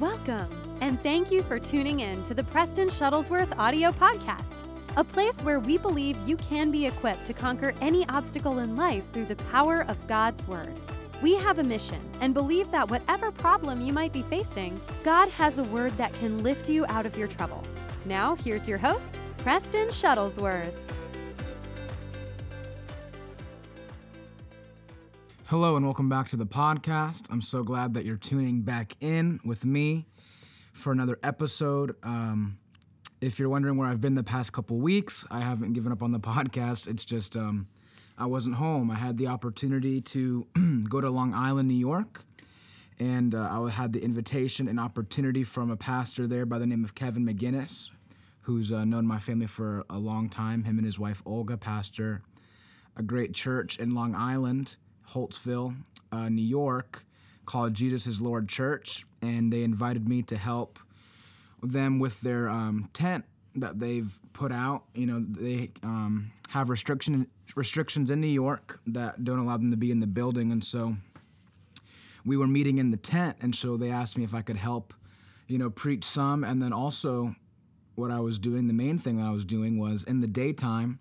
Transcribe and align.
Welcome, 0.00 0.48
and 0.80 1.02
thank 1.02 1.32
you 1.32 1.42
for 1.42 1.58
tuning 1.58 1.98
in 1.98 2.22
to 2.22 2.32
the 2.32 2.44
Preston 2.44 2.86
Shuttlesworth 2.86 3.52
audio 3.58 3.90
podcast, 3.90 4.62
a 4.96 5.02
place 5.02 5.42
where 5.42 5.58
we 5.58 5.76
believe 5.76 6.16
you 6.24 6.36
can 6.36 6.70
be 6.70 6.86
equipped 6.86 7.24
to 7.24 7.32
conquer 7.32 7.74
any 7.80 8.08
obstacle 8.08 8.60
in 8.60 8.76
life 8.76 9.02
through 9.12 9.24
the 9.24 9.34
power 9.50 9.84
of 9.88 10.06
God's 10.06 10.46
Word. 10.46 10.78
We 11.20 11.34
have 11.38 11.58
a 11.58 11.64
mission 11.64 12.00
and 12.20 12.32
believe 12.32 12.70
that 12.70 12.88
whatever 12.88 13.32
problem 13.32 13.80
you 13.80 13.92
might 13.92 14.12
be 14.12 14.22
facing, 14.22 14.80
God 15.02 15.30
has 15.30 15.58
a 15.58 15.64
word 15.64 15.96
that 15.96 16.12
can 16.12 16.44
lift 16.44 16.68
you 16.68 16.86
out 16.86 17.04
of 17.04 17.18
your 17.18 17.26
trouble. 17.26 17.64
Now, 18.04 18.36
here's 18.36 18.68
your 18.68 18.78
host, 18.78 19.18
Preston 19.38 19.88
Shuttlesworth. 19.88 20.74
Hello 25.48 25.76
and 25.76 25.84
welcome 25.86 26.10
back 26.10 26.28
to 26.28 26.36
the 26.36 26.44
podcast. 26.44 27.26
I'm 27.30 27.40
so 27.40 27.62
glad 27.62 27.94
that 27.94 28.04
you're 28.04 28.18
tuning 28.18 28.60
back 28.60 28.94
in 29.00 29.40
with 29.46 29.64
me 29.64 30.04
for 30.74 30.92
another 30.92 31.18
episode. 31.22 31.96
Um, 32.02 32.58
if 33.22 33.38
you're 33.38 33.48
wondering 33.48 33.78
where 33.78 33.88
I've 33.88 34.02
been 34.02 34.14
the 34.14 34.22
past 34.22 34.52
couple 34.52 34.76
weeks, 34.76 35.26
I 35.30 35.40
haven't 35.40 35.72
given 35.72 35.90
up 35.90 36.02
on 36.02 36.12
the 36.12 36.20
podcast. 36.20 36.86
It's 36.86 37.02
just 37.02 37.34
um, 37.34 37.66
I 38.18 38.26
wasn't 38.26 38.56
home. 38.56 38.90
I 38.90 38.96
had 38.96 39.16
the 39.16 39.28
opportunity 39.28 40.02
to 40.02 40.46
go 40.90 41.00
to 41.00 41.08
Long 41.08 41.32
Island, 41.32 41.68
New 41.68 41.76
York, 41.76 42.20
and 43.00 43.34
uh, 43.34 43.48
I 43.50 43.70
had 43.70 43.94
the 43.94 44.04
invitation 44.04 44.68
and 44.68 44.78
opportunity 44.78 45.44
from 45.44 45.70
a 45.70 45.78
pastor 45.78 46.26
there 46.26 46.44
by 46.44 46.58
the 46.58 46.66
name 46.66 46.84
of 46.84 46.94
Kevin 46.94 47.26
McGinnis, 47.26 47.90
who's 48.42 48.70
uh, 48.70 48.84
known 48.84 49.06
my 49.06 49.18
family 49.18 49.46
for 49.46 49.82
a 49.88 49.98
long 49.98 50.28
time. 50.28 50.64
Him 50.64 50.76
and 50.76 50.84
his 50.84 50.98
wife 50.98 51.22
Olga 51.24 51.56
pastor 51.56 52.20
a 52.98 53.02
great 53.02 53.32
church 53.32 53.78
in 53.78 53.94
Long 53.94 54.14
Island 54.14 54.76
Holtsville, 55.12 55.76
uh, 56.12 56.28
New 56.28 56.44
York, 56.44 57.04
called 57.46 57.74
Jesus 57.74 58.06
is 58.06 58.20
Lord 58.20 58.48
Church, 58.48 59.04
and 59.22 59.52
they 59.52 59.62
invited 59.62 60.08
me 60.08 60.22
to 60.22 60.36
help 60.36 60.78
them 61.62 61.98
with 61.98 62.20
their 62.20 62.48
um, 62.48 62.88
tent 62.92 63.24
that 63.54 63.78
they've 63.78 64.18
put 64.32 64.52
out. 64.52 64.84
You 64.94 65.06
know, 65.06 65.20
they 65.20 65.70
um, 65.82 66.30
have 66.50 66.70
restriction 66.70 67.26
restrictions 67.56 68.10
in 68.10 68.20
New 68.20 68.26
York 68.26 68.80
that 68.86 69.24
don't 69.24 69.38
allow 69.38 69.56
them 69.56 69.70
to 69.70 69.76
be 69.76 69.90
in 69.90 70.00
the 70.00 70.06
building, 70.06 70.52
and 70.52 70.62
so 70.62 70.96
we 72.24 72.36
were 72.36 72.46
meeting 72.46 72.78
in 72.78 72.90
the 72.90 72.96
tent, 72.96 73.38
and 73.40 73.54
so 73.54 73.76
they 73.76 73.90
asked 73.90 74.18
me 74.18 74.24
if 74.24 74.34
I 74.34 74.42
could 74.42 74.56
help, 74.56 74.92
you 75.46 75.58
know, 75.58 75.70
preach 75.70 76.04
some, 76.04 76.44
and 76.44 76.60
then 76.60 76.72
also 76.72 77.34
what 77.94 78.10
I 78.10 78.20
was 78.20 78.38
doing. 78.38 78.66
The 78.66 78.74
main 78.74 78.98
thing 78.98 79.16
that 79.18 79.26
I 79.26 79.30
was 79.30 79.44
doing 79.44 79.78
was 79.78 80.04
in 80.04 80.20
the 80.20 80.26
daytime 80.28 80.98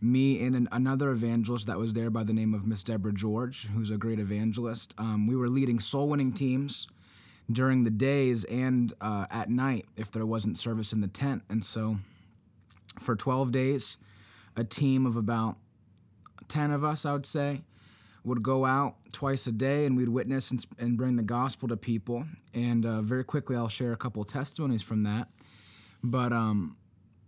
me 0.00 0.44
and 0.44 0.54
an, 0.54 0.68
another 0.72 1.10
evangelist 1.10 1.66
that 1.66 1.78
was 1.78 1.94
there 1.94 2.10
by 2.10 2.22
the 2.22 2.32
name 2.32 2.54
of 2.54 2.66
Miss 2.66 2.82
Deborah 2.82 3.12
George, 3.12 3.68
who's 3.68 3.90
a 3.90 3.96
great 3.96 4.18
evangelist. 4.18 4.94
Um, 4.98 5.26
we 5.26 5.36
were 5.36 5.48
leading 5.48 5.80
soul 5.80 6.08
winning 6.08 6.32
teams 6.32 6.86
during 7.50 7.84
the 7.84 7.90
days 7.90 8.44
and 8.44 8.92
uh, 9.00 9.26
at 9.30 9.48
night 9.48 9.86
if 9.96 10.10
there 10.10 10.26
wasn't 10.26 10.58
service 10.58 10.92
in 10.92 11.00
the 11.00 11.08
tent. 11.08 11.42
And 11.48 11.64
so 11.64 11.96
for 12.98 13.16
12 13.16 13.52
days, 13.52 13.98
a 14.56 14.64
team 14.64 15.06
of 15.06 15.16
about 15.16 15.56
10 16.48 16.70
of 16.70 16.84
us, 16.84 17.04
I 17.04 17.12
would 17.12 17.26
say, 17.26 17.62
would 18.24 18.42
go 18.42 18.64
out 18.64 18.96
twice 19.12 19.46
a 19.46 19.52
day 19.52 19.86
and 19.86 19.96
we'd 19.96 20.08
witness 20.08 20.50
and, 20.50 20.64
and 20.78 20.96
bring 20.96 21.16
the 21.16 21.22
gospel 21.22 21.68
to 21.68 21.76
people. 21.76 22.24
And 22.52 22.84
uh, 22.84 23.00
very 23.00 23.24
quickly, 23.24 23.56
I'll 23.56 23.68
share 23.68 23.92
a 23.92 23.96
couple 23.96 24.24
testimonies 24.24 24.82
from 24.82 25.04
that. 25.04 25.28
But 26.02 26.32
um, 26.32 26.76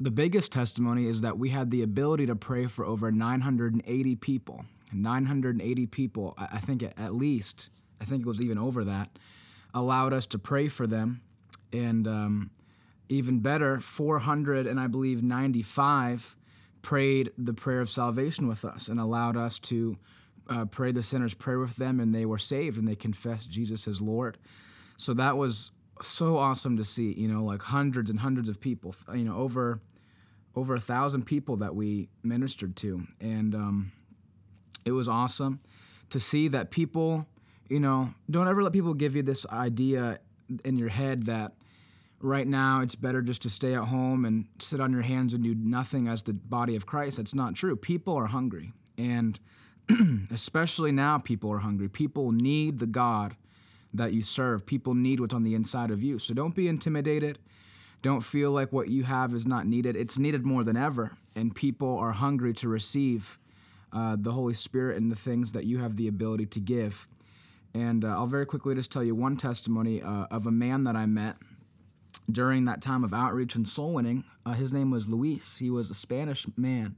the 0.01 0.11
biggest 0.11 0.53
testimony 0.53 1.07
is 1.07 1.23
that 1.23 1.39
we 1.39 1.49
had 1.49 1.71
the 1.71 1.83
ability 1.83 2.27
to 2.27 2.37
pray 2.37 2.67
for 2.67 2.85
over 2.85 3.11
980 3.11 4.17
people. 4.17 4.65
980 4.93 5.87
people, 5.87 6.35
I 6.39 6.59
think 6.59 6.83
at 6.83 7.15
least, 7.15 7.71
I 8.01 8.05
think 8.05 8.23
it 8.23 8.27
was 8.27 8.41
even 8.41 8.59
over 8.59 8.85
that, 8.85 9.11
allowed 9.75 10.13
us 10.13 10.27
to 10.27 10.39
pray 10.39 10.69
for 10.69 10.87
them. 10.87 11.21
And 11.73 12.07
um, 12.07 12.51
even 13.09 13.41
better, 13.41 13.81
400 13.81 14.67
and 14.67 14.81
I 14.81 14.87
believe 14.87 15.23
95 15.23 16.37
prayed 16.81 17.33
the 17.37 17.53
prayer 17.53 17.81
of 17.81 17.91
salvation 17.91 18.47
with 18.47 18.65
us 18.65 18.89
and 18.89 18.99
allowed 19.01 19.37
us 19.37 19.59
to 19.59 19.99
uh, 20.49 20.65
pray 20.65 20.93
the 20.93 21.03
sinner's 21.03 21.35
prayer 21.35 21.59
with 21.59 21.77
them, 21.77 22.01
and 22.01 22.15
they 22.15 22.25
were 22.25 22.39
saved 22.39 22.79
and 22.79 22.89
they 22.89 22.95
confessed 22.95 23.51
Jesus 23.51 23.87
as 23.87 24.01
Lord. 24.01 24.39
So 24.97 25.13
that 25.15 25.37
was 25.37 25.71
so 26.03 26.37
awesome 26.37 26.77
to 26.77 26.85
see, 26.85 27.13
you 27.13 27.29
know, 27.29 27.45
like 27.45 27.63
hundreds 27.63 28.11
and 28.11 28.21
hundreds 28.21 28.49
of 28.49 28.61
people, 28.61 28.95
you 29.15 29.25
know, 29.25 29.37
over 29.37 29.81
over 30.55 30.75
a 30.75 30.81
thousand 30.81 31.25
people 31.25 31.57
that 31.57 31.75
we 31.75 32.09
ministered 32.23 32.75
to, 32.77 33.07
and 33.21 33.55
um, 33.55 33.93
it 34.85 34.93
was 34.93 35.07
awesome 35.07 35.61
to 36.11 36.19
see 36.19 36.49
that 36.49 36.71
people, 36.71 37.27
you 37.69 37.81
know, 37.81 38.13
don't 38.31 38.49
ever 38.49 38.63
let 38.63 38.73
people 38.73 38.95
give 38.95 39.15
you 39.15 39.23
this 39.23 39.47
idea 39.49 40.19
in 40.65 40.79
your 40.79 40.89
head 40.89 41.25
that 41.25 41.53
right 42.21 42.47
now 42.47 42.81
it's 42.81 42.95
better 42.95 43.23
just 43.23 43.43
to 43.43 43.51
stay 43.51 43.75
at 43.75 43.85
home 43.85 44.25
and 44.25 44.47
sit 44.59 44.81
on 44.81 44.91
your 44.91 45.03
hands 45.03 45.35
and 45.35 45.45
do 45.45 45.55
nothing 45.55 46.09
as 46.09 46.23
the 46.25 46.33
body 46.33 46.75
of 46.75 46.87
Christ. 46.87 47.19
That's 47.19 47.35
not 47.35 47.55
true. 47.55 47.77
People 47.77 48.17
are 48.17 48.27
hungry, 48.27 48.73
and 48.97 49.39
especially 50.31 50.93
now, 50.93 51.19
people 51.19 51.53
are 51.53 51.59
hungry. 51.59 51.89
People 51.89 52.33
need 52.33 52.79
the 52.79 52.87
God 52.87 53.37
that 53.99 54.13
you 54.13 54.23
serve. 54.23 54.67
People 54.67 54.95
need 54.95 55.21
what's 55.21 55.35
on 55.35 55.43
the 55.43 55.55
inside 55.55 55.91
of 55.91 56.03
you. 56.03 56.19
So 56.19 56.35
don't 56.35 56.55
be 56.55 56.67
intimidated. 56.67 57.39
Don't 58.01 58.23
feel 58.23 58.53
like 58.53 58.73
what 58.73 58.89
you 58.89 59.03
have 59.03 59.35
is 59.35 59.47
not 59.47 59.67
needed. 59.67 59.97
It's 59.97 60.19
needed 60.19 60.47
more 60.47 60.65
than 60.65 60.77
ever, 60.77 61.17
and 61.35 61.55
people 61.55 61.99
are 61.99 62.13
hungry 62.13 62.55
to 62.55 62.69
receive 62.69 63.39
uh, 63.93 64.17
the 64.19 64.33
Holy 64.33 64.55
Spirit 64.55 64.97
and 64.97 65.11
the 65.11 65.17
things 65.17 65.53
that 65.53 65.65
you 65.65 65.79
have 65.79 65.97
the 65.97 66.09
ability 66.09 66.47
to 66.47 66.61
give. 66.61 67.07
And 67.75 68.05
uh, 68.05 68.09
I'll 68.09 68.27
very 68.27 68.47
quickly 68.47 68.75
just 68.75 68.93
tell 68.93 69.05
you 69.05 69.15
one 69.15 69.37
testimony 69.37 70.01
uh, 70.01 70.27
of 70.31 70.47
a 70.47 70.51
man 70.51 70.85
that 70.85 70.97
I 70.97 71.07
met 71.07 71.37
during 72.31 72.67
that 72.67 72.81
time 72.81 73.05
of 73.05 73.13
outreach 73.13 73.55
and 73.57 73.67
soul 73.67 73.95
winning. 73.95 74.25
Uh, 74.45 74.53
his 74.53 74.73
name 74.73 74.91
was 74.91 75.09
Luis. 75.09 75.59
He 75.59 75.71
was 75.71 75.91
a 75.91 75.95
Spanish 75.95 76.47
man. 76.57 76.97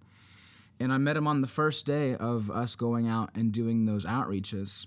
And 0.79 0.93
I 0.93 0.99
met 0.99 1.17
him 1.17 1.27
on 1.27 1.41
the 1.41 1.47
first 1.47 1.87
day 1.87 2.15
of 2.15 2.51
us 2.51 2.75
going 2.75 3.07
out 3.07 3.31
and 3.35 3.53
doing 3.53 3.85
those 3.85 4.05
outreaches. 4.05 4.87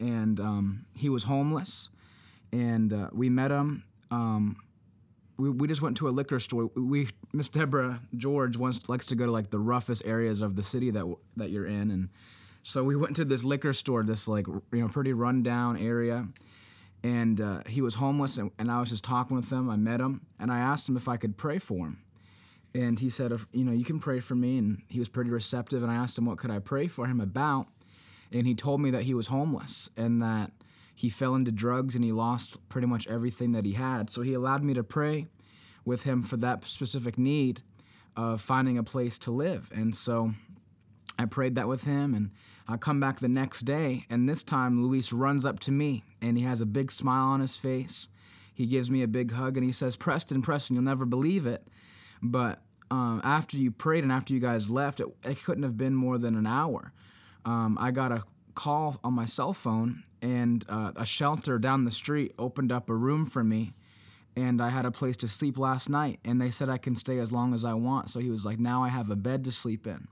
And 0.00 0.40
um, 0.40 0.86
he 0.96 1.08
was 1.08 1.24
homeless. 1.24 1.90
And 2.52 2.92
uh, 2.92 3.10
we 3.12 3.28
met 3.30 3.50
him. 3.50 3.84
Um, 4.10 4.56
we, 5.36 5.50
we 5.50 5.68
just 5.68 5.82
went 5.82 5.96
to 5.98 6.08
a 6.08 6.10
liquor 6.10 6.38
store. 6.40 6.70
We 6.74 7.08
Miss 7.32 7.48
Deborah 7.48 8.00
George 8.16 8.56
wants 8.56 8.88
likes 8.88 9.06
to 9.06 9.14
go 9.14 9.26
to 9.26 9.32
like 9.32 9.50
the 9.50 9.58
roughest 9.58 10.02
areas 10.04 10.42
of 10.42 10.56
the 10.56 10.62
city 10.62 10.90
that 10.90 11.06
that 11.36 11.50
you're 11.50 11.66
in, 11.66 11.90
and 11.90 12.08
so 12.62 12.84
we 12.84 12.96
went 12.96 13.16
to 13.16 13.24
this 13.24 13.44
liquor 13.44 13.72
store, 13.72 14.02
this 14.02 14.28
like 14.28 14.46
you 14.46 14.62
know 14.72 14.88
pretty 14.88 15.12
rundown 15.12 15.76
area, 15.76 16.26
and 17.02 17.40
uh, 17.40 17.60
he 17.66 17.80
was 17.80 17.94
homeless, 17.94 18.36
and, 18.38 18.50
and 18.58 18.70
I 18.70 18.80
was 18.80 18.90
just 18.90 19.04
talking 19.04 19.36
with 19.36 19.50
him. 19.50 19.70
I 19.70 19.76
met 19.76 20.00
him, 20.00 20.20
and 20.38 20.52
I 20.52 20.58
asked 20.58 20.88
him 20.88 20.96
if 20.96 21.08
I 21.08 21.16
could 21.16 21.36
pray 21.36 21.58
for 21.58 21.86
him, 21.86 22.02
and 22.74 22.98
he 22.98 23.10
said, 23.10 23.32
you 23.52 23.64
know, 23.64 23.72
you 23.72 23.84
can 23.84 23.98
pray 23.98 24.20
for 24.20 24.34
me, 24.34 24.58
and 24.58 24.82
he 24.88 24.98
was 24.98 25.08
pretty 25.08 25.30
receptive. 25.30 25.82
And 25.82 25.90
I 25.90 25.94
asked 25.94 26.18
him 26.18 26.26
what 26.26 26.38
could 26.38 26.50
I 26.50 26.58
pray 26.58 26.86
for 26.86 27.06
him 27.06 27.20
about, 27.20 27.66
and 28.32 28.46
he 28.46 28.54
told 28.54 28.80
me 28.80 28.90
that 28.90 29.02
he 29.02 29.14
was 29.14 29.28
homeless 29.28 29.90
and 29.96 30.22
that 30.22 30.52
he 30.94 31.08
fell 31.08 31.34
into 31.34 31.50
drugs 31.50 31.94
and 31.94 32.04
he 32.04 32.12
lost 32.12 32.68
pretty 32.68 32.86
much 32.86 33.06
everything 33.08 33.52
that 33.52 33.64
he 33.64 33.72
had. 33.72 34.10
So 34.10 34.22
he 34.22 34.34
allowed 34.34 34.62
me 34.62 34.74
to 34.74 34.84
pray 34.84 35.26
with 35.84 36.04
him 36.04 36.22
for 36.22 36.36
that 36.38 36.66
specific 36.66 37.16
need 37.18 37.62
of 38.16 38.40
finding 38.40 38.76
a 38.76 38.82
place 38.82 39.18
to 39.20 39.30
live. 39.30 39.70
And 39.74 39.96
so 39.96 40.34
I 41.18 41.26
prayed 41.26 41.54
that 41.56 41.68
with 41.68 41.84
him, 41.84 42.14
and 42.14 42.30
I 42.66 42.76
come 42.76 43.00
back 43.00 43.18
the 43.18 43.28
next 43.28 43.62
day, 43.62 44.06
and 44.08 44.28
this 44.28 44.42
time 44.42 44.82
Luis 44.82 45.12
runs 45.12 45.44
up 45.44 45.60
to 45.60 45.72
me 45.72 46.04
and 46.22 46.38
he 46.38 46.44
has 46.44 46.60
a 46.60 46.66
big 46.66 46.90
smile 46.90 47.28
on 47.28 47.40
his 47.40 47.56
face. 47.56 48.08
He 48.54 48.66
gives 48.66 48.90
me 48.90 49.02
a 49.02 49.08
big 49.08 49.32
hug 49.32 49.56
and 49.56 49.64
he 49.64 49.72
says, 49.72 49.96
Preston, 49.96 50.42
Preston, 50.42 50.76
you'll 50.76 50.84
never 50.84 51.06
believe 51.06 51.46
it. 51.46 51.66
But 52.22 52.60
um, 52.90 53.20
after 53.24 53.56
you 53.56 53.70
prayed 53.70 54.02
and 54.02 54.12
after 54.12 54.34
you 54.34 54.40
guys 54.40 54.68
left, 54.68 55.00
it, 55.00 55.06
it 55.24 55.42
couldn't 55.42 55.62
have 55.62 55.76
been 55.76 55.94
more 55.94 56.18
than 56.18 56.36
an 56.36 56.46
hour. 56.46 56.92
Um, 57.44 57.78
I 57.80 57.90
got 57.90 58.12
a 58.12 58.22
call 58.54 58.98
on 59.02 59.14
my 59.14 59.24
cell 59.24 59.52
phone, 59.52 60.02
and 60.22 60.64
uh, 60.68 60.92
a 60.96 61.06
shelter 61.06 61.58
down 61.58 61.84
the 61.84 61.90
street 61.90 62.32
opened 62.38 62.72
up 62.72 62.90
a 62.90 62.94
room 62.94 63.26
for 63.26 63.42
me, 63.42 63.72
and 64.36 64.60
I 64.60 64.68
had 64.68 64.84
a 64.84 64.90
place 64.90 65.16
to 65.18 65.28
sleep 65.28 65.58
last 65.58 65.88
night. 65.88 66.20
And 66.24 66.40
they 66.40 66.50
said 66.50 66.68
I 66.68 66.78
can 66.78 66.94
stay 66.94 67.18
as 67.18 67.32
long 67.32 67.54
as 67.54 67.64
I 67.64 67.74
want. 67.74 68.10
So 68.10 68.20
he 68.20 68.30
was 68.30 68.44
like, 68.44 68.58
now 68.58 68.82
I 68.82 68.88
have 68.88 69.10
a 69.10 69.16
bed 69.16 69.44
to 69.44 69.52
sleep 69.52 69.86
in, 69.86 70.08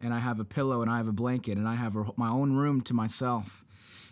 and 0.00 0.14
I 0.14 0.18
have 0.18 0.40
a 0.40 0.44
pillow, 0.44 0.82
and 0.82 0.90
I 0.90 0.96
have 0.96 1.08
a 1.08 1.12
blanket, 1.12 1.58
and 1.58 1.68
I 1.68 1.74
have 1.74 1.96
a, 1.96 2.06
my 2.16 2.30
own 2.30 2.52
room 2.52 2.80
to 2.82 2.94
myself. 2.94 3.64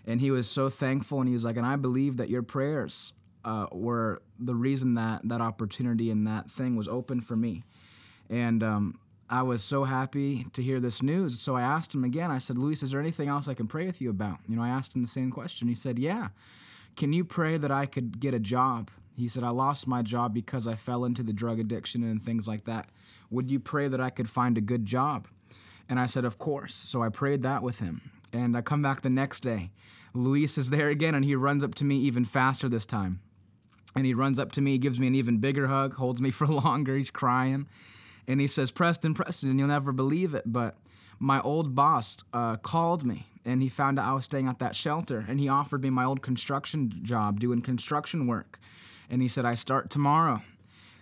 And 0.07 0.21
he 0.21 0.31
was 0.31 0.49
so 0.49 0.69
thankful, 0.69 1.21
and 1.21 1.29
he 1.29 1.35
was 1.35 1.45
like, 1.45 1.57
and 1.57 1.67
I 1.67 1.77
believe 1.77 2.17
that 2.19 2.29
your 2.29 2.43
prayers 2.43 3.13
uh, 3.45 3.67
were 3.73 4.21
the 4.39 4.55
reason 4.55 4.95
that 4.95 5.21
that 5.25 5.41
opportunity 5.41 6.11
and 6.11 6.27
that 6.27 6.51
thing 6.51 6.77
was 6.77 6.89
open 6.89 7.21
for 7.21 7.37
me. 7.37 7.63
And 8.31 8.63
um, 8.63 8.99
I 9.31 9.43
was 9.43 9.63
so 9.63 9.85
happy 9.85 10.47
to 10.55 10.63
hear 10.63 10.81
this 10.81 11.03
news. 11.03 11.39
So 11.39 11.55
I 11.55 11.63
asked 11.63 11.95
him 11.95 12.05
again. 12.05 12.31
I 12.31 12.39
said, 12.39 12.57
Luis, 12.57 12.83
is 12.83 12.93
there 12.93 13.01
anything 13.01 13.29
else 13.29 13.47
I 13.47 13.55
can 13.55 13.67
pray 13.67 13.85
with 13.85 14.01
you 14.01 14.09
about? 14.09 14.39
You 14.49 14.57
know, 14.57 14.63
I 14.63 14.71
asked 14.71 14.97
him 14.97 15.03
the 15.03 15.09
same 15.09 15.31
question. 15.31 15.69
He 15.69 15.75
said, 15.75 15.99
Yeah. 15.99 16.29
Can 16.97 17.13
you 17.13 17.25
pray 17.25 17.59
that 17.59 17.71
I 17.71 17.87
could 17.87 18.19
get 18.19 18.35
a 18.35 18.41
job? 18.41 18.91
He 19.17 19.29
said, 19.29 19.45
I 19.45 19.51
lost 19.51 19.87
my 19.87 20.03
job 20.03 20.33
because 20.33 20.67
I 20.67 20.75
fell 20.75 21.05
into 21.05 21.23
the 21.23 21.33
drug 21.33 21.61
addiction 21.61 22.03
and 22.03 22.23
things 22.23 22.49
like 22.49 22.65
that. 22.65 22.89
Would 23.31 23.51
you 23.51 23.61
pray 23.61 23.87
that 23.89 24.01
I 24.01 24.11
could 24.11 24.29
find 24.29 24.57
a 24.57 24.63
good 24.63 24.87
job? 24.87 25.29
And 25.89 26.01
I 26.01 26.07
said, 26.07 26.25
Of 26.25 26.39
course. 26.39 26.75
So 26.75 27.03
I 27.03 27.11
prayed 27.11 27.43
that 27.43 27.63
with 27.63 27.81
him. 27.81 28.11
And 28.33 28.57
I 28.57 28.63
come 28.63 28.83
back 28.83 29.03
the 29.03 29.11
next 29.11 29.41
day. 29.41 29.71
Luis 30.15 30.59
is 30.59 30.71
there 30.71 30.89
again, 30.89 31.15
and 31.15 31.25
he 31.25 31.35
runs 31.35 31.63
up 31.63 31.75
to 31.77 31.85
me 31.85 31.97
even 31.99 32.25
faster 32.25 32.69
this 32.69 32.87
time. 32.87 33.21
And 33.95 34.07
he 34.07 34.15
runs 34.15 34.39
up 34.39 34.53
to 34.53 34.61
me, 34.61 34.79
gives 34.79 35.01
me 35.01 35.07
an 35.07 35.15
even 35.15 35.39
bigger 35.39 35.67
hug, 35.67 35.95
holds 35.95 36.23
me 36.23 36.31
for 36.39 36.47
longer. 36.47 36.97
He's 36.97 37.11
crying. 37.11 37.69
And 38.29 38.41
he 38.41 38.47
says, 38.47 38.71
Preston, 38.71 39.15
Preston, 39.15 39.51
and 39.51 39.59
you'll 39.59 39.69
never 39.69 39.91
believe 39.91 40.35
it, 40.35 40.45
but 40.47 40.77
my 41.19 41.41
old 41.41 41.75
boss 41.75 42.19
uh, 42.33 42.57
called 42.57 43.05
me 43.05 43.27
and 43.45 43.63
he 43.63 43.69
found 43.69 43.99
out 43.99 44.07
I 44.07 44.13
was 44.13 44.25
staying 44.25 44.47
at 44.47 44.59
that 44.59 44.77
shelter 44.77 45.25
and 45.27 45.41
he 45.41 45.49
offered 45.49 45.83
me 45.83 45.91
my 45.91 46.05
old 46.05 46.23
construction 46.23 46.93
job 47.03 47.41
doing 47.41 47.63
construction 47.63 48.27
work. 48.27 48.61
And 49.11 49.23
he 49.23 49.29
said, 49.29 49.47
I 49.47 49.55
start 49.55 49.91
tomorrow. 49.91 50.43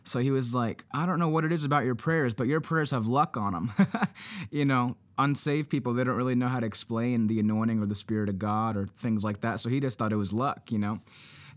So 0.05 0.21
he 0.21 0.31
was 0.31 0.55
like, 0.55 0.85
I 0.93 1.05
don't 1.05 1.19
know 1.19 1.29
what 1.29 1.45
it 1.45 1.51
is 1.51 1.65
about 1.65 1.85
your 1.85 1.97
prayers, 1.97 2.33
but 2.33 2.47
your 2.47 2.61
prayers 2.61 2.93
have 2.93 3.09
luck 3.09 3.37
on 3.37 3.53
them. 3.53 3.73
you 4.53 4.65
know, 4.65 4.97
unsaved 5.19 5.69
people, 5.69 5.93
they 5.93 6.05
don't 6.05 6.15
really 6.15 6.37
know 6.37 6.47
how 6.47 6.61
to 6.61 6.67
explain 6.67 7.27
the 7.27 7.41
anointing 7.41 7.83
or 7.83 7.87
the 7.87 7.97
Spirit 7.97 8.29
of 8.29 8.39
God 8.39 8.77
or 8.77 8.87
things 8.87 9.25
like 9.25 9.41
that. 9.41 9.59
So 9.59 9.69
he 9.69 9.81
just 9.81 9.99
thought 9.99 10.13
it 10.13 10.17
was 10.17 10.33
luck, 10.33 10.71
you 10.71 10.79
know. 10.79 10.99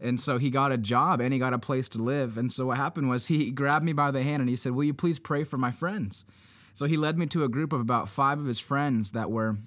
And 0.01 0.19
so 0.19 0.37
he 0.37 0.49
got 0.49 0.71
a 0.71 0.77
job 0.77 1.19
and 1.19 1.33
he 1.33 1.39
got 1.39 1.53
a 1.53 1.59
place 1.59 1.89
to 1.89 1.97
live. 1.99 2.37
And 2.37 2.51
so 2.51 2.67
what 2.67 2.77
happened 2.77 3.09
was 3.09 3.27
he 3.27 3.51
grabbed 3.61 3.85
me 3.85 3.93
by 3.93 4.11
the 4.11 4.23
hand 4.23 4.41
and 4.41 4.49
he 4.49 4.55
said, 4.55 4.73
Will 4.73 4.85
you 4.85 4.93
please 4.93 5.19
pray 5.19 5.43
for 5.43 5.57
my 5.57 5.71
friends? 5.71 6.25
So 6.73 6.85
he 6.85 6.97
led 6.97 7.17
me 7.17 7.25
to 7.27 7.43
a 7.43 7.49
group 7.49 7.73
of 7.73 7.81
about 7.81 8.07
five 8.07 8.39
of 8.39 8.45
his 8.45 8.59
friends 8.59 9.11
that 9.11 9.29
were, 9.29 9.57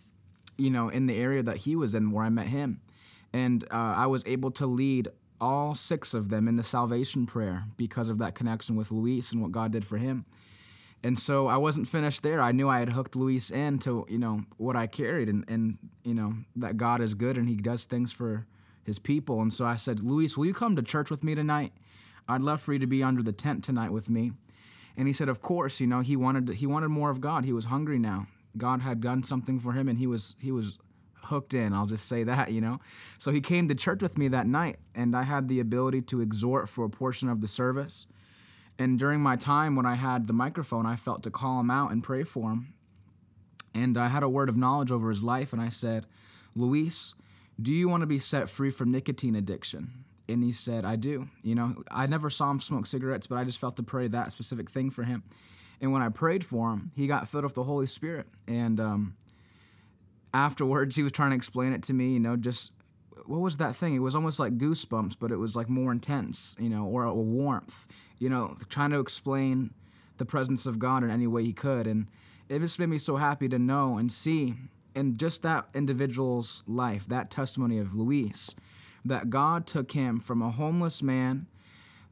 you 0.56 0.70
know, 0.70 0.88
in 0.88 1.06
the 1.06 1.16
area 1.16 1.42
that 1.42 1.58
he 1.58 1.76
was 1.76 1.94
in 1.94 2.10
where 2.10 2.24
I 2.24 2.30
met 2.30 2.46
him. 2.46 2.80
And 3.32 3.64
uh, 3.64 3.76
I 3.76 4.06
was 4.06 4.22
able 4.26 4.50
to 4.52 4.66
lead 4.66 5.08
all 5.40 5.74
six 5.74 6.14
of 6.14 6.28
them 6.28 6.46
in 6.48 6.56
the 6.56 6.62
salvation 6.62 7.26
prayer 7.26 7.64
because 7.76 8.08
of 8.08 8.18
that 8.18 8.34
connection 8.34 8.76
with 8.76 8.92
Luis 8.92 9.32
and 9.32 9.42
what 9.42 9.52
God 9.52 9.72
did 9.72 9.84
for 9.84 9.98
him. 9.98 10.24
And 11.04 11.18
so 11.18 11.48
I 11.48 11.56
wasn't 11.56 11.88
finished 11.88 12.22
there. 12.22 12.40
I 12.40 12.52
knew 12.52 12.68
I 12.68 12.78
had 12.78 12.90
hooked 12.90 13.16
Luis 13.16 13.50
into, 13.50 14.06
you 14.08 14.18
know, 14.18 14.44
what 14.56 14.76
I 14.76 14.86
carried 14.86 15.28
and, 15.28 15.44
and 15.48 15.78
you 16.04 16.14
know, 16.14 16.34
that 16.56 16.76
God 16.76 17.00
is 17.00 17.14
good 17.14 17.36
and 17.36 17.48
he 17.48 17.56
does 17.56 17.86
things 17.86 18.12
for 18.12 18.46
his 18.84 18.98
people. 18.98 19.40
And 19.40 19.52
so 19.52 19.64
I 19.64 19.76
said, 19.76 20.00
Luis, 20.00 20.36
will 20.36 20.46
you 20.46 20.54
come 20.54 20.76
to 20.76 20.82
church 20.82 21.10
with 21.10 21.24
me 21.24 21.34
tonight? 21.34 21.72
I'd 22.28 22.42
love 22.42 22.60
for 22.60 22.72
you 22.72 22.78
to 22.78 22.86
be 22.86 23.02
under 23.02 23.22
the 23.22 23.32
tent 23.32 23.64
tonight 23.64 23.92
with 23.92 24.08
me. 24.08 24.32
And 24.96 25.06
he 25.06 25.12
said, 25.12 25.28
of 25.28 25.40
course, 25.40 25.80
you 25.80 25.86
know, 25.86 26.00
he 26.00 26.16
wanted 26.16 26.48
he 26.50 26.66
wanted 26.66 26.88
more 26.88 27.10
of 27.10 27.20
God. 27.20 27.44
He 27.44 27.52
was 27.52 27.66
hungry 27.66 27.98
now. 27.98 28.26
God 28.56 28.82
had 28.82 29.00
done 29.00 29.22
something 29.22 29.58
for 29.58 29.72
him 29.72 29.88
and 29.88 29.98
he 29.98 30.06
was 30.06 30.34
he 30.40 30.52
was 30.52 30.78
hooked 31.24 31.54
in. 31.54 31.72
I'll 31.72 31.86
just 31.86 32.08
say 32.08 32.24
that, 32.24 32.52
you 32.52 32.60
know. 32.60 32.80
So 33.18 33.30
he 33.30 33.40
came 33.40 33.68
to 33.68 33.74
church 33.74 34.02
with 34.02 34.18
me 34.18 34.28
that 34.28 34.46
night 34.46 34.76
and 34.94 35.16
I 35.16 35.22
had 35.22 35.48
the 35.48 35.60
ability 35.60 36.02
to 36.02 36.20
exhort 36.20 36.68
for 36.68 36.84
a 36.84 36.90
portion 36.90 37.28
of 37.28 37.40
the 37.40 37.48
service. 37.48 38.06
And 38.78 38.98
during 38.98 39.20
my 39.20 39.36
time 39.36 39.76
when 39.76 39.86
I 39.86 39.94
had 39.94 40.26
the 40.26 40.32
microphone, 40.32 40.86
I 40.86 40.96
felt 40.96 41.22
to 41.24 41.30
call 41.30 41.60
him 41.60 41.70
out 41.70 41.92
and 41.92 42.02
pray 42.02 42.24
for 42.24 42.50
him. 42.50 42.74
And 43.74 43.96
I 43.96 44.08
had 44.08 44.22
a 44.22 44.28
word 44.28 44.48
of 44.48 44.56
knowledge 44.56 44.90
over 44.90 45.08
his 45.08 45.22
life 45.22 45.52
and 45.52 45.62
I 45.62 45.68
said, 45.68 46.06
Luis, 46.54 47.14
do 47.62 47.72
you 47.72 47.88
want 47.88 48.00
to 48.02 48.06
be 48.06 48.18
set 48.18 48.48
free 48.48 48.70
from 48.70 48.90
nicotine 48.90 49.36
addiction? 49.36 50.04
And 50.28 50.42
he 50.42 50.52
said, 50.52 50.84
I 50.84 50.96
do. 50.96 51.28
You 51.42 51.54
know, 51.54 51.74
I 51.90 52.06
never 52.06 52.30
saw 52.30 52.50
him 52.50 52.60
smoke 52.60 52.86
cigarettes, 52.86 53.26
but 53.26 53.36
I 53.36 53.44
just 53.44 53.60
felt 53.60 53.76
to 53.76 53.82
pray 53.82 54.08
that 54.08 54.32
specific 54.32 54.70
thing 54.70 54.90
for 54.90 55.02
him. 55.04 55.22
And 55.80 55.92
when 55.92 56.00
I 56.00 56.08
prayed 56.08 56.44
for 56.44 56.72
him, 56.72 56.92
he 56.94 57.06
got 57.06 57.28
filled 57.28 57.44
with 57.44 57.54
the 57.54 57.64
Holy 57.64 57.86
Spirit. 57.86 58.26
And 58.46 58.80
um, 58.80 59.16
afterwards, 60.32 60.96
he 60.96 61.02
was 61.02 61.12
trying 61.12 61.30
to 61.30 61.36
explain 61.36 61.72
it 61.72 61.82
to 61.84 61.92
me, 61.92 62.14
you 62.14 62.20
know, 62.20 62.36
just 62.36 62.72
what 63.26 63.40
was 63.40 63.58
that 63.58 63.74
thing? 63.74 63.94
It 63.94 64.00
was 64.00 64.14
almost 64.14 64.38
like 64.38 64.58
goosebumps, 64.58 65.16
but 65.20 65.30
it 65.30 65.36
was 65.36 65.54
like 65.56 65.68
more 65.68 65.92
intense, 65.92 66.56
you 66.58 66.68
know, 66.68 66.86
or 66.86 67.04
a 67.04 67.14
warmth, 67.14 67.86
you 68.18 68.28
know, 68.28 68.56
trying 68.68 68.90
to 68.90 69.00
explain 69.00 69.74
the 70.18 70.24
presence 70.24 70.66
of 70.66 70.78
God 70.78 71.02
in 71.02 71.10
any 71.10 71.26
way 71.26 71.44
he 71.44 71.52
could. 71.52 71.86
And 71.86 72.06
it 72.48 72.60
just 72.60 72.78
made 72.78 72.88
me 72.88 72.98
so 72.98 73.16
happy 73.16 73.48
to 73.48 73.58
know 73.58 73.98
and 73.98 74.10
see 74.10 74.54
in 74.94 75.16
just 75.16 75.42
that 75.42 75.68
individual's 75.74 76.62
life, 76.66 77.06
that 77.06 77.30
testimony 77.30 77.78
of 77.78 77.94
Luis, 77.94 78.54
that 79.04 79.30
God 79.30 79.66
took 79.66 79.92
him 79.92 80.20
from 80.20 80.42
a 80.42 80.50
homeless 80.50 81.02
man 81.02 81.46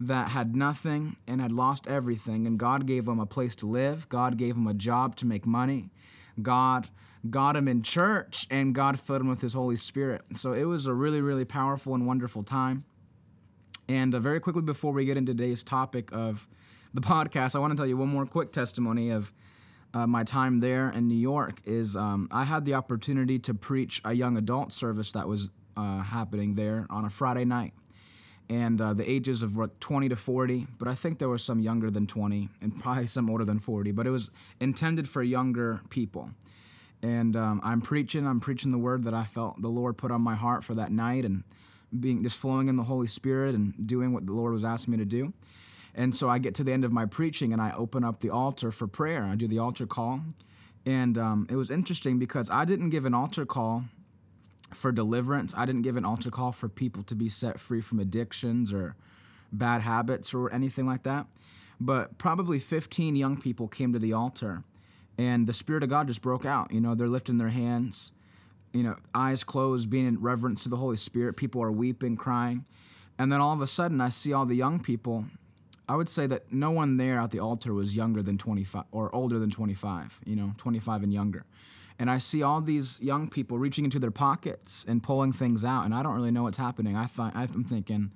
that 0.01 0.31
had 0.31 0.57
nothing 0.57 1.17
and 1.29 1.41
had 1.41 1.53
lost 1.53 1.87
everything, 1.87 2.47
and 2.47 2.59
God 2.59 2.87
gave 2.87 3.07
him 3.07 3.21
a 3.21 3.27
place 3.27 3.55
to 3.57 3.67
live. 3.67 4.09
God 4.09 4.39
gave 4.39 4.57
him 4.57 4.67
a 4.67 4.75
job 4.75 5.15
to 5.17 5.27
make 5.27 5.47
money. 5.47 5.91
God 6.41 6.89
got 7.29 7.55
him 7.57 7.69
in 7.69 7.83
church, 7.83 8.47
and 8.51 8.75
God 8.75 8.99
filled 8.99 9.21
him 9.21 9.29
with 9.29 9.43
His 9.43 9.53
Holy 9.53 9.77
Spirit. 9.77 10.23
So 10.35 10.55
it 10.55 10.65
was 10.65 10.87
a 10.87 10.95
really, 10.95 11.21
really 11.21 11.45
powerful 11.45 11.95
and 11.95 12.07
wonderful 12.07 12.43
time. 12.43 12.85
And 13.89 14.15
uh, 14.15 14.21
very 14.21 14.41
quickly 14.41 14.63
before 14.63 14.93
we 14.93 15.05
get 15.05 15.17
into 15.17 15.35
today's 15.35 15.63
topic 15.63 16.11
of 16.13 16.49
the 16.95 17.01
podcast, 17.03 17.55
I 17.55 17.59
want 17.59 17.73
to 17.73 17.77
tell 17.77 17.87
you 17.87 17.97
one 17.97 18.09
more 18.09 18.25
quick 18.25 18.53
testimony 18.53 19.11
of 19.11 19.35
uh, 19.93 20.07
my 20.07 20.25
time 20.25 20.59
there 20.59 20.91
in 20.91 21.09
New 21.09 21.17
York 21.17 21.61
is 21.65 21.97
um, 21.97 22.29
I 22.31 22.45
had 22.45 22.65
the 22.65 22.75
opportunity 22.75 23.39
to 23.41 23.55
preach 23.55 24.01
a 24.05 24.13
young 24.13 24.37
adult 24.37 24.73
service 24.73 25.13
that 25.13 25.27
was 25.27 25.51
uh, 25.77 26.03
happening 26.03 26.55
there 26.55 26.87
on 26.91 27.05
a 27.05 27.11
Friday 27.11 27.45
night. 27.45 27.73
And 28.49 28.81
uh, 28.81 28.95
the 28.95 29.09
ages 29.09 29.45
of 29.45 29.57
like 29.57 29.79
20 29.79 30.09
to 30.09 30.17
40, 30.17 30.67
but 30.79 30.89
I 30.89 30.95
think 30.95 31.19
there 31.19 31.29
were 31.29 31.39
some 31.39 31.61
younger 31.61 31.89
than 31.89 32.09
20 32.09 32.49
and 32.61 32.77
probably 32.81 33.07
some 33.07 33.31
older 33.31 33.45
than 33.45 33.61
40, 33.61 33.93
but 33.93 34.07
it 34.07 34.11
was 34.11 34.31
intended 34.61 35.09
for 35.09 35.23
younger 35.23 35.81
people. 35.89 36.31
And 37.03 37.37
um, 37.37 37.61
I'm 37.63 37.81
preaching, 37.81 38.27
I'm 38.27 38.41
preaching 38.41 38.73
the 38.73 38.79
word 38.79 39.05
that 39.05 39.15
I 39.15 39.23
felt 39.23 39.63
the 39.63 39.69
Lord 39.69 39.97
put 39.97 40.11
on 40.11 40.21
my 40.21 40.35
heart 40.35 40.65
for 40.65 40.75
that 40.75 40.91
night 40.91 41.25
and 41.25 41.45
being 41.99 42.23
just 42.23 42.39
flowing 42.39 42.69
in 42.69 42.77
the 42.77 42.83
Holy 42.83 43.07
Spirit 43.07 43.55
and 43.55 43.75
doing 43.87 44.13
what 44.13 44.27
the 44.27 44.33
Lord 44.33 44.53
was 44.53 44.65
asking 44.65 44.93
me 44.93 44.99
to 44.99 45.05
do. 45.05 45.33
And 45.95 46.15
so 46.15 46.29
I 46.29 46.39
get 46.39 46.55
to 46.57 46.65
the 46.65 46.73
end 46.73 46.85
of 46.85 46.93
my 46.93 47.07
preaching 47.07 47.53
and 47.53 47.61
I 47.61 47.73
open 47.73 48.05
up 48.05 48.21
the 48.21 48.31
altar 48.31 48.71
for 48.71 48.87
prayer. 48.87 49.25
I 49.25 49.35
do 49.35 49.47
the 49.47 49.59
altar 49.59 49.87
call. 49.87 50.21
And 50.87 51.19
um, 51.19 51.47
it 51.51 51.57
was 51.57 51.71
interesting 51.71 52.19
because 52.19 52.51
I 52.51 52.65
didn't 52.65 52.91
give 52.91 53.05
an 53.05 53.15
altar 53.15 53.45
call 53.45 53.85
for 54.73 54.93
deliverance. 54.93 55.55
I 55.57 55.67
didn't 55.67 55.83
give 55.83 55.97
an 55.97 56.05
altar 56.05 56.31
call 56.31 56.53
for 56.53 56.69
people 56.69 57.03
to 57.05 57.15
be 57.15 57.29
set 57.29 57.59
free 57.59 57.81
from 57.81 57.99
addictions 57.99 58.73
or 58.73 58.95
bad 59.53 59.83
habits 59.83 60.33
or 60.33 60.53
anything 60.53 60.87
like 60.87 61.03
that. 61.03 61.27
But 61.81 62.19
probably 62.19 62.59
15 62.59 63.17
young 63.17 63.41
people 63.41 63.67
came 63.67 63.93
to 63.93 63.99
the 63.99 64.13
altar 64.13 64.63
and 65.19 65.47
the 65.47 65.53
Spirit 65.53 65.83
of 65.83 65.89
God 65.89 66.09
just 66.09 66.23
broke 66.23 66.47
out. 66.47 66.73
You 66.73 66.81
know, 66.81 66.95
they're 66.95 67.09
lifting 67.09 67.39
their 67.39 67.49
hands, 67.49 68.13
you 68.73 68.83
know, 68.83 68.97
eyes 69.15 69.45
closed, 69.45 69.91
being 69.91 70.07
in 70.07 70.21
reverence 70.21 70.63
to 70.63 70.69
the 70.69 70.77
Holy 70.77 70.97
Spirit. 70.97 71.37
People 71.37 71.63
are 71.63 71.73
weeping, 71.73 72.17
crying. 72.17 72.65
And 73.19 73.31
then 73.31 73.41
all 73.41 73.53
of 73.53 73.61
a 73.61 73.67
sudden, 73.67 74.01
I 74.01 74.09
see 74.09 74.33
all 74.33 74.47
the 74.47 74.55
young 74.55 74.81
people 74.81 75.27
I 75.91 75.97
would 75.97 76.09
say 76.09 76.29
that 76.29 76.53
no 76.53 76.71
one 76.71 76.99
there 76.99 77.19
at 77.19 77.33
the 77.33 77.41
altar 77.41 77.75
was 77.75 77.97
younger 77.97 78.23
than 78.23 78.39
25 78.39 78.85
or 78.93 79.13
older 79.13 79.41
than 79.41 79.51
25, 79.51 80.21
you 80.25 80.37
know, 80.37 80.53
25 80.57 81.03
and 81.03 81.13
younger. 81.13 81.45
And 81.99 82.09
I 82.09 82.19
see 82.19 82.45
all 82.45 82.61
these 82.61 83.03
young 83.03 83.29
people 83.29 83.59
reaching 83.59 83.85
into 83.85 83.99
their 83.99 84.13
pockets 84.13 84.85
and 84.87 85.03
pulling 85.03 85.33
things 85.33 85.65
out, 85.65 85.85
and 85.85 85.93
I 85.93 86.05
don't 86.05 86.15
really 86.15 86.31
know 86.31 86.45
what's 86.45 86.59
happening. 86.59 86.97
I 86.97 87.07
th- 87.07 87.33
I'm 87.35 87.65
thinking 87.65 88.13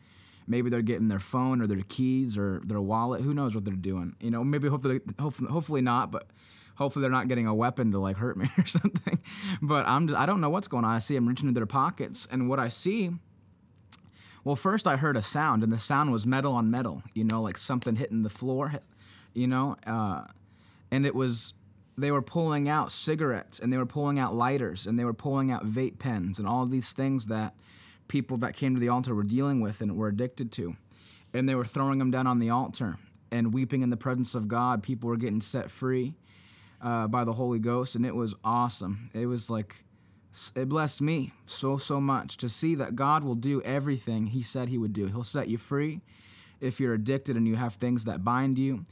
maybe 0.46 0.70
they're 0.70 0.82
getting 0.82 1.08
their 1.08 1.18
phone 1.18 1.60
or 1.60 1.66
their 1.66 1.82
keys 1.88 2.38
or 2.38 2.62
their 2.64 2.80
wallet. 2.80 3.22
Who 3.22 3.34
knows 3.34 3.56
what 3.56 3.64
they're 3.64 3.74
doing? 3.74 4.14
You 4.20 4.30
know, 4.30 4.44
maybe 4.44 4.68
hopefully, 4.68 5.00
hopefully, 5.18 5.50
hopefully 5.50 5.82
not, 5.82 6.12
but 6.12 6.30
hopefully 6.76 7.02
they're 7.02 7.10
not 7.10 7.26
getting 7.26 7.48
a 7.48 7.54
weapon 7.54 7.90
to 7.90 7.98
like 7.98 8.18
hurt 8.18 8.36
me 8.36 8.48
or 8.56 8.66
something. 8.66 9.18
But 9.60 9.88
I'm 9.88 10.06
just, 10.06 10.20
I 10.20 10.26
don't 10.26 10.40
know 10.40 10.50
what's 10.50 10.68
going 10.68 10.84
on. 10.84 10.94
I 10.94 10.98
see 11.00 11.16
them 11.16 11.28
reaching 11.28 11.48
into 11.48 11.58
their 11.58 11.66
pockets, 11.66 12.28
and 12.30 12.48
what 12.48 12.60
I 12.60 12.68
see 12.68 13.10
well, 14.44 14.56
first 14.56 14.86
I 14.86 14.96
heard 14.96 15.16
a 15.16 15.22
sound, 15.22 15.62
and 15.62 15.72
the 15.72 15.80
sound 15.80 16.12
was 16.12 16.26
metal 16.26 16.52
on 16.52 16.70
metal, 16.70 17.02
you 17.14 17.24
know, 17.24 17.40
like 17.40 17.56
something 17.56 17.96
hitting 17.96 18.22
the 18.22 18.30
floor, 18.30 18.74
you 19.32 19.46
know, 19.46 19.76
uh, 19.86 20.24
and 20.90 21.06
it 21.06 21.14
was 21.14 21.54
they 21.96 22.10
were 22.10 22.22
pulling 22.22 22.68
out 22.68 22.90
cigarettes 22.90 23.58
and 23.58 23.72
they 23.72 23.76
were 23.76 23.86
pulling 23.86 24.18
out 24.18 24.34
lighters 24.34 24.86
and 24.86 24.98
they 24.98 25.04
were 25.04 25.14
pulling 25.14 25.50
out 25.52 25.64
vape 25.64 25.98
pens 25.98 26.38
and 26.38 26.48
all 26.48 26.66
these 26.66 26.92
things 26.92 27.28
that 27.28 27.54
people 28.08 28.36
that 28.38 28.54
came 28.54 28.74
to 28.74 28.80
the 28.80 28.88
altar 28.88 29.14
were 29.14 29.22
dealing 29.22 29.60
with 29.60 29.80
and 29.80 29.96
were 29.96 30.08
addicted 30.08 30.50
to. 30.52 30.76
And 31.32 31.48
they 31.48 31.54
were 31.54 31.64
throwing 31.64 31.98
them 31.98 32.10
down 32.10 32.26
on 32.26 32.38
the 32.38 32.50
altar 32.50 32.98
and 33.30 33.54
weeping 33.54 33.82
in 33.82 33.90
the 33.90 33.96
presence 33.96 34.34
of 34.34 34.48
God. 34.48 34.82
People 34.82 35.08
were 35.08 35.16
getting 35.16 35.40
set 35.40 35.70
free 35.70 36.14
uh, 36.80 37.08
by 37.08 37.24
the 37.24 37.32
Holy 37.32 37.58
Ghost, 37.58 37.96
and 37.96 38.04
it 38.04 38.14
was 38.14 38.34
awesome. 38.44 39.08
It 39.14 39.26
was 39.26 39.50
like 39.50 39.83
it 40.56 40.68
blessed 40.68 41.00
me 41.00 41.32
so, 41.46 41.76
so 41.76 42.00
much 42.00 42.36
to 42.38 42.48
see 42.48 42.74
that 42.76 42.96
God 42.96 43.22
will 43.24 43.34
do 43.34 43.62
everything 43.62 44.26
He 44.26 44.42
said 44.42 44.68
He 44.68 44.78
would 44.78 44.92
do. 44.92 45.06
He'll 45.06 45.24
set 45.24 45.48
you 45.48 45.58
free 45.58 46.00
if 46.60 46.80
you're 46.80 46.94
addicted 46.94 47.36
and 47.36 47.46
you 47.46 47.56
have 47.56 47.74
things 47.74 48.04
that 48.04 48.24
bind 48.24 48.58
you. 48.58 48.84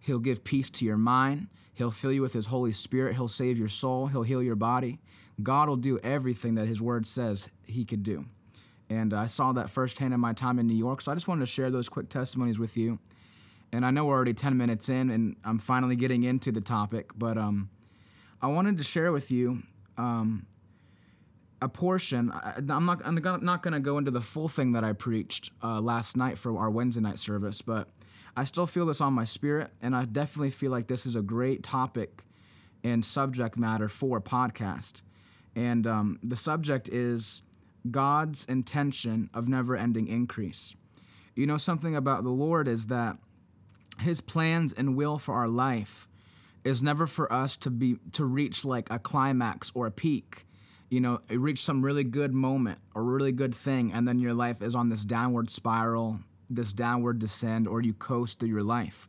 He'll 0.00 0.18
give 0.18 0.44
peace 0.44 0.70
to 0.70 0.84
your 0.84 0.96
mind. 0.96 1.48
He'll 1.74 1.90
fill 1.90 2.12
you 2.12 2.22
with 2.22 2.32
His 2.32 2.46
Holy 2.46 2.72
Spirit. 2.72 3.14
He'll 3.14 3.28
save 3.28 3.58
your 3.58 3.68
soul. 3.68 4.08
He'll 4.08 4.22
heal 4.22 4.42
your 4.42 4.56
body. 4.56 4.98
God 5.42 5.68
will 5.68 5.76
do 5.76 5.98
everything 6.02 6.56
that 6.56 6.66
His 6.66 6.82
Word 6.82 7.06
says 7.06 7.50
He 7.66 7.84
could 7.84 8.02
do. 8.02 8.24
And 8.90 9.12
I 9.12 9.26
saw 9.26 9.52
that 9.52 9.70
firsthand 9.70 10.14
in 10.14 10.20
my 10.20 10.32
time 10.32 10.58
in 10.58 10.66
New 10.66 10.74
York. 10.74 11.02
So 11.02 11.12
I 11.12 11.14
just 11.14 11.28
wanted 11.28 11.40
to 11.40 11.46
share 11.46 11.70
those 11.70 11.88
quick 11.88 12.08
testimonies 12.08 12.58
with 12.58 12.76
you. 12.76 12.98
And 13.72 13.84
I 13.84 13.90
know 13.90 14.06
we're 14.06 14.14
already 14.14 14.34
10 14.34 14.56
minutes 14.56 14.88
in 14.88 15.10
and 15.10 15.36
I'm 15.44 15.58
finally 15.58 15.94
getting 15.94 16.24
into 16.24 16.50
the 16.50 16.62
topic, 16.62 17.10
but 17.16 17.36
um, 17.36 17.68
I 18.40 18.46
wanted 18.46 18.78
to 18.78 18.84
share 18.84 19.12
with 19.12 19.30
you 19.30 19.62
um, 19.98 20.46
a 21.60 21.68
portion. 21.68 22.30
I, 22.32 22.54
am 22.58 22.86
not 22.86 23.02
I'm 23.04 23.44
not 23.44 23.62
going 23.62 23.74
to 23.74 23.80
go 23.80 23.98
into 23.98 24.10
the 24.10 24.20
full 24.20 24.48
thing 24.48 24.72
that 24.72 24.84
I 24.84 24.92
preached 24.92 25.50
uh, 25.62 25.80
last 25.80 26.16
night 26.16 26.38
for 26.38 26.56
our 26.58 26.70
Wednesday 26.70 27.00
night 27.00 27.18
service, 27.18 27.62
but 27.62 27.88
I 28.36 28.44
still 28.44 28.66
feel 28.66 28.86
this 28.86 29.00
on 29.00 29.12
my 29.12 29.24
spirit, 29.24 29.70
and 29.82 29.96
I 29.96 30.04
definitely 30.04 30.50
feel 30.50 30.70
like 30.70 30.86
this 30.86 31.06
is 31.06 31.16
a 31.16 31.22
great 31.22 31.62
topic 31.62 32.22
and 32.84 33.04
subject 33.04 33.56
matter 33.56 33.88
for 33.88 34.18
a 34.18 34.22
podcast. 34.22 35.02
And 35.56 35.86
um, 35.86 36.18
the 36.22 36.36
subject 36.36 36.88
is 36.88 37.42
God's 37.90 38.44
intention 38.44 39.28
of 39.34 39.48
never-ending 39.48 40.06
increase. 40.06 40.76
You 41.34 41.46
know, 41.46 41.56
something 41.56 41.96
about 41.96 42.22
the 42.22 42.30
Lord 42.30 42.68
is 42.68 42.86
that 42.86 43.16
his 44.00 44.20
plans 44.20 44.72
and 44.72 44.96
will 44.96 45.18
for 45.18 45.34
our 45.34 45.48
life 45.48 46.08
is 46.64 46.82
never 46.82 47.06
for 47.06 47.32
us 47.32 47.56
to 47.56 47.70
be 47.70 47.96
to 48.12 48.24
reach 48.24 48.64
like 48.64 48.90
a 48.90 48.98
climax 48.98 49.72
or 49.74 49.86
a 49.86 49.90
peak 49.90 50.44
you 50.88 51.00
know 51.00 51.20
reach 51.30 51.60
some 51.60 51.84
really 51.84 52.04
good 52.04 52.32
moment 52.32 52.78
or 52.94 53.02
really 53.02 53.32
good 53.32 53.54
thing 53.54 53.92
and 53.92 54.06
then 54.06 54.18
your 54.18 54.34
life 54.34 54.62
is 54.62 54.74
on 54.74 54.88
this 54.88 55.04
downward 55.04 55.50
spiral 55.50 56.20
this 56.50 56.72
downward 56.72 57.18
descend 57.18 57.68
or 57.68 57.82
you 57.82 57.92
coast 57.92 58.38
through 58.38 58.48
your 58.48 58.62
life 58.62 59.08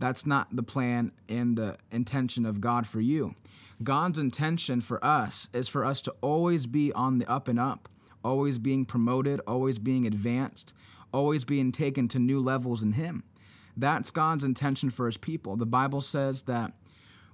that's 0.00 0.24
not 0.24 0.48
the 0.56 0.62
plan 0.62 1.12
and 1.28 1.56
the 1.56 1.76
intention 1.90 2.46
of 2.46 2.60
God 2.60 2.86
for 2.86 3.02
you. 3.02 3.34
God's 3.82 4.18
intention 4.18 4.80
for 4.80 5.02
us 5.04 5.50
is 5.52 5.68
for 5.68 5.84
us 5.84 6.00
to 6.00 6.14
always 6.22 6.66
be 6.66 6.90
on 6.94 7.18
the 7.18 7.30
up 7.30 7.48
and 7.48 7.60
up, 7.60 7.86
always 8.24 8.58
being 8.58 8.86
promoted, 8.86 9.40
always 9.46 9.78
being 9.78 10.06
advanced, 10.06 10.74
always 11.12 11.44
being 11.44 11.70
taken 11.70 12.08
to 12.08 12.18
new 12.18 12.40
levels 12.40 12.82
in 12.82 12.92
Him. 12.92 13.24
That's 13.76 14.10
God's 14.10 14.42
intention 14.42 14.88
for 14.88 15.04
His 15.04 15.18
people. 15.18 15.56
The 15.56 15.66
Bible 15.66 16.00
says 16.00 16.44
that 16.44 16.72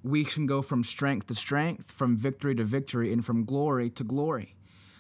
we 0.07 0.25
can 0.25 0.47
go 0.47 0.63
from 0.63 0.85
strength 0.85 1.27
to 1.27 1.35
strength, 1.35 1.91
from 1.91 2.17
victory 2.17 2.55
to 2.55 2.63
victory, 2.63 3.13
and 3.13 3.25
from 3.25 3.45
glory 3.45 3.91
to 3.91 4.05
glory. 4.05 4.55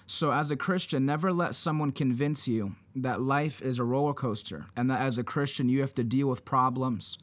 So, 0.09 0.33
as 0.33 0.51
a 0.51 0.57
Christian, 0.57 1.07
never 1.07 1.33
let 1.33 1.55
someone 1.55 1.93
convince 1.93 2.49
you 2.49 2.75
that 2.97 3.21
life 3.21 3.63
is 3.63 3.79
a 3.79 3.85
roller 3.85 4.15
coaster 4.15 4.67
and 4.77 4.91
that 4.91 5.01
as 5.01 5.19
a 5.19 5.25
Christian, 5.25 5.69
you 5.69 5.81
have 5.81 5.95
to 5.95 6.05
deal 6.05 6.29
with 6.29 6.45
problems 6.45 7.19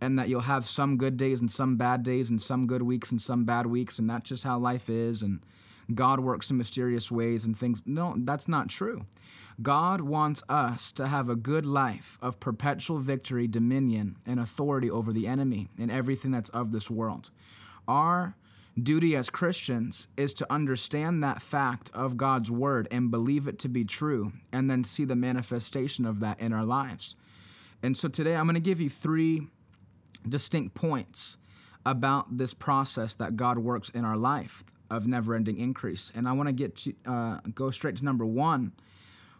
and 0.00 0.18
that 0.18 0.28
you'll 0.28 0.40
have 0.40 0.64
some 0.64 0.96
good 0.96 1.16
days 1.16 1.40
and 1.40 1.50
some 1.50 1.76
bad 1.76 2.02
days 2.02 2.30
and 2.30 2.40
some 2.40 2.66
good 2.66 2.82
weeks 2.82 3.10
and 3.10 3.20
some 3.20 3.44
bad 3.44 3.66
weeks 3.66 3.98
and 3.98 4.08
that's 4.08 4.28
just 4.28 4.44
how 4.44 4.58
life 4.58 4.88
is 4.88 5.22
and 5.22 5.40
God 5.94 6.20
works 6.20 6.50
in 6.50 6.58
mysterious 6.58 7.10
ways 7.10 7.46
and 7.46 7.56
things. 7.56 7.82
No, 7.86 8.14
that's 8.18 8.46
not 8.46 8.68
true. 8.68 9.06
God 9.62 10.02
wants 10.02 10.42
us 10.48 10.92
to 10.92 11.06
have 11.06 11.28
a 11.28 11.36
good 11.36 11.64
life 11.64 12.18
of 12.20 12.38
perpetual 12.40 12.98
victory, 12.98 13.46
dominion, 13.46 14.16
and 14.26 14.38
authority 14.38 14.90
over 14.90 15.12
the 15.12 15.26
enemy 15.26 15.68
and 15.78 15.90
everything 15.90 16.30
that's 16.30 16.50
of 16.50 16.72
this 16.72 16.90
world. 16.90 17.30
Our 17.86 18.36
duty 18.80 19.16
as 19.16 19.30
Christians 19.30 20.08
is 20.16 20.34
to 20.34 20.52
understand 20.52 21.24
that 21.24 21.42
fact 21.42 21.90
of 21.94 22.16
God's 22.16 22.50
word 22.50 22.86
and 22.90 23.10
believe 23.10 23.48
it 23.48 23.58
to 23.60 23.68
be 23.68 23.84
true 23.84 24.32
and 24.52 24.70
then 24.70 24.84
see 24.84 25.04
the 25.04 25.16
manifestation 25.16 26.04
of 26.04 26.20
that 26.20 26.38
in 26.38 26.52
our 26.52 26.64
lives. 26.64 27.16
And 27.82 27.96
so 27.96 28.08
today 28.08 28.36
I'm 28.36 28.44
going 28.44 28.54
to 28.54 28.60
give 28.60 28.80
you 28.80 28.90
three 28.90 29.48
distinct 30.26 30.74
points 30.74 31.38
about 31.84 32.36
this 32.36 32.54
process 32.54 33.14
that 33.16 33.36
God 33.36 33.58
works 33.58 33.88
in 33.90 34.04
our 34.04 34.16
life 34.16 34.64
of 34.90 35.06
never-ending 35.06 35.58
increase. 35.58 36.10
And 36.14 36.26
I 36.28 36.32
want 36.32 36.48
to 36.48 36.52
get 36.52 36.76
to, 36.76 36.94
uh, 37.06 37.40
go 37.54 37.70
straight 37.70 37.96
to 37.96 38.04
number 38.04 38.24
one, 38.24 38.72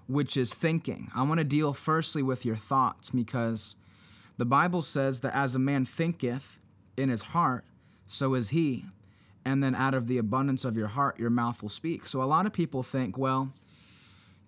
which 0.06 0.36
is 0.36 0.54
thinking. 0.54 1.08
I 1.14 1.22
want 1.22 1.38
to 1.38 1.44
deal 1.44 1.72
firstly 1.72 2.22
with 2.22 2.44
your 2.44 2.56
thoughts 2.56 3.10
because 3.10 3.76
the 4.36 4.46
Bible 4.46 4.82
says 4.82 5.20
that 5.20 5.34
as 5.34 5.54
a 5.54 5.58
man 5.58 5.84
thinketh 5.84 6.60
in 6.96 7.08
his 7.08 7.22
heart, 7.22 7.64
so 8.06 8.34
is 8.34 8.50
he. 8.50 8.84
And 9.44 9.62
then 9.62 9.74
out 9.74 9.94
of 9.94 10.06
the 10.06 10.18
abundance 10.18 10.64
of 10.64 10.76
your 10.76 10.88
heart, 10.88 11.18
your 11.18 11.30
mouth 11.30 11.62
will 11.62 11.68
speak. 11.70 12.06
So 12.06 12.22
a 12.22 12.24
lot 12.24 12.46
of 12.46 12.52
people 12.52 12.82
think, 12.82 13.16
well, 13.16 13.50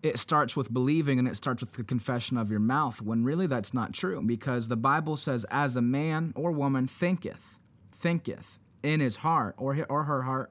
it 0.02 0.18
starts 0.18 0.56
with 0.56 0.72
believing 0.72 1.18
and 1.18 1.28
it 1.28 1.36
starts 1.36 1.62
with 1.62 1.74
the 1.74 1.84
confession 1.84 2.36
of 2.36 2.50
your 2.50 2.60
mouth, 2.60 3.02
when 3.02 3.24
really 3.24 3.46
that's 3.46 3.74
not 3.74 3.92
true 3.92 4.22
because 4.22 4.68
the 4.68 4.76
Bible 4.76 5.16
says, 5.16 5.44
as 5.50 5.76
a 5.76 5.82
man 5.82 6.32
or 6.34 6.52
woman 6.52 6.86
thinketh, 6.86 7.60
thinketh 7.92 8.58
in 8.82 9.00
his 9.00 9.16
heart 9.16 9.54
or, 9.58 9.84
or 9.88 10.04
her 10.04 10.22
heart, 10.22 10.50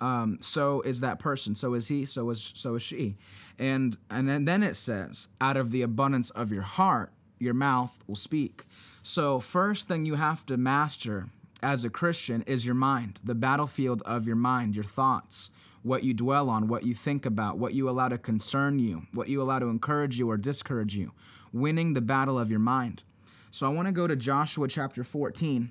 um, 0.00 0.38
so 0.40 0.80
is 0.82 1.00
that 1.00 1.18
person, 1.18 1.54
so 1.54 1.74
is 1.74 1.86
he, 1.88 2.06
so 2.06 2.28
is 2.30 2.52
so 2.56 2.74
is 2.74 2.82
she, 2.82 3.14
and 3.56 3.96
and 4.10 4.48
then 4.48 4.62
it 4.64 4.74
says, 4.74 5.28
out 5.40 5.56
of 5.56 5.70
the 5.70 5.82
abundance 5.82 6.30
of 6.30 6.50
your 6.50 6.62
heart, 6.62 7.12
your 7.38 7.54
mouth 7.54 8.02
will 8.08 8.16
speak. 8.16 8.64
So 9.02 9.38
first 9.38 9.86
thing 9.86 10.04
you 10.04 10.16
have 10.16 10.44
to 10.46 10.56
master 10.56 11.28
as 11.62 11.84
a 11.84 11.90
Christian 11.90 12.42
is 12.48 12.66
your 12.66 12.74
mind, 12.74 13.20
the 13.22 13.36
battlefield 13.36 14.02
of 14.02 14.26
your 14.26 14.34
mind, 14.34 14.74
your 14.74 14.84
thoughts, 14.84 15.50
what 15.82 16.04
you 16.04 16.14
dwell 16.14 16.48
on, 16.48 16.68
what 16.68 16.84
you 16.84 16.94
think 16.94 17.26
about, 17.26 17.58
what 17.58 17.74
you 17.74 17.88
allow 17.88 18.08
to 18.08 18.18
concern 18.18 18.78
you, 18.78 19.06
what 19.12 19.28
you 19.28 19.42
allow 19.42 19.58
to 19.58 19.68
encourage 19.68 20.18
you 20.18 20.30
or 20.30 20.36
discourage 20.36 20.94
you, 20.94 21.12
winning 21.52 21.92
the 21.92 22.00
battle 22.00 22.38
of 22.38 22.50
your 22.50 22.60
mind. 22.60 23.02
So 23.50 23.66
I 23.66 23.70
want 23.70 23.88
to 23.88 23.92
go 23.92 24.06
to 24.06 24.16
Joshua 24.16 24.68
chapter 24.68 25.04
14 25.04 25.70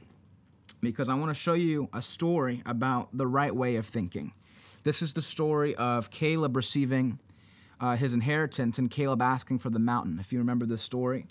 because 0.81 1.09
I 1.09 1.15
want 1.15 1.29
to 1.29 1.35
show 1.35 1.53
you 1.53 1.89
a 1.93 2.01
story 2.01 2.61
about 2.65 3.09
the 3.15 3.27
right 3.27 3.55
way 3.55 3.75
of 3.77 3.85
thinking. 3.85 4.33
This 4.83 5.01
is 5.01 5.13
the 5.13 5.21
story 5.21 5.75
of 5.75 6.09
Caleb 6.09 6.55
receiving 6.55 7.19
uh, 7.79 7.95
his 7.95 8.13
inheritance 8.13 8.77
and 8.79 8.91
Caleb 8.91 9.21
asking 9.21 9.59
for 9.59 9.69
the 9.69 9.79
mountain, 9.79 10.19
if 10.19 10.33
you 10.33 10.39
remember 10.39 10.65
this 10.65 10.81
story 10.81 11.25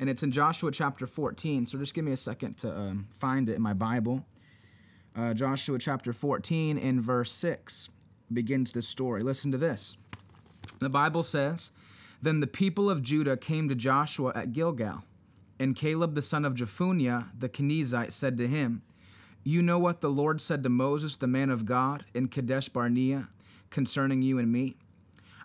and 0.00 0.08
it's 0.08 0.22
in 0.22 0.32
Joshua 0.32 0.72
chapter 0.72 1.06
14. 1.06 1.66
So 1.66 1.78
just 1.78 1.94
give 1.94 2.04
me 2.04 2.12
a 2.12 2.16
second 2.16 2.56
to 2.58 2.74
um, 2.74 3.06
find 3.10 3.48
it 3.48 3.56
in 3.56 3.62
my 3.62 3.74
Bible. 3.74 4.24
Uh, 5.14 5.34
Joshua 5.34 5.78
chapter 5.78 6.12
14 6.12 6.78
in 6.78 7.00
verse 7.00 7.30
6 7.32 7.90
begins 8.32 8.72
this 8.72 8.88
story. 8.88 9.22
Listen 9.22 9.52
to 9.52 9.58
this. 9.58 9.96
The 10.80 10.88
Bible 10.88 11.22
says, 11.22 11.72
Then 12.22 12.40
the 12.40 12.46
people 12.46 12.90
of 12.90 13.02
Judah 13.02 13.36
came 13.36 13.68
to 13.68 13.74
Joshua 13.74 14.32
at 14.34 14.52
Gilgal, 14.52 15.02
and 15.58 15.76
Caleb 15.76 16.14
the 16.14 16.22
son 16.22 16.44
of 16.44 16.54
Jephunneh 16.54 17.30
the 17.38 17.48
Kenizzite 17.48 18.12
said 18.12 18.36
to 18.38 18.48
him, 18.48 18.82
You 19.44 19.62
know 19.62 19.78
what 19.78 20.00
the 20.00 20.10
Lord 20.10 20.40
said 20.40 20.62
to 20.62 20.68
Moses, 20.68 21.16
the 21.16 21.26
man 21.26 21.50
of 21.50 21.66
God, 21.66 22.04
in 22.14 22.28
Kadesh 22.28 22.68
Barnea, 22.68 23.28
concerning 23.70 24.22
you 24.22 24.38
and 24.38 24.50
me? 24.50 24.76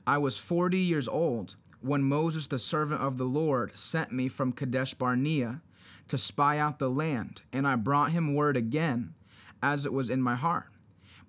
I 0.07 0.17
was 0.17 0.37
forty 0.37 0.79
years 0.79 1.07
old 1.07 1.55
when 1.81 2.03
Moses, 2.03 2.47
the 2.47 2.59
servant 2.59 3.01
of 3.01 3.17
the 3.17 3.25
Lord, 3.25 3.77
sent 3.77 4.11
me 4.11 4.27
from 4.27 4.51
Kadesh 4.51 4.93
Barnea 4.93 5.61
to 6.07 6.17
spy 6.17 6.57
out 6.57 6.79
the 6.79 6.89
land, 6.89 7.41
and 7.51 7.67
I 7.67 7.75
brought 7.75 8.11
him 8.11 8.33
word 8.33 8.57
again, 8.57 9.13
as 9.61 9.85
it 9.85 9.93
was 9.93 10.09
in 10.09 10.21
my 10.21 10.35
heart. 10.35 10.67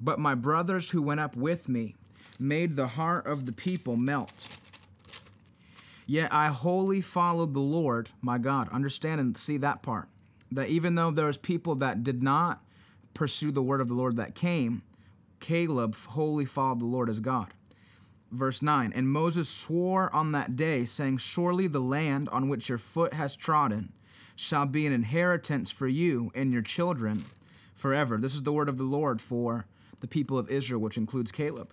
But 0.00 0.18
my 0.18 0.34
brothers 0.34 0.90
who 0.90 1.02
went 1.02 1.20
up 1.20 1.36
with 1.36 1.68
me 1.68 1.94
made 2.38 2.76
the 2.76 2.86
heart 2.86 3.26
of 3.26 3.46
the 3.46 3.52
people 3.52 3.96
melt. 3.96 4.58
Yet 6.06 6.32
I 6.32 6.48
wholly 6.48 7.00
followed 7.00 7.52
the 7.52 7.60
Lord 7.60 8.10
my 8.22 8.38
God. 8.38 8.68
Understand 8.68 9.20
and 9.20 9.36
see 9.36 9.56
that 9.58 9.82
part. 9.82 10.08
That 10.52 10.68
even 10.68 10.94
though 10.94 11.10
there 11.10 11.26
was 11.26 11.38
people 11.38 11.74
that 11.76 12.04
did 12.04 12.22
not 12.22 12.62
pursue 13.14 13.50
the 13.50 13.62
word 13.62 13.80
of 13.80 13.88
the 13.88 13.94
Lord 13.94 14.16
that 14.16 14.34
came, 14.34 14.82
Caleb 15.40 15.96
wholly 15.96 16.44
followed 16.44 16.80
the 16.80 16.86
Lord 16.86 17.08
as 17.08 17.18
God. 17.18 17.48
Verse 18.30 18.62
9 18.62 18.92
And 18.94 19.08
Moses 19.08 19.48
swore 19.48 20.14
on 20.14 20.32
that 20.32 20.56
day, 20.56 20.84
saying, 20.84 21.18
Surely 21.18 21.66
the 21.66 21.80
land 21.80 22.28
on 22.28 22.48
which 22.48 22.68
your 22.68 22.78
foot 22.78 23.12
has 23.14 23.34
trodden 23.34 23.92
shall 24.36 24.66
be 24.66 24.86
an 24.86 24.92
inheritance 24.92 25.70
for 25.70 25.88
you 25.88 26.30
and 26.34 26.52
your 26.52 26.62
children 26.62 27.24
forever. 27.74 28.18
This 28.18 28.34
is 28.34 28.42
the 28.42 28.52
word 28.52 28.68
of 28.68 28.78
the 28.78 28.84
Lord 28.84 29.20
for 29.20 29.66
the 30.00 30.06
people 30.06 30.38
of 30.38 30.48
Israel, 30.48 30.80
which 30.80 30.96
includes 30.98 31.32
Caleb. 31.32 31.72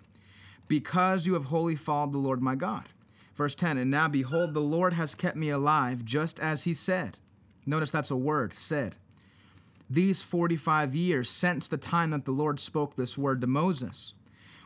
Because 0.68 1.28
you 1.28 1.34
have 1.34 1.46
wholly 1.46 1.76
followed 1.76 2.14
the 2.14 2.18
Lord 2.18 2.42
my 2.42 2.56
God. 2.56 2.90
Verse 3.36 3.56
10 3.56 3.78
And 3.78 3.92
now 3.92 4.08
behold, 4.08 4.54
the 4.54 4.60
Lord 4.60 4.94
has 4.94 5.16
kept 5.16 5.36
me 5.36 5.50
alive, 5.50 6.06
just 6.06 6.40
as 6.40 6.64
he 6.64 6.74
said. 6.74 7.20
Notice 7.66 7.92
that's 7.92 8.12
a 8.12 8.18
word, 8.18 8.54
said. 8.54 8.96
These 9.90 10.22
45 10.22 10.96
years 10.96 11.30
since 11.30 11.68
the 11.68 11.78
time 11.78 12.12
that 12.12 12.26
the 12.26 12.32
Lord 12.32 12.60
spoke 12.60 12.96
this 12.96 13.18
word 13.18 13.42
to 13.42 13.48
Moses 13.48 14.14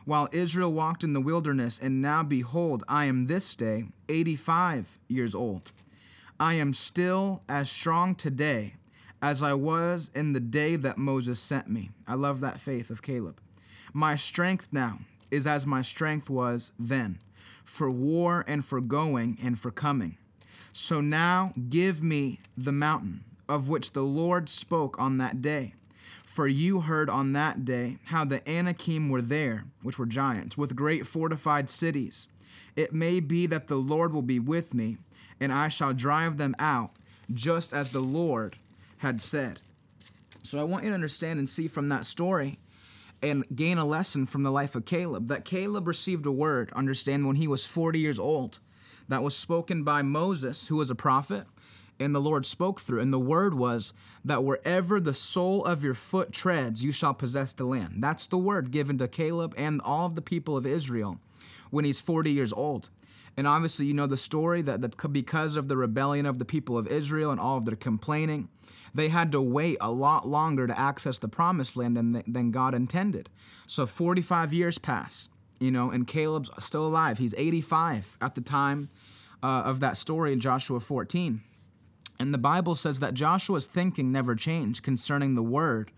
while 0.08 0.26
Israel 0.32 0.72
walked 0.72 1.04
in 1.04 1.12
the 1.12 1.20
wilderness, 1.20 1.78
and 1.78 2.00
now 2.00 2.22
behold, 2.22 2.82
I 2.88 3.04
am 3.04 3.24
this 3.24 3.54
day 3.54 3.88
85 4.08 4.98
years 5.06 5.34
old. 5.34 5.70
I 6.40 6.54
am 6.54 6.72
still 6.72 7.42
as 7.46 7.70
strong 7.70 8.14
today 8.14 8.76
as 9.20 9.42
I 9.42 9.52
was 9.52 10.10
in 10.14 10.32
the 10.32 10.40
day 10.40 10.76
that 10.76 10.96
Moses 10.96 11.40
sent 11.40 11.68
me. 11.68 11.90
I 12.06 12.14
love 12.14 12.40
that 12.40 12.58
faith 12.58 12.88
of 12.88 13.02
Caleb. 13.02 13.38
My 13.92 14.16
strength 14.16 14.68
now 14.72 14.98
is 15.30 15.46
as 15.46 15.66
my 15.66 15.82
strength 15.82 16.30
was 16.30 16.72
then, 16.78 17.18
for 17.64 17.90
war 17.90 18.44
and 18.46 18.64
for 18.64 18.80
going 18.80 19.38
and 19.42 19.58
for 19.58 19.70
coming. 19.70 20.16
So 20.72 21.00
now 21.00 21.52
give 21.68 22.02
me 22.02 22.40
the 22.56 22.72
mountain 22.72 23.24
of 23.48 23.68
which 23.68 23.92
the 23.92 24.02
Lord 24.02 24.48
spoke 24.48 24.98
on 24.98 25.18
that 25.18 25.40
day 25.42 25.74
for 26.38 26.46
you 26.46 26.82
heard 26.82 27.10
on 27.10 27.32
that 27.32 27.64
day 27.64 27.96
how 28.04 28.24
the 28.24 28.48
Anakim 28.48 29.08
were 29.08 29.20
there, 29.20 29.64
which 29.82 29.98
were 29.98 30.06
giants, 30.06 30.56
with 30.56 30.76
great 30.76 31.04
fortified 31.04 31.68
cities. 31.68 32.28
It 32.76 32.92
may 32.92 33.18
be 33.18 33.46
that 33.46 33.66
the 33.66 33.74
Lord 33.74 34.14
will 34.14 34.22
be 34.22 34.38
with 34.38 34.72
me, 34.72 34.98
and 35.40 35.52
I 35.52 35.66
shall 35.66 35.92
drive 35.92 36.36
them 36.36 36.54
out, 36.60 36.92
just 37.34 37.72
as 37.72 37.90
the 37.90 37.98
Lord 37.98 38.54
had 38.98 39.20
said. 39.20 39.60
So 40.44 40.60
I 40.60 40.62
want 40.62 40.84
you 40.84 40.90
to 40.90 40.94
understand 40.94 41.40
and 41.40 41.48
see 41.48 41.66
from 41.66 41.88
that 41.88 42.06
story 42.06 42.60
and 43.22 43.44
gain 43.54 43.78
a 43.78 43.84
lesson 43.84 44.26
from 44.26 44.42
the 44.42 44.50
life 44.50 44.74
of 44.74 44.84
Caleb 44.84 45.28
that 45.28 45.44
Caleb 45.44 45.86
received 45.88 46.26
a 46.26 46.32
word, 46.32 46.70
understand, 46.74 47.26
when 47.26 47.36
he 47.36 47.48
was 47.48 47.66
40 47.66 47.98
years 47.98 48.18
old, 48.18 48.60
that 49.08 49.22
was 49.22 49.36
spoken 49.36 49.84
by 49.84 50.02
Moses, 50.02 50.68
who 50.68 50.76
was 50.76 50.90
a 50.90 50.94
prophet, 50.94 51.46
and 51.98 52.14
the 52.14 52.20
Lord 52.20 52.46
spoke 52.46 52.80
through. 52.80 53.00
And 53.00 53.12
the 53.12 53.18
word 53.18 53.54
was 53.54 53.92
that 54.24 54.44
wherever 54.44 55.00
the 55.00 55.14
sole 55.14 55.64
of 55.64 55.82
your 55.82 55.94
foot 55.94 56.32
treads, 56.32 56.84
you 56.84 56.92
shall 56.92 57.14
possess 57.14 57.52
the 57.52 57.64
land. 57.64 58.02
That's 58.02 58.26
the 58.26 58.38
word 58.38 58.70
given 58.70 58.98
to 58.98 59.08
Caleb 59.08 59.54
and 59.56 59.80
all 59.80 60.06
of 60.06 60.14
the 60.14 60.22
people 60.22 60.56
of 60.56 60.66
Israel 60.66 61.18
when 61.70 61.84
he's 61.84 62.00
40 62.00 62.30
years 62.30 62.52
old. 62.52 62.90
And 63.38 63.46
obviously, 63.46 63.86
you 63.86 63.94
know 63.94 64.08
the 64.08 64.16
story 64.16 64.62
that 64.62 64.80
the, 64.80 65.08
because 65.08 65.56
of 65.56 65.68
the 65.68 65.76
rebellion 65.76 66.26
of 66.26 66.40
the 66.40 66.44
people 66.44 66.76
of 66.76 66.88
Israel 66.88 67.30
and 67.30 67.38
all 67.38 67.56
of 67.56 67.66
their 67.66 67.76
complaining, 67.76 68.48
they 68.92 69.10
had 69.10 69.30
to 69.30 69.40
wait 69.40 69.78
a 69.80 69.92
lot 69.92 70.26
longer 70.26 70.66
to 70.66 70.76
access 70.76 71.18
the 71.18 71.28
promised 71.28 71.76
land 71.76 71.96
than, 71.96 72.20
than 72.26 72.50
God 72.50 72.74
intended. 72.74 73.30
So 73.68 73.86
45 73.86 74.52
years 74.52 74.78
pass, 74.78 75.28
you 75.60 75.70
know, 75.70 75.88
and 75.88 76.04
Caleb's 76.04 76.50
still 76.58 76.84
alive. 76.84 77.18
He's 77.18 77.32
85 77.38 78.18
at 78.20 78.34
the 78.34 78.40
time 78.40 78.88
uh, 79.40 79.62
of 79.64 79.78
that 79.78 79.96
story 79.96 80.32
in 80.32 80.40
Joshua 80.40 80.80
14. 80.80 81.40
And 82.18 82.34
the 82.34 82.38
Bible 82.38 82.74
says 82.74 82.98
that 82.98 83.14
Joshua's 83.14 83.68
thinking 83.68 84.10
never 84.10 84.34
changed 84.34 84.82
concerning 84.82 85.36
the 85.36 85.44
word 85.44 85.92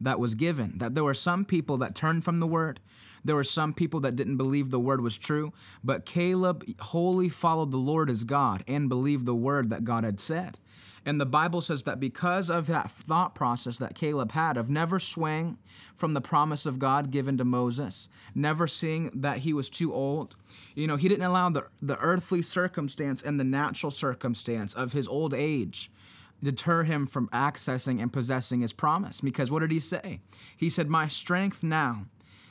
that 0.00 0.20
was 0.20 0.34
given. 0.34 0.78
That 0.78 0.94
there 0.94 1.04
were 1.04 1.14
some 1.14 1.44
people 1.44 1.76
that 1.78 1.94
turned 1.94 2.24
from 2.24 2.40
the 2.40 2.46
word, 2.46 2.80
there 3.24 3.36
were 3.36 3.44
some 3.44 3.72
people 3.72 4.00
that 4.00 4.16
didn't 4.16 4.36
believe 4.36 4.70
the 4.70 4.78
word 4.78 5.00
was 5.00 5.16
true, 5.16 5.52
but 5.82 6.04
Caleb 6.04 6.64
wholly 6.78 7.28
followed 7.28 7.70
the 7.70 7.78
Lord 7.78 8.10
as 8.10 8.24
God 8.24 8.62
and 8.68 8.88
believed 8.88 9.24
the 9.24 9.34
word 9.34 9.70
that 9.70 9.84
God 9.84 10.04
had 10.04 10.20
said. 10.20 10.58
And 11.06 11.20
the 11.20 11.26
Bible 11.26 11.60
says 11.60 11.82
that 11.82 12.00
because 12.00 12.48
of 12.48 12.66
that 12.66 12.90
thought 12.90 13.34
process 13.34 13.78
that 13.78 13.94
Caleb 13.94 14.32
had 14.32 14.56
of 14.56 14.70
never 14.70 14.98
swaying 14.98 15.58
from 15.94 16.14
the 16.14 16.20
promise 16.20 16.64
of 16.64 16.78
God 16.78 17.10
given 17.10 17.36
to 17.38 17.44
Moses, 17.44 18.08
never 18.34 18.66
seeing 18.66 19.10
that 19.14 19.38
he 19.38 19.52
was 19.52 19.68
too 19.68 19.92
old, 19.92 20.36
you 20.74 20.86
know, 20.86 20.96
he 20.96 21.08
didn't 21.08 21.26
allow 21.26 21.50
the, 21.50 21.66
the 21.82 21.98
earthly 21.98 22.40
circumstance 22.40 23.22
and 23.22 23.38
the 23.38 23.44
natural 23.44 23.90
circumstance 23.90 24.72
of 24.72 24.92
his 24.92 25.06
old 25.06 25.34
age 25.34 25.90
deter 26.42 26.84
him 26.84 27.06
from 27.06 27.28
accessing 27.28 28.00
and 28.00 28.12
possessing 28.12 28.60
his 28.60 28.72
promise. 28.72 29.20
Because 29.20 29.50
what 29.50 29.60
did 29.60 29.70
he 29.70 29.80
say? 29.80 30.20
He 30.56 30.70
said, 30.70 30.88
My 30.88 31.06
strength 31.06 31.64
now 31.64 32.06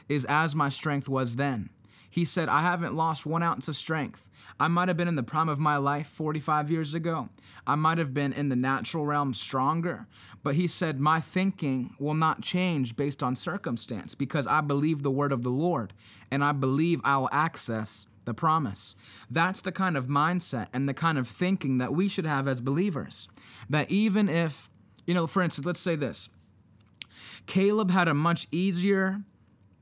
is 0.09 0.25
as 0.25 0.55
my 0.55 0.69
strength 0.69 1.07
was 1.09 1.35
then. 1.35 1.69
He 2.13 2.25
said, 2.25 2.47
I 2.47 2.61
haven't 2.61 2.93
lost 2.93 3.25
one 3.25 3.41
ounce 3.41 3.67
of 3.67 3.75
strength. 3.75 4.29
I 4.59 4.67
might 4.67 4.87
have 4.87 4.97
been 4.97 5.07
in 5.07 5.15
the 5.15 5.23
prime 5.23 5.49
of 5.49 5.57
my 5.57 5.77
life 5.77 6.05
45 6.05 6.69
years 6.69 6.93
ago. 6.93 7.29
I 7.65 7.73
might 7.73 7.97
have 7.97 8.13
been 8.13 8.33
in 8.33 8.49
the 8.49 8.55
natural 8.55 9.03
realm 9.03 9.33
stronger. 9.33 10.05
But 10.43 10.53
he 10.53 10.67
said, 10.67 10.99
My 10.99 11.19
thinking 11.19 11.95
will 11.97 12.13
not 12.13 12.41
change 12.41 12.95
based 12.95 13.23
on 13.23 13.35
circumstance 13.35 14.13
because 14.13 14.45
I 14.45 14.61
believe 14.61 15.01
the 15.01 15.09
word 15.09 15.31
of 15.31 15.41
the 15.41 15.49
Lord 15.49 15.93
and 16.29 16.43
I 16.43 16.51
believe 16.51 17.01
I 17.03 17.17
will 17.17 17.29
access 17.31 18.05
the 18.25 18.33
promise. 18.33 18.95
That's 19.29 19.61
the 19.61 19.71
kind 19.71 19.97
of 19.97 20.07
mindset 20.07 20.67
and 20.73 20.87
the 20.87 20.93
kind 20.93 21.17
of 21.17 21.27
thinking 21.27 21.77
that 21.79 21.93
we 21.93 22.09
should 22.09 22.25
have 22.25 22.47
as 22.47 22.61
believers. 22.61 23.27
That 23.69 23.89
even 23.91 24.29
if, 24.29 24.69
you 25.05 25.13
know, 25.13 25.27
for 25.27 25.41
instance, 25.41 25.65
let's 25.65 25.79
say 25.79 25.95
this 25.95 26.29
Caleb 27.45 27.91
had 27.91 28.07
a 28.07 28.13
much 28.13 28.47
easier 28.51 29.21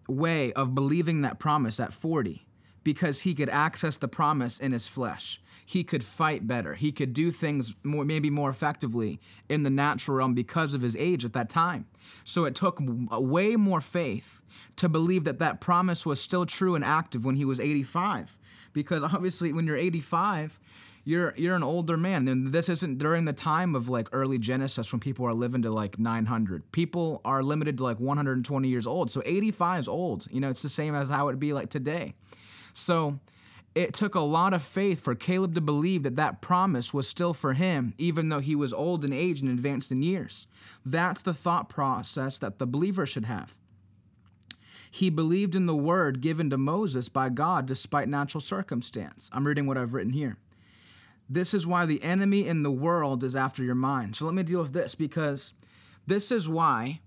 way 0.07 0.51
of 0.53 0.75
believing 0.75 1.21
that 1.21 1.39
promise 1.39 1.79
at 1.79 1.93
40 1.93 2.45
because 2.83 3.21
he 3.21 3.33
could 3.33 3.50
access 3.50 3.97
the 3.97 4.07
promise 4.07 4.59
in 4.59 4.71
his 4.71 4.88
flesh. 4.88 5.39
He 5.65 5.83
could 5.83 6.03
fight 6.03 6.47
better. 6.47 6.73
He 6.73 6.91
could 6.91 7.13
do 7.13 7.31
things 7.31 7.75
more, 7.83 8.03
maybe 8.03 8.29
more 8.29 8.50
effectively 8.50 9.19
in 9.50 9.63
the 9.63 9.69
natural 9.69 10.17
realm 10.17 10.33
because 10.33 10.73
of 10.73 10.81
his 10.81 10.95
age 10.95 11.23
at 11.23 11.33
that 11.33 11.50
time. 11.50 11.85
So 12.23 12.45
it 12.45 12.55
took 12.55 12.79
way 12.81 13.55
more 13.55 13.81
faith 13.81 14.41
to 14.77 14.89
believe 14.89 15.23
that 15.25 15.39
that 15.39 15.61
promise 15.61 16.05
was 16.05 16.19
still 16.19 16.45
true 16.45 16.75
and 16.75 16.83
active 16.83 17.23
when 17.23 17.35
he 17.35 17.45
was 17.45 17.59
85. 17.59 18.38
Because 18.73 19.03
obviously, 19.13 19.53
when 19.53 19.65
you're 19.65 19.77
85, 19.77 20.59
you're 21.03 21.33
you're 21.35 21.55
an 21.55 21.63
older 21.63 21.97
man. 21.97 22.27
And 22.27 22.51
this 22.51 22.69
isn't 22.69 22.97
during 22.97 23.25
the 23.25 23.33
time 23.33 23.75
of 23.75 23.89
like 23.89 24.07
early 24.11 24.38
Genesis 24.38 24.91
when 24.91 25.00
people 25.00 25.25
are 25.25 25.33
living 25.33 25.61
to 25.63 25.71
like 25.71 26.00
900. 26.00 26.71
People 26.71 27.21
are 27.25 27.43
limited 27.43 27.77
to 27.77 27.83
like 27.83 28.00
120 28.00 28.67
years 28.67 28.88
old. 28.88 29.11
So 29.11 29.21
85 29.25 29.79
is 29.79 29.88
old. 29.88 30.27
You 30.31 30.41
know, 30.41 30.50
it's 30.50 30.61
the 30.61 30.69
same 30.69 30.95
as 30.95 31.09
how 31.09 31.27
it'd 31.27 31.39
be 31.39 31.53
like 31.53 31.69
today. 31.69 32.15
So 32.81 33.19
it 33.73 33.93
took 33.93 34.15
a 34.15 34.19
lot 34.19 34.53
of 34.53 34.62
faith 34.62 35.01
for 35.01 35.15
Caleb 35.15 35.56
to 35.56 35.62
believe 35.62 36.03
that 36.03 36.17
that 36.17 36.41
promise 36.41 36.93
was 36.93 37.08
still 37.08 37.34
for 37.34 37.53
him, 37.53 37.93
even 37.97 38.29
though 38.29 38.39
he 38.39 38.56
was 38.56 38.73
old 38.73 39.06
in 39.06 39.13
age 39.13 39.41
and 39.41 39.49
advanced 39.49 39.91
in 39.91 40.03
years. 40.03 40.47
That's 40.86 41.23
the 41.23 41.34
thought 41.34 41.69
process 41.69 42.38
that 42.39 42.60
the 42.60 42.67
believer 42.67 43.06
should 43.06 43.25
have. 43.25 43.58
He 44.93 45.10
believed 45.10 45.56
in 45.56 45.67
the 45.67 45.75
word 45.75 46.19
given 46.19 46.49
to 46.49 46.58
Moses 46.58 47.08
by 47.08 47.29
God 47.29 47.65
despite 47.65 48.10
natural 48.10 48.41
circumstance. 48.41 49.29
I'm 49.32 49.47
reading 49.47 49.65
what 49.65 49.77
I've 49.77 49.93
written 49.93 50.12
here. 50.12 50.36
This 51.29 51.53
is 51.53 51.65
why 51.65 51.86
the 51.86 52.03
enemy 52.03 52.45
in 52.45 52.63
the 52.63 52.71
world 52.71 53.23
is 53.23 53.38
after 53.38 53.63
your 53.63 53.75
mind. 53.75 54.17
So 54.17 54.25
let 54.25 54.34
me 54.34 54.43
deal 54.43 54.62
with 54.62 54.73
this 54.73 54.95
because 54.95 55.53
this 56.06 56.29
is 56.29 56.49
why 56.49 56.99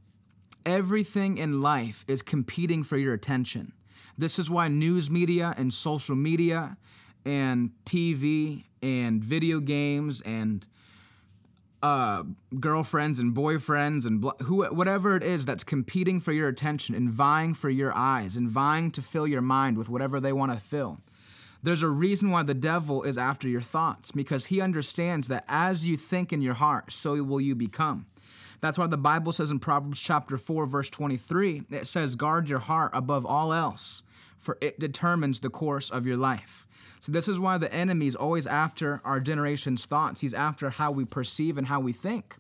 everything 0.65 1.37
in 1.37 1.61
life 1.61 2.07
is 2.09 2.23
competing 2.23 2.83
for 2.83 2.97
your 2.97 3.13
attention. 3.13 3.75
This 4.17 4.39
is 4.39 4.51
why 4.51 4.69
news 4.69 5.11
media 5.11 5.55
and 5.57 5.73
social 5.73 6.17
media 6.17 6.77
and 7.25 7.71
TV 7.85 8.65
and 8.83 9.23
video 9.25 9.61
games 9.61 10.21
and 10.23 10.67
uh, 11.83 12.23
girlfriends 12.59 13.21
and 13.21 13.35
boyfriends 13.35 14.07
and 14.07 14.21
bl- 14.21 14.31
who, 14.45 14.65
whatever 14.67 15.17
it 15.17 15.23
is 15.23 15.45
that's 15.45 15.65
competing 15.65 16.19
for 16.19 16.33
your 16.33 16.49
attention 16.49 16.95
and 16.95 17.11
vying 17.11 17.53
for 17.53 17.69
your 17.69 17.95
eyes 17.95 18.37
and 18.37 18.49
vying 18.49 18.91
to 18.91 19.03
fill 19.03 19.27
your 19.27 19.43
mind 19.43 19.77
with 19.77 19.91
whatever 19.91 20.19
they 20.19 20.33
want 20.33 20.51
to 20.53 20.59
fill 20.59 20.99
there's 21.65 21.83
a 21.83 21.89
reason 21.89 22.31
why 22.31 22.43
the 22.43 22.55
devil 22.55 23.03
is 23.05 23.17
after 23.17 23.49
your 23.49 23.63
thoughts 23.63 24.13
because 24.13 24.47
he 24.47 24.61
understands 24.61 25.29
that 25.29 25.45
as 25.49 25.89
you 25.89 25.97
think 25.97 26.31
in 26.31 26.43
your 26.43 26.53
heart, 26.53 26.93
so 26.93 27.21
will 27.23 27.41
you 27.41 27.57
become. 27.57 28.05
That's 28.61 28.79
why 28.79 28.87
the 28.87 28.97
Bible 28.97 29.33
says 29.33 29.51
in 29.51 29.59
Proverbs 29.59 30.01
chapter 30.01 30.37
4 30.37 30.67
verse 30.67 30.91
23, 30.91 31.65
it 31.71 31.87
says 31.87 32.15
guard 32.15 32.49
your 32.49 32.59
heart 32.59 32.93
above 32.95 33.27
all 33.27 33.53
else, 33.53 34.03
for 34.39 34.59
it 34.61 34.81
determines 34.81 35.41
the 35.41 35.51
course 35.51 35.91
of 35.91 36.07
your 36.07 36.17
life. 36.17 36.67
So 37.01 37.13
this 37.13 37.29
is 37.29 37.39
why 37.39 37.59
the 37.59 37.73
enemy 37.73 38.07
is 38.07 38.17
always 38.17 38.47
after 38.47 39.03
our 39.05 39.21
generation's 39.21 39.85
thoughts. 39.85 40.21
He's 40.21 40.35
after 40.35 40.71
how 40.71 40.91
we 40.91 41.05
perceive 41.05 41.59
and 41.59 41.67
how 41.67 41.81
we 41.81 41.93
think. 41.93 42.37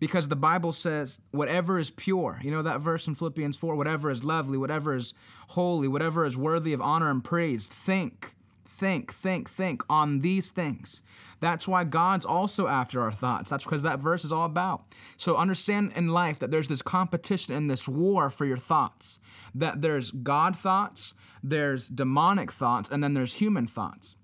Because 0.00 0.28
the 0.28 0.36
Bible 0.36 0.72
says, 0.72 1.20
whatever 1.32 1.78
is 1.78 1.90
pure, 1.90 2.40
you 2.42 2.50
know 2.50 2.62
that 2.62 2.80
verse 2.80 3.06
in 3.06 3.14
Philippians 3.14 3.56
4, 3.58 3.76
whatever 3.76 4.10
is 4.10 4.24
lovely, 4.24 4.56
whatever 4.56 4.94
is 4.94 5.12
holy, 5.48 5.86
whatever 5.86 6.24
is 6.24 6.36
worthy 6.36 6.72
of 6.72 6.80
honor 6.80 7.10
and 7.10 7.22
praise, 7.22 7.68
think 7.68 8.35
think, 8.68 9.12
think, 9.12 9.48
think 9.48 9.82
on 9.88 10.20
these 10.20 10.50
things. 10.50 11.02
That's 11.40 11.66
why 11.66 11.84
God's 11.84 12.26
also 12.26 12.66
after 12.66 13.00
our 13.00 13.12
thoughts. 13.12 13.50
That's 13.50 13.64
because 13.64 13.82
that 13.82 14.00
verse 14.00 14.24
is 14.24 14.32
all 14.32 14.44
about. 14.44 14.84
So 15.16 15.36
understand 15.36 15.92
in 15.94 16.08
life 16.08 16.38
that 16.40 16.50
there's 16.50 16.68
this 16.68 16.82
competition 16.82 17.54
and 17.54 17.70
this 17.70 17.88
war 17.88 18.30
for 18.30 18.44
your 18.44 18.56
thoughts. 18.56 19.18
That 19.54 19.82
there's 19.82 20.10
God 20.10 20.56
thoughts, 20.56 21.14
there's 21.42 21.88
demonic 21.88 22.50
thoughts, 22.50 22.88
and 22.88 23.02
then 23.02 23.14
there's 23.14 23.34
human 23.34 23.66
thoughts. 23.66 24.16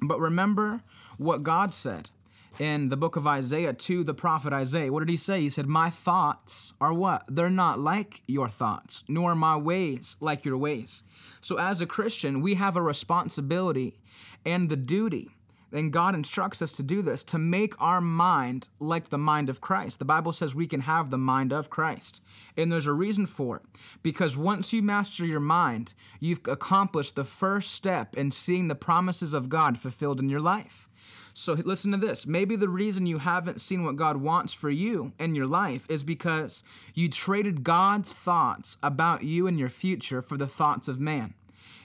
But 0.00 0.18
remember 0.18 0.82
what 1.16 1.42
God 1.42 1.72
said 1.72 2.10
in 2.58 2.88
the 2.88 2.96
book 2.96 3.16
of 3.16 3.26
Isaiah 3.26 3.72
to 3.72 4.04
the 4.04 4.14
prophet 4.14 4.52
Isaiah. 4.52 4.92
What 4.92 5.00
did 5.00 5.08
he 5.08 5.16
say? 5.16 5.40
He 5.40 5.50
said, 5.50 5.66
My 5.66 5.90
thoughts 5.90 6.74
are 6.80 6.92
what? 6.92 7.24
They're 7.28 7.50
not 7.50 7.78
like 7.78 8.22
your 8.26 8.48
thoughts, 8.48 9.04
nor 9.08 9.34
my 9.34 9.56
ways 9.56 10.16
like 10.20 10.44
your 10.44 10.58
ways. 10.58 11.04
So, 11.40 11.58
as 11.58 11.80
a 11.80 11.86
Christian, 11.86 12.40
we 12.40 12.54
have 12.54 12.76
a 12.76 12.82
responsibility 12.82 13.98
and 14.44 14.68
the 14.68 14.76
duty 14.76 15.28
and 15.72 15.92
God 15.92 16.14
instructs 16.14 16.62
us 16.62 16.72
to 16.72 16.82
do 16.82 17.02
this 17.02 17.22
to 17.24 17.38
make 17.38 17.80
our 17.80 18.00
mind 18.00 18.68
like 18.78 19.08
the 19.08 19.18
mind 19.18 19.48
of 19.48 19.60
Christ. 19.60 19.98
The 19.98 20.04
Bible 20.04 20.32
says 20.32 20.54
we 20.54 20.66
can 20.66 20.82
have 20.82 21.10
the 21.10 21.18
mind 21.18 21.52
of 21.52 21.70
Christ. 21.70 22.22
And 22.56 22.70
there's 22.70 22.86
a 22.86 22.92
reason 22.92 23.26
for 23.26 23.56
it. 23.56 23.62
Because 24.02 24.36
once 24.36 24.72
you 24.72 24.82
master 24.82 25.24
your 25.24 25.40
mind, 25.40 25.94
you've 26.20 26.40
accomplished 26.48 27.16
the 27.16 27.24
first 27.24 27.72
step 27.72 28.16
in 28.16 28.30
seeing 28.30 28.68
the 28.68 28.74
promises 28.74 29.32
of 29.32 29.48
God 29.48 29.78
fulfilled 29.78 30.20
in 30.20 30.28
your 30.28 30.40
life. 30.40 30.88
So 31.34 31.54
listen 31.54 31.92
to 31.92 31.96
this. 31.96 32.26
Maybe 32.26 32.56
the 32.56 32.68
reason 32.68 33.06
you 33.06 33.18
haven't 33.18 33.60
seen 33.60 33.84
what 33.84 33.96
God 33.96 34.18
wants 34.18 34.52
for 34.52 34.70
you 34.70 35.12
in 35.18 35.34
your 35.34 35.46
life 35.46 35.86
is 35.90 36.02
because 36.02 36.62
you 36.94 37.08
traded 37.08 37.64
God's 37.64 38.12
thoughts 38.12 38.76
about 38.82 39.24
you 39.24 39.46
and 39.46 39.58
your 39.58 39.70
future 39.70 40.20
for 40.20 40.36
the 40.36 40.46
thoughts 40.46 40.88
of 40.88 41.00
man. 41.00 41.34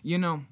You 0.04 0.18
know, 0.18 0.46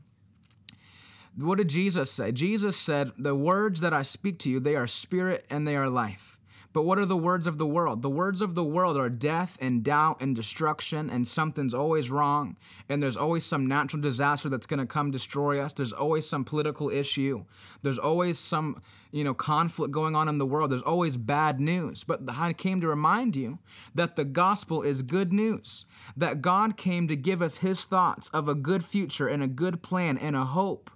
what 1.38 1.58
did 1.58 1.70
Jesus 1.70 2.12
say? 2.12 2.32
Jesus 2.32 2.78
said, 2.78 3.12
The 3.18 3.36
words 3.36 3.82
that 3.82 3.94
I 3.94 4.04
speak 4.04 4.40
to 4.40 4.50
you, 4.50 4.60
they 4.60 4.76
are 4.76 4.88
spirit 4.88 5.46
and 5.50 5.68
they 5.68 5.76
are 5.76 5.90
life. 5.90 6.40
But 6.76 6.84
what 6.84 7.00
are 7.00 7.06
the 7.06 7.16
words 7.16 7.48
of 7.48 7.58
the 7.58 7.66
world? 7.66 8.02
The 8.02 8.10
words 8.10 8.42
of 8.42 8.54
the 8.54 8.64
world 8.64 8.98
are 8.98 9.10
death 9.10 9.58
and 9.62 9.82
doubt 9.82 10.18
and 10.20 10.36
destruction, 10.36 11.10
and 11.10 11.26
something's 11.26 11.74
always 11.74 12.12
wrong, 12.12 12.58
and 12.90 13.02
there's 13.02 13.16
always 13.16 13.46
some 13.46 13.66
natural 13.66 14.02
disaster 14.02 14.50
that's 14.50 14.66
going 14.66 14.82
to 14.82 14.86
come 14.86 15.10
destroy 15.10 15.58
us. 15.58 15.72
There's 15.72 15.94
always 15.94 16.28
some 16.28 16.44
political 16.44 16.90
issue. 16.90 17.46
There's 17.82 17.98
always 17.98 18.38
some, 18.38 18.82
you 19.14 19.24
know, 19.24 19.34
conflict 19.34 19.94
going 19.94 20.18
on 20.18 20.28
in 20.28 20.38
the 20.38 20.46
world. 20.46 20.70
There's 20.70 20.82
always 20.82 21.16
bad 21.16 21.62
news. 21.62 22.04
But 22.04 22.20
I 22.28 22.52
came 22.52 22.82
to 22.82 22.90
remind 22.90 23.38
you 23.38 23.60
that 23.94 24.18
the 24.18 24.26
gospel 24.26 24.82
is 24.82 25.02
good 25.02 25.32
news, 25.32 25.86
that 26.18 26.42
God 26.42 26.76
came 26.76 27.08
to 27.08 27.16
give 27.16 27.42
us 27.42 27.60
his 27.60 27.86
thoughts 27.86 28.28
of 28.32 28.50
a 28.50 28.54
good 28.54 28.84
future 28.84 29.30
and 29.30 29.42
a 29.42 29.48
good 29.48 29.82
plan 29.82 30.18
and 30.18 30.36
a 30.36 30.44
hope. 30.44 30.90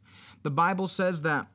The 0.43 0.51
Bible 0.51 0.87
says 0.87 1.21
that 1.23 1.47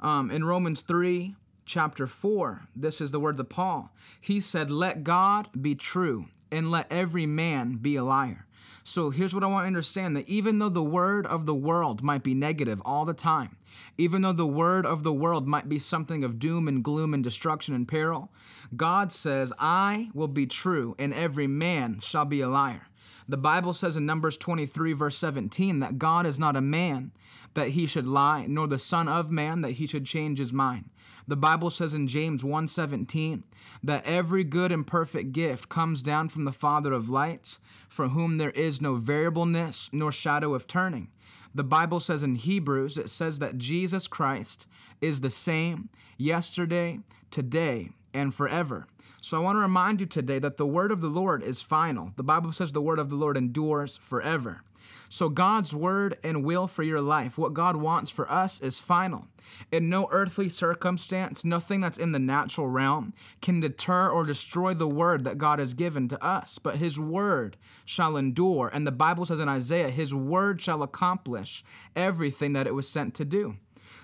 um, 0.00 0.30
in 0.30 0.44
Romans 0.44 0.82
3, 0.82 1.34
chapter 1.64 2.06
4, 2.06 2.68
this 2.74 3.00
is 3.00 3.12
the 3.12 3.20
words 3.20 3.40
of 3.40 3.48
Paul. 3.48 3.90
He 4.20 4.40
said, 4.40 4.70
Let 4.70 5.04
God 5.04 5.48
be 5.60 5.74
true 5.74 6.26
and 6.50 6.70
let 6.70 6.90
every 6.90 7.26
man 7.26 7.76
be 7.76 7.96
a 7.96 8.04
liar. 8.04 8.46
So 8.84 9.10
here's 9.10 9.34
what 9.34 9.44
I 9.44 9.48
want 9.48 9.64
to 9.64 9.66
understand 9.66 10.16
that 10.16 10.28
even 10.28 10.58
though 10.58 10.70
the 10.70 10.82
word 10.82 11.26
of 11.26 11.44
the 11.44 11.54
world 11.54 12.02
might 12.02 12.22
be 12.22 12.34
negative 12.34 12.80
all 12.86 13.04
the 13.04 13.12
time, 13.12 13.58
even 13.98 14.22
though 14.22 14.32
the 14.32 14.46
word 14.46 14.86
of 14.86 15.02
the 15.02 15.12
world 15.12 15.46
might 15.46 15.68
be 15.68 15.78
something 15.78 16.24
of 16.24 16.38
doom 16.38 16.66
and 16.66 16.82
gloom 16.82 17.12
and 17.12 17.22
destruction 17.22 17.74
and 17.74 17.86
peril, 17.86 18.30
God 18.74 19.12
says, 19.12 19.52
I 19.58 20.08
will 20.14 20.28
be 20.28 20.46
true 20.46 20.96
and 20.98 21.12
every 21.12 21.46
man 21.46 22.00
shall 22.00 22.24
be 22.24 22.40
a 22.40 22.48
liar. 22.48 22.88
The 23.30 23.36
Bible 23.36 23.74
says 23.74 23.96
in 23.96 24.06
Numbers 24.06 24.38
23, 24.38 24.94
verse 24.94 25.18
17, 25.18 25.80
that 25.80 25.98
God 25.98 26.24
is 26.24 26.38
not 26.38 26.56
a 26.56 26.62
man 26.62 27.12
that 27.52 27.70
he 27.70 27.86
should 27.86 28.06
lie, 28.06 28.46
nor 28.48 28.66
the 28.66 28.78
Son 28.78 29.06
of 29.06 29.30
Man 29.30 29.60
that 29.60 29.72
he 29.72 29.86
should 29.86 30.06
change 30.06 30.38
his 30.38 30.52
mind. 30.52 30.88
The 31.26 31.36
Bible 31.36 31.68
says 31.68 31.92
in 31.92 32.06
James 32.06 32.42
1:17 32.42 33.42
that 33.82 34.06
every 34.06 34.44
good 34.44 34.72
and 34.72 34.86
perfect 34.86 35.32
gift 35.32 35.68
comes 35.68 36.00
down 36.00 36.30
from 36.30 36.46
the 36.46 36.52
Father 36.52 36.92
of 36.92 37.10
lights, 37.10 37.60
for 37.88 38.08
whom 38.08 38.38
there 38.38 38.52
is 38.52 38.80
no 38.80 38.96
variableness 38.96 39.90
nor 39.92 40.10
shadow 40.10 40.54
of 40.54 40.66
turning. 40.66 41.08
The 41.54 41.64
Bible 41.64 42.00
says 42.00 42.22
in 42.22 42.36
Hebrews, 42.36 42.96
it 42.96 43.10
says 43.10 43.40
that 43.40 43.58
Jesus 43.58 44.08
Christ 44.08 44.66
is 45.02 45.20
the 45.20 45.30
same 45.30 45.90
yesterday, 46.16 47.00
today, 47.30 47.90
and 48.14 48.34
forever. 48.34 48.86
So 49.20 49.36
I 49.36 49.40
want 49.40 49.56
to 49.56 49.60
remind 49.60 50.00
you 50.00 50.06
today 50.06 50.38
that 50.38 50.56
the 50.56 50.66
word 50.66 50.92
of 50.92 51.00
the 51.00 51.08
Lord 51.08 51.42
is 51.42 51.62
final. 51.62 52.12
The 52.16 52.22
Bible 52.22 52.52
says 52.52 52.72
the 52.72 52.80
word 52.80 52.98
of 52.98 53.10
the 53.10 53.16
Lord 53.16 53.36
endures 53.36 53.96
forever. 53.98 54.62
So 55.08 55.28
God's 55.28 55.74
word 55.74 56.16
and 56.22 56.44
will 56.44 56.66
for 56.66 56.82
your 56.82 57.00
life, 57.00 57.38
what 57.38 57.54
God 57.54 57.76
wants 57.76 58.10
for 58.10 58.30
us 58.30 58.60
is 58.60 58.78
final. 58.78 59.26
In 59.72 59.88
no 59.88 60.08
earthly 60.10 60.48
circumstance, 60.48 61.44
nothing 61.44 61.80
that's 61.80 61.98
in 61.98 62.12
the 62.12 62.18
natural 62.18 62.68
realm 62.68 63.12
can 63.40 63.60
deter 63.60 64.08
or 64.08 64.26
destroy 64.26 64.74
the 64.74 64.88
word 64.88 65.24
that 65.24 65.38
God 65.38 65.58
has 65.58 65.74
given 65.74 66.08
to 66.08 66.24
us. 66.24 66.58
But 66.58 66.76
his 66.76 67.00
word 67.00 67.56
shall 67.84 68.16
endure. 68.16 68.70
And 68.72 68.86
the 68.86 68.92
Bible 68.92 69.26
says 69.26 69.40
in 69.40 69.48
Isaiah, 69.48 69.90
his 69.90 70.14
word 70.14 70.60
shall 70.60 70.82
accomplish 70.82 71.64
everything 71.96 72.52
that 72.52 72.66
it 72.66 72.74
was 72.74 72.88
sent 72.88 73.14
to 73.14 73.24
do. 73.24 73.56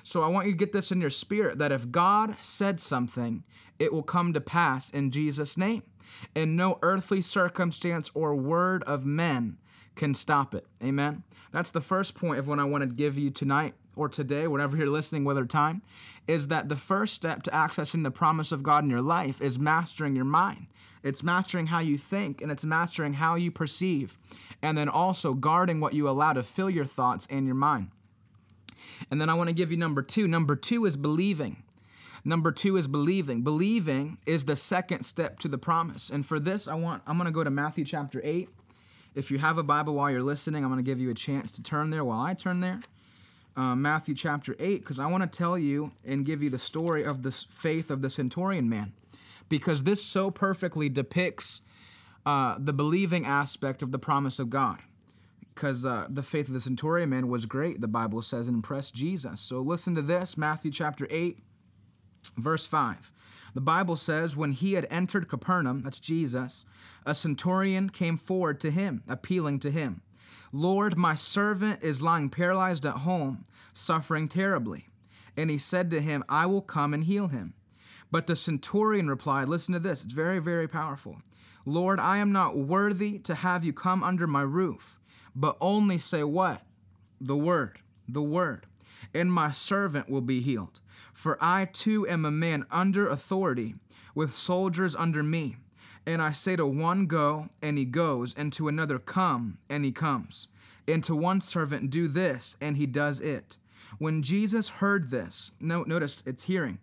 So 0.07 0.23
I 0.23 0.29
want 0.29 0.47
you 0.47 0.53
to 0.53 0.59
get 0.59 0.73
this 0.73 0.93
in 0.93 1.01
your 1.01 1.09
spirit 1.09 1.59
that 1.59 1.73
if 1.73 1.91
God 1.91 2.37
said 2.43 2.79
something, 2.79 3.43
it 3.79 3.91
will 3.91 4.03
come 4.03 4.35
to 4.35 4.41
pass 4.41 4.91
in 4.91 5.11
Jesus' 5.11 5.57
name. 5.57 5.83
And 6.37 6.57
no 6.57 6.79
earthly 6.83 7.23
circumstance 7.23 8.11
or 8.13 8.37
word 8.37 8.83
of 8.83 9.07
men 9.07 9.57
can 9.95 10.13
stop 10.13 10.55
it. 10.55 10.67
Amen. 10.83 11.23
That's 11.53 11.71
the 11.71 11.81
first 11.81 12.17
point 12.17 12.39
of 12.39 12.47
what 12.47 12.59
I 12.59 12.65
want 12.65 12.83
to 12.83 12.95
give 12.95 13.17
you 13.17 13.31
tonight 13.31 13.73
or 13.97 14.11
today, 14.11 14.47
whatever 14.47 14.77
you're 14.77 14.91
listening, 14.91 15.25
whether 15.25 15.47
time, 15.47 15.81
is 16.29 16.49
that 16.49 16.69
the 16.69 16.77
first 16.77 17.15
step 17.15 17.43
to 17.45 17.51
accessing 17.53 18.03
the 18.03 18.11
promise 18.11 18.53
of 18.53 18.63
God 18.63 18.85
in 18.85 18.91
your 18.91 19.01
life 19.01 19.41
is 19.41 19.59
mastering 19.59 20.15
your 20.15 20.27
mind. 20.27 20.67
It's 21.03 21.23
mastering 21.23 21.69
how 21.69 21.79
you 21.79 21.97
think 21.97 22.43
and 22.43 22.53
it's 22.53 22.67
mastering 22.67 23.15
how 23.15 23.37
you 23.37 23.51
perceive, 23.51 24.19
and 24.61 24.77
then 24.77 24.91
also 24.91 25.33
guarding 25.33 25.81
what 25.81 25.95
you 25.95 26.11
allow 26.11 26.35
to 26.35 26.43
fill 26.43 26.69
your 26.69 26.85
thoughts 26.85 27.27
and 27.31 27.47
your 27.47 27.55
mind. 27.55 27.89
And 29.11 29.21
then 29.21 29.29
I 29.29 29.35
want 29.35 29.49
to 29.49 29.55
give 29.55 29.71
you 29.71 29.77
number 29.77 30.03
two. 30.03 30.27
Number 30.29 30.57
two 30.57 30.85
is 30.85 30.97
believing. 30.97 31.63
Number 32.25 32.53
two 32.53 32.77
is 32.77 32.89
believing. 32.89 33.43
Believing 33.43 34.19
is 34.27 34.47
the 34.47 34.57
second 34.57 35.03
step 35.03 35.39
to 35.41 35.49
the 35.49 35.59
promise. 35.59 36.09
And 36.09 36.25
for 36.25 36.41
this, 36.41 36.67
I 36.67 36.75
want 36.75 37.03
I'm 37.07 37.19
going 37.19 37.27
to 37.27 37.33
go 37.33 37.45
to 37.45 37.51
Matthew 37.51 37.85
chapter 37.85 38.21
8. 38.25 38.49
If 39.15 39.31
you 39.31 39.39
have 39.39 39.59
a 39.59 39.63
Bible 39.63 39.95
while 39.95 40.11
you're 40.11 40.23
listening, 40.23 40.65
I'm 40.65 40.71
going 40.71 40.83
to 40.83 40.91
give 40.91 40.99
you 40.99 41.11
a 41.11 41.15
chance 41.15 41.53
to 41.53 41.63
turn 41.63 41.91
there 41.91 42.05
while 42.05 42.21
I 42.21 42.35
turn 42.35 42.61
there. 42.61 42.81
Uh, 43.57 43.77
Matthew 43.77 44.15
chapter 44.17 44.57
8, 44.59 44.81
because 44.81 44.99
I 44.99 45.07
want 45.07 45.23
to 45.23 45.39
tell 45.39 45.57
you 45.57 45.93
and 46.05 46.27
give 46.27 46.43
you 46.43 46.51
the 46.51 46.59
story 46.59 47.05
of 47.05 47.23
this 47.23 47.45
faith 47.45 47.91
of 47.91 48.03
the 48.03 48.11
centurion 48.11 48.69
man. 48.69 48.93
Because 49.49 49.85
this 49.85 50.03
so 50.03 50.31
perfectly 50.33 50.89
depicts 50.89 51.61
uh, 52.27 52.57
the 52.59 52.73
believing 52.73 53.25
aspect 53.25 53.83
of 53.83 53.93
the 53.93 53.99
promise 53.99 54.41
of 54.41 54.51
God 54.51 54.81
because 55.55 55.87
uh, 55.87 56.07
the 56.09 56.23
faith 56.23 56.49
of 56.49 56.55
the 56.55 56.61
centurion 56.61 57.11
man 57.11 57.29
was 57.29 57.47
great, 57.47 57.81
the 57.81 57.89
Bible 57.89 58.23
says, 58.23 58.49
and 58.49 58.57
impressed 58.57 58.95
Jesus. 58.95 59.41
So 59.41 59.61
listen 59.61 59.95
to 59.95 60.03
this 60.03 60.37
Matthew 60.37 60.71
chapter 60.71 61.07
8, 61.11 61.39
verse 62.37 62.67
5. 62.67 63.13
The 63.55 63.61
Bible 63.61 63.97
says, 63.97 64.37
When 64.37 64.53
he 64.53 64.73
had 64.75 64.87
entered 64.91 65.29
Capernaum, 65.29 65.83
that's 65.83 66.01
Jesus, 66.01 66.67
a 67.07 67.15
centurion 67.15 67.89
came 67.91 68.17
forward 68.17 68.61
to 68.61 68.71
him, 68.71 69.03
appealing 69.09 69.61
to 69.61 69.71
him, 69.71 70.03
Lord, 70.53 70.97
my 70.97 71.15
servant 71.15 71.83
is 71.83 72.03
lying 72.03 72.31
paralyzed 72.31 72.87
at 72.87 72.99
home, 72.99 73.45
suffering 73.73 74.29
terribly. 74.29 74.89
And 75.37 75.51
he 75.51 75.59
said 75.59 75.91
to 75.91 76.01
him, 76.01 76.25
I 76.29 76.47
will 76.47 76.63
come 76.63 76.95
and 76.95 77.05
heal 77.05 77.29
him. 77.29 77.55
But 78.15 78.29
the 78.29 78.37
centurion 78.37 79.09
replied, 79.09 79.49
Listen 79.49 79.73
to 79.73 79.81
this, 79.81 80.05
it's 80.05 80.13
very, 80.13 80.39
very 80.39 80.69
powerful. 80.69 81.17
Lord, 81.67 81.99
I 81.99 82.19
am 82.19 82.31
not 82.31 82.57
worthy 82.57 83.19
to 83.19 83.35
have 83.35 83.65
you 83.65 83.73
come 83.73 84.05
under 84.05 84.29
my 84.29 84.43
roof 84.43 85.01
but 85.35 85.57
only 85.61 85.99
say 85.99 86.23
what? 86.23 86.63
The 87.21 87.37
word, 87.37 87.81
the 88.09 88.23
word. 88.23 88.67
And 89.13 89.33
my 89.33 89.51
servant 89.51 90.09
will 90.09 90.21
be 90.21 90.41
healed. 90.41 90.81
For 91.13 91.37
I 91.41 91.65
too 91.65 92.07
am 92.07 92.25
a 92.25 92.31
man 92.31 92.67
under 92.71 93.09
authority, 93.09 93.75
with 94.15 94.33
soldiers 94.33 94.95
under 94.95 95.25
me. 95.25 95.57
And 96.07 96.23
I 96.23 96.31
say 96.31 96.55
to 96.55 96.69
one, 96.69 97.07
Go, 97.07 97.49
and 97.61 97.77
he 97.77 97.85
goes, 97.85 98.33
and 98.37 98.53
to 98.53 98.69
another, 98.69 99.01
Come, 99.01 99.59
and 99.69 99.85
he 99.85 99.91
comes. 99.91 100.47
And 100.87 101.03
to 101.03 101.17
one 101.17 101.41
servant, 101.41 101.91
Do 101.91 102.07
this, 102.07 102.57
and 102.61 102.77
he 102.77 102.87
does 102.87 103.21
it. 103.21 103.57
When 103.99 104.23
Jesus 104.23 104.69
heard 104.69 105.11
this, 105.11 105.51
notice 105.61 106.23
it's 106.25 106.45
hearing. 106.45 106.79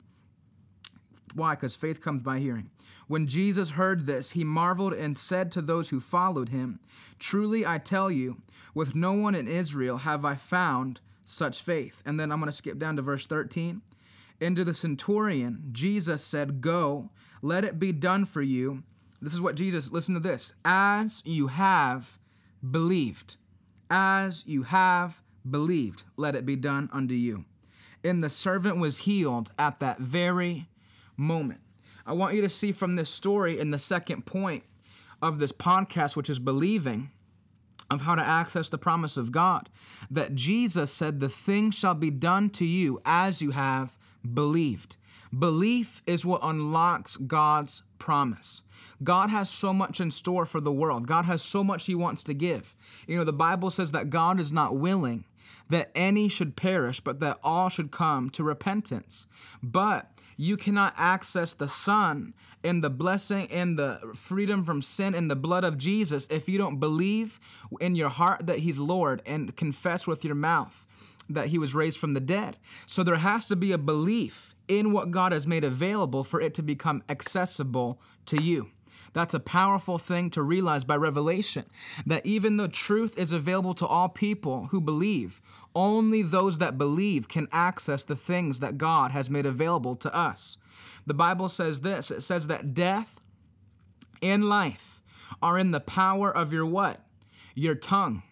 Why? 1.33 1.55
Because 1.55 1.75
faith 1.75 2.01
comes 2.01 2.23
by 2.23 2.39
hearing. 2.39 2.69
When 3.07 3.27
Jesus 3.27 3.71
heard 3.71 4.05
this, 4.05 4.31
he 4.31 4.43
marveled 4.43 4.93
and 4.93 5.17
said 5.17 5.51
to 5.51 5.61
those 5.61 5.89
who 5.89 5.99
followed 5.99 6.49
him, 6.49 6.79
Truly 7.19 7.65
I 7.65 7.77
tell 7.77 8.11
you, 8.11 8.41
with 8.73 8.95
no 8.95 9.13
one 9.13 9.35
in 9.35 9.47
Israel 9.47 9.97
have 9.99 10.25
I 10.25 10.35
found 10.35 11.01
such 11.23 11.61
faith. 11.61 12.01
And 12.05 12.19
then 12.19 12.31
I'm 12.31 12.39
going 12.39 12.49
to 12.49 12.55
skip 12.55 12.77
down 12.77 12.95
to 12.97 13.01
verse 13.01 13.25
13. 13.25 13.81
Into 14.39 14.63
the 14.63 14.73
centurion, 14.73 15.69
Jesus 15.71 16.23
said, 16.23 16.61
Go, 16.61 17.11
let 17.41 17.63
it 17.63 17.79
be 17.79 17.91
done 17.91 18.25
for 18.25 18.41
you. 18.41 18.83
This 19.21 19.33
is 19.33 19.41
what 19.41 19.55
Jesus, 19.55 19.91
listen 19.91 20.15
to 20.15 20.19
this, 20.19 20.53
as 20.65 21.21
you 21.25 21.47
have 21.47 22.19
believed. 22.69 23.37
As 23.89 24.43
you 24.47 24.63
have 24.63 25.21
believed, 25.49 26.03
let 26.17 26.35
it 26.35 26.45
be 26.45 26.55
done 26.55 26.89
unto 26.91 27.13
you. 27.13 27.45
And 28.03 28.23
the 28.23 28.29
servant 28.29 28.77
was 28.77 28.99
healed 28.99 29.51
at 29.59 29.79
that 29.79 29.99
very 29.99 30.67
moment. 31.17 31.61
I 32.05 32.13
want 32.13 32.35
you 32.35 32.41
to 32.41 32.49
see 32.49 32.71
from 32.71 32.95
this 32.95 33.09
story 33.09 33.59
in 33.59 33.71
the 33.71 33.79
second 33.79 34.25
point 34.25 34.63
of 35.21 35.39
this 35.39 35.51
podcast, 35.51 36.15
which 36.15 36.29
is 36.29 36.39
believing 36.39 37.11
of 37.89 38.01
how 38.01 38.15
to 38.15 38.21
access 38.21 38.69
the 38.69 38.77
promise 38.77 39.17
of 39.17 39.31
God, 39.31 39.69
that 40.09 40.33
Jesus 40.33 40.91
said, 40.91 41.19
The 41.19 41.29
thing 41.29 41.71
shall 41.71 41.93
be 41.93 42.09
done 42.09 42.49
to 42.51 42.65
you 42.65 42.99
as 43.05 43.41
you 43.41 43.51
have 43.51 43.97
believed. 44.21 44.97
Belief 45.37 46.01
is 46.05 46.25
what 46.25 46.41
unlocks 46.43 47.17
God's 47.17 47.83
promise. 47.97 48.63
God 49.03 49.29
has 49.29 49.49
so 49.49 49.73
much 49.73 49.99
in 49.99 50.11
store 50.11 50.45
for 50.45 50.59
the 50.59 50.71
world. 50.71 51.07
God 51.07 51.25
has 51.25 51.41
so 51.41 51.63
much 51.63 51.85
He 51.85 51.95
wants 51.95 52.23
to 52.23 52.33
give. 52.33 52.75
You 53.07 53.17
know, 53.17 53.23
the 53.23 53.33
Bible 53.33 53.69
says 53.69 53.91
that 53.91 54.09
God 54.09 54.39
is 54.39 54.51
not 54.51 54.75
willing 54.75 55.25
that 55.69 55.91
any 55.95 56.27
should 56.27 56.55
perish, 56.55 56.99
but 56.99 57.19
that 57.19 57.39
all 57.43 57.69
should 57.69 57.91
come 57.91 58.29
to 58.31 58.43
repentance. 58.43 59.27
But 59.63 60.11
you 60.37 60.57
cannot 60.57 60.93
access 60.97 61.53
the 61.53 61.67
Son 61.67 62.33
and 62.63 62.83
the 62.83 62.89
blessing 62.89 63.47
and 63.51 63.79
the 63.79 63.99
freedom 64.13 64.63
from 64.63 64.81
sin 64.81 65.15
in 65.15 65.27
the 65.27 65.35
blood 65.35 65.63
of 65.63 65.77
Jesus 65.77 66.27
if 66.27 66.47
you 66.47 66.57
don't 66.57 66.79
believe 66.79 67.39
in 67.79 67.95
your 67.95 68.09
heart 68.09 68.47
that 68.47 68.59
He's 68.59 68.79
Lord 68.79 69.21
and 69.25 69.55
confess 69.55 70.05
with 70.05 70.25
your 70.25 70.35
mouth 70.35 70.85
that 71.33 71.47
He 71.47 71.57
was 71.57 71.75
raised 71.75 71.99
from 71.99 72.13
the 72.13 72.19
dead. 72.19 72.57
So 72.85 73.03
there 73.03 73.15
has 73.15 73.45
to 73.45 73.55
be 73.55 73.71
a 73.71 73.77
belief 73.77 74.55
in 74.67 74.91
what 74.91 75.11
God 75.11 75.31
has 75.31 75.47
made 75.47 75.63
available 75.63 76.23
for 76.23 76.39
it 76.39 76.53
to 76.55 76.61
become 76.61 77.03
accessible 77.09 77.99
to 78.27 78.41
you. 78.41 78.69
That's 79.13 79.33
a 79.33 79.39
powerful 79.39 79.97
thing 79.97 80.29
to 80.31 80.41
realize 80.41 80.85
by 80.85 80.95
revelation 80.95 81.65
that 82.05 82.25
even 82.25 82.57
though 82.57 82.67
truth 82.67 83.17
is 83.17 83.33
available 83.33 83.73
to 83.75 83.85
all 83.85 84.07
people 84.07 84.67
who 84.67 84.79
believe, 84.79 85.41
only 85.75 86.21
those 86.21 86.59
that 86.59 86.77
believe 86.77 87.27
can 87.27 87.47
access 87.51 88.03
the 88.03 88.15
things 88.15 88.61
that 88.61 88.77
God 88.77 89.11
has 89.11 89.29
made 89.29 89.45
available 89.45 89.95
to 89.97 90.15
us. 90.15 90.57
The 91.05 91.13
Bible 91.13 91.49
says 91.49 91.81
this 91.81 92.11
it 92.11 92.21
says 92.21 92.47
that 92.47 92.73
death 92.73 93.19
and 94.21 94.47
life 94.47 95.01
are 95.41 95.59
in 95.59 95.71
the 95.71 95.79
power 95.79 96.35
of 96.35 96.53
your 96.53 96.65
what? 96.65 97.01
Your 97.53 97.75
tongue. 97.75 98.23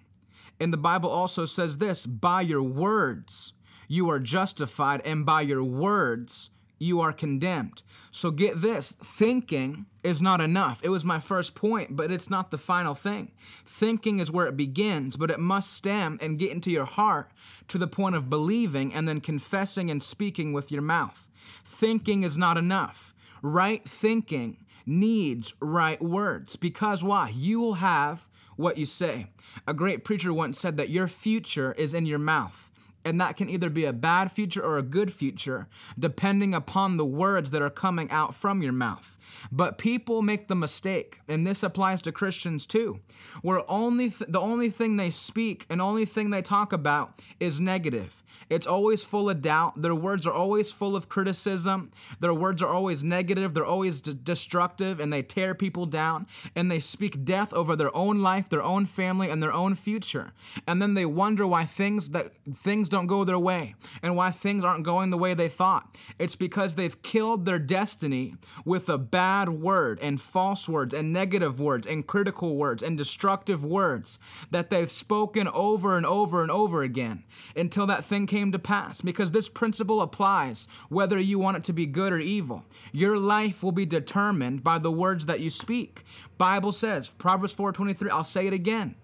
And 0.60 0.74
the 0.74 0.78
Bible 0.78 1.10
also 1.10 1.46
says 1.46 1.78
this 1.78 2.06
by 2.06 2.42
your 2.42 2.64
words 2.64 3.54
you 3.92 4.10
are 4.10 4.20
justified, 4.20 5.02
and 5.04 5.26
by 5.26 5.42
your 5.42 5.64
words 5.64 6.52
you 6.80 7.02
are 7.02 7.14
condemned. 7.14 7.82
So 8.12 8.32
get 8.32 8.62
this 8.62 8.94
thinking 8.94 9.86
is 10.04 10.22
not 10.22 10.42
enough. 10.42 10.82
It 10.84 10.90
was 10.90 11.04
my 11.04 11.20
first 11.20 11.56
point, 11.56 11.96
but 11.96 12.12
it's 12.12 12.30
not 12.30 12.52
the 12.52 12.58
final 12.58 12.96
thing. 12.96 13.32
Thinking 13.38 14.20
is 14.20 14.32
where 14.32 14.48
it 14.48 14.58
begins, 14.58 15.18
but 15.18 15.30
it 15.30 15.40
must 15.40 15.74
stem 15.74 16.18
and 16.22 16.40
get 16.40 16.52
into 16.52 16.72
your 16.72 16.86
heart 16.86 17.30
to 17.68 17.78
the 17.78 17.88
point 17.88 18.16
of 18.16 18.30
believing 18.30 18.94
and 18.94 19.08
then 19.08 19.20
confessing 19.20 19.92
and 19.92 20.02
speaking 20.02 20.54
with 20.54 20.72
your 20.72 20.82
mouth. 20.82 21.30
Thinking 21.36 22.24
is 22.24 22.38
not 22.38 22.58
enough. 22.58 23.14
Right 23.42 23.84
thinking 23.84 24.66
needs 24.86 25.54
right 25.62 26.02
words 26.02 26.56
because 26.56 27.04
why? 27.04 27.32
You 27.34 27.62
will 27.62 27.74
have 27.76 28.28
what 28.56 28.78
you 28.78 28.86
say. 28.86 29.28
A 29.68 29.74
great 29.74 30.04
preacher 30.04 30.34
once 30.34 30.60
said 30.60 30.78
that 30.78 30.90
your 30.90 31.08
future 31.08 31.74
is 31.74 31.94
in 31.94 32.06
your 32.06 32.20
mouth. 32.20 32.69
And 33.06 33.20
that 33.22 33.38
can 33.38 33.50
either 33.50 33.70
be 33.70 33.86
a 33.86 33.94
bad 33.94 34.32
future 34.32 34.64
or 34.64 34.78
a 34.78 34.84
good 34.84 35.12
future, 35.12 35.68
depending 35.98 36.54
upon 36.54 36.98
the 36.98 37.06
words 37.06 37.52
that 37.52 37.62
are 37.62 37.70
coming 37.70 38.12
out 38.12 38.36
from 38.36 38.62
your 38.62 38.74
mouth. 38.74 39.48
But 39.52 39.78
people 39.78 40.22
make 40.22 40.48
the 40.48 40.56
mistake, 40.56 41.20
and 41.28 41.46
this 41.46 41.64
applies 41.64 42.02
to 42.04 42.12
Christians 42.12 42.66
too, 42.66 43.00
where 43.42 43.62
only 43.70 44.10
th- 44.10 44.30
the 44.30 44.40
only 44.40 44.70
thing 44.70 44.98
they 44.98 45.10
speak 45.10 45.66
and 45.70 45.82
only 45.82 46.06
thing 46.06 46.30
they 46.30 46.42
talk 46.42 46.74
about 46.74 47.24
is 47.40 47.60
negative. 47.60 48.24
It's 48.50 48.68
always 48.68 49.04
full 49.04 49.30
of 49.30 49.42
doubt. 49.42 49.82
Their 49.82 49.96
words 49.96 50.28
are 50.28 50.34
always 50.34 50.72
full 50.72 50.96
of 50.96 51.10
criticism. 51.10 51.92
Their 52.20 52.34
words 52.34 52.62
are 52.62 52.70
always 52.70 53.04
negative. 53.04 53.54
They're 53.54 53.66
always 53.66 54.02
d- 54.02 54.18
destructive, 54.22 55.00
and 55.00 55.14
they 55.14 55.22
tear 55.22 55.56
people 55.56 55.86
down. 55.86 56.28
And 56.56 56.72
they 56.72 56.80
speak 56.80 57.24
death 57.24 57.54
over 57.54 57.76
their 57.76 57.96
own 57.96 58.22
life, 58.22 58.50
their 58.50 58.64
own 58.64 58.86
family, 58.86 59.30
and 59.30 59.42
their 59.42 59.54
own 59.54 59.76
future. 59.76 60.34
And 60.68 60.82
then 60.82 60.96
they 60.96 61.06
wonder 61.06 61.46
why 61.48 61.64
things 61.66 62.10
that 62.10 62.34
things 62.54 62.89
don't 62.90 63.08
go 63.08 63.24
their 63.24 63.40
way 63.40 63.76
and 64.02 64.16
why 64.16 64.32
things 64.32 64.64
aren't 64.64 64.84
going 64.84 65.10
the 65.10 65.18
way 65.18 65.34
they 65.34 65.48
thought. 65.48 65.98
It's 66.18 66.36
because 66.36 66.76
they've 66.76 67.02
killed 67.02 67.46
their 67.46 67.60
destiny 67.60 68.36
with 68.66 68.90
a 68.90 68.98
bad 68.98 69.50
word 69.50 70.00
and 70.02 70.20
false 70.20 70.68
words 70.68 70.94
and 70.94 71.14
negative 71.14 71.60
words 71.60 71.88
and 71.88 72.06
critical 72.06 72.56
words 72.56 72.84
and 72.84 72.98
destructive 72.98 73.64
words 73.64 74.20
that 74.52 74.70
they've 74.70 74.90
spoken 74.90 75.48
over 75.48 75.96
and 75.98 76.06
over 76.06 76.42
and 76.42 76.52
over 76.52 76.84
again 76.84 77.24
until 77.56 77.88
that 77.88 78.04
thing 78.04 78.26
came 78.26 78.52
to 78.52 78.60
pass. 78.60 79.02
Because 79.02 79.32
this 79.32 79.50
principle 79.50 80.02
applies 80.02 80.68
whether 80.90 81.20
you 81.20 81.40
want 81.40 81.58
it 81.58 81.64
to 81.66 81.74
be 81.74 81.86
good 81.86 82.14
or 82.14 82.20
evil. 82.20 82.66
Your 82.92 83.18
life 83.18 83.64
will 83.64 83.72
be 83.72 83.86
determined 83.86 84.64
by 84.64 84.80
the 84.80 84.92
words 84.92 85.26
that 85.28 85.40
you 85.40 85.50
speak. 85.50 86.04
Bible 86.38 86.72
says, 86.72 87.10
Proverbs 87.10 87.56
4:23, 87.56 88.10
I'll 88.10 88.24
say 88.24 88.48
it 88.48 88.54
again. 88.54 88.96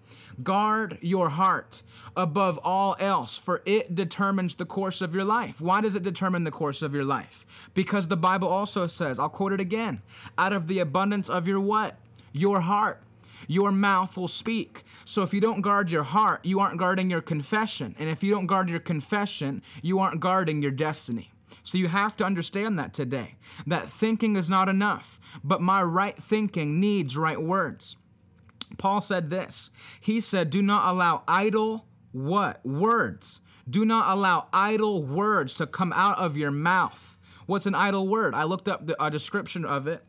Guard 0.42 0.98
your 1.00 1.30
heart 1.30 1.82
above 2.16 2.58
all 2.62 2.96
else, 2.98 3.38
for 3.38 3.62
it 3.64 3.94
determines 3.94 4.54
the 4.54 4.66
course 4.66 5.00
of 5.00 5.14
your 5.14 5.24
life. 5.24 5.60
Why 5.60 5.80
does 5.80 5.96
it 5.96 6.02
determine 6.02 6.44
the 6.44 6.50
course 6.50 6.82
of 6.82 6.94
your 6.94 7.04
life? 7.04 7.70
Because 7.74 8.08
the 8.08 8.16
Bible 8.16 8.48
also 8.48 8.86
says, 8.86 9.18
I'll 9.18 9.28
quote 9.28 9.52
it 9.52 9.60
again, 9.60 10.02
out 10.36 10.52
of 10.52 10.66
the 10.66 10.78
abundance 10.78 11.28
of 11.28 11.48
your 11.48 11.60
what? 11.60 11.96
Your 12.32 12.60
heart. 12.60 13.02
Your 13.48 13.70
mouth 13.72 14.16
will 14.16 14.28
speak. 14.28 14.82
So 15.04 15.22
if 15.22 15.32
you 15.32 15.40
don't 15.40 15.60
guard 15.60 15.90
your 15.90 16.02
heart, 16.02 16.44
you 16.44 16.60
aren't 16.60 16.78
guarding 16.78 17.10
your 17.10 17.20
confession. 17.20 17.94
And 17.98 18.08
if 18.08 18.22
you 18.22 18.32
don't 18.32 18.46
guard 18.46 18.70
your 18.70 18.80
confession, 18.80 19.62
you 19.82 19.98
aren't 19.98 20.20
guarding 20.20 20.62
your 20.62 20.70
destiny. 20.70 21.32
So 21.62 21.78
you 21.78 21.88
have 21.88 22.16
to 22.16 22.24
understand 22.24 22.78
that 22.78 22.92
today. 22.94 23.34
That 23.66 23.88
thinking 23.88 24.36
is 24.36 24.48
not 24.48 24.68
enough, 24.68 25.40
but 25.42 25.60
my 25.60 25.82
right 25.82 26.16
thinking 26.16 26.80
needs 26.80 27.16
right 27.16 27.40
words. 27.40 27.96
Paul 28.78 29.00
said 29.00 29.30
this. 29.30 29.70
He 30.00 30.20
said, 30.20 30.50
"Do 30.50 30.62
not 30.62 30.90
allow 30.90 31.22
idle 31.28 31.86
what? 32.12 32.64
Words. 32.64 33.40
Do 33.68 33.84
not 33.84 34.06
allow 34.08 34.48
idle 34.52 35.02
words 35.02 35.54
to 35.54 35.66
come 35.66 35.92
out 35.92 36.18
of 36.18 36.36
your 36.36 36.50
mouth." 36.50 37.18
What's 37.46 37.66
an 37.66 37.74
idle 37.74 38.08
word? 38.08 38.34
I 38.34 38.44
looked 38.44 38.68
up 38.68 38.86
the, 38.86 39.02
a 39.02 39.10
description 39.10 39.64
of 39.64 39.86
it 39.86 40.04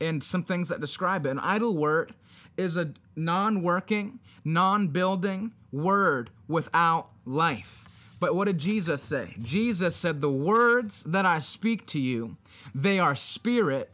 and 0.00 0.22
some 0.22 0.42
things 0.42 0.68
that 0.70 0.80
describe 0.80 1.26
it. 1.26 1.30
An 1.30 1.38
idle 1.38 1.76
word 1.76 2.12
is 2.56 2.76
a 2.76 2.92
non-working, 3.14 4.18
non-building 4.44 5.52
word 5.72 6.30
without 6.48 7.10
life. 7.24 8.16
But 8.18 8.34
what 8.34 8.46
did 8.46 8.58
Jesus 8.58 9.02
say? 9.02 9.34
Jesus 9.38 9.96
said, 9.96 10.20
The 10.20 10.30
words 10.30 11.02
that 11.04 11.24
I 11.24 11.38
speak 11.38 11.86
to 11.86 12.00
you, 12.00 12.36
they 12.74 12.98
are 12.98 13.14
spirit 13.14 13.90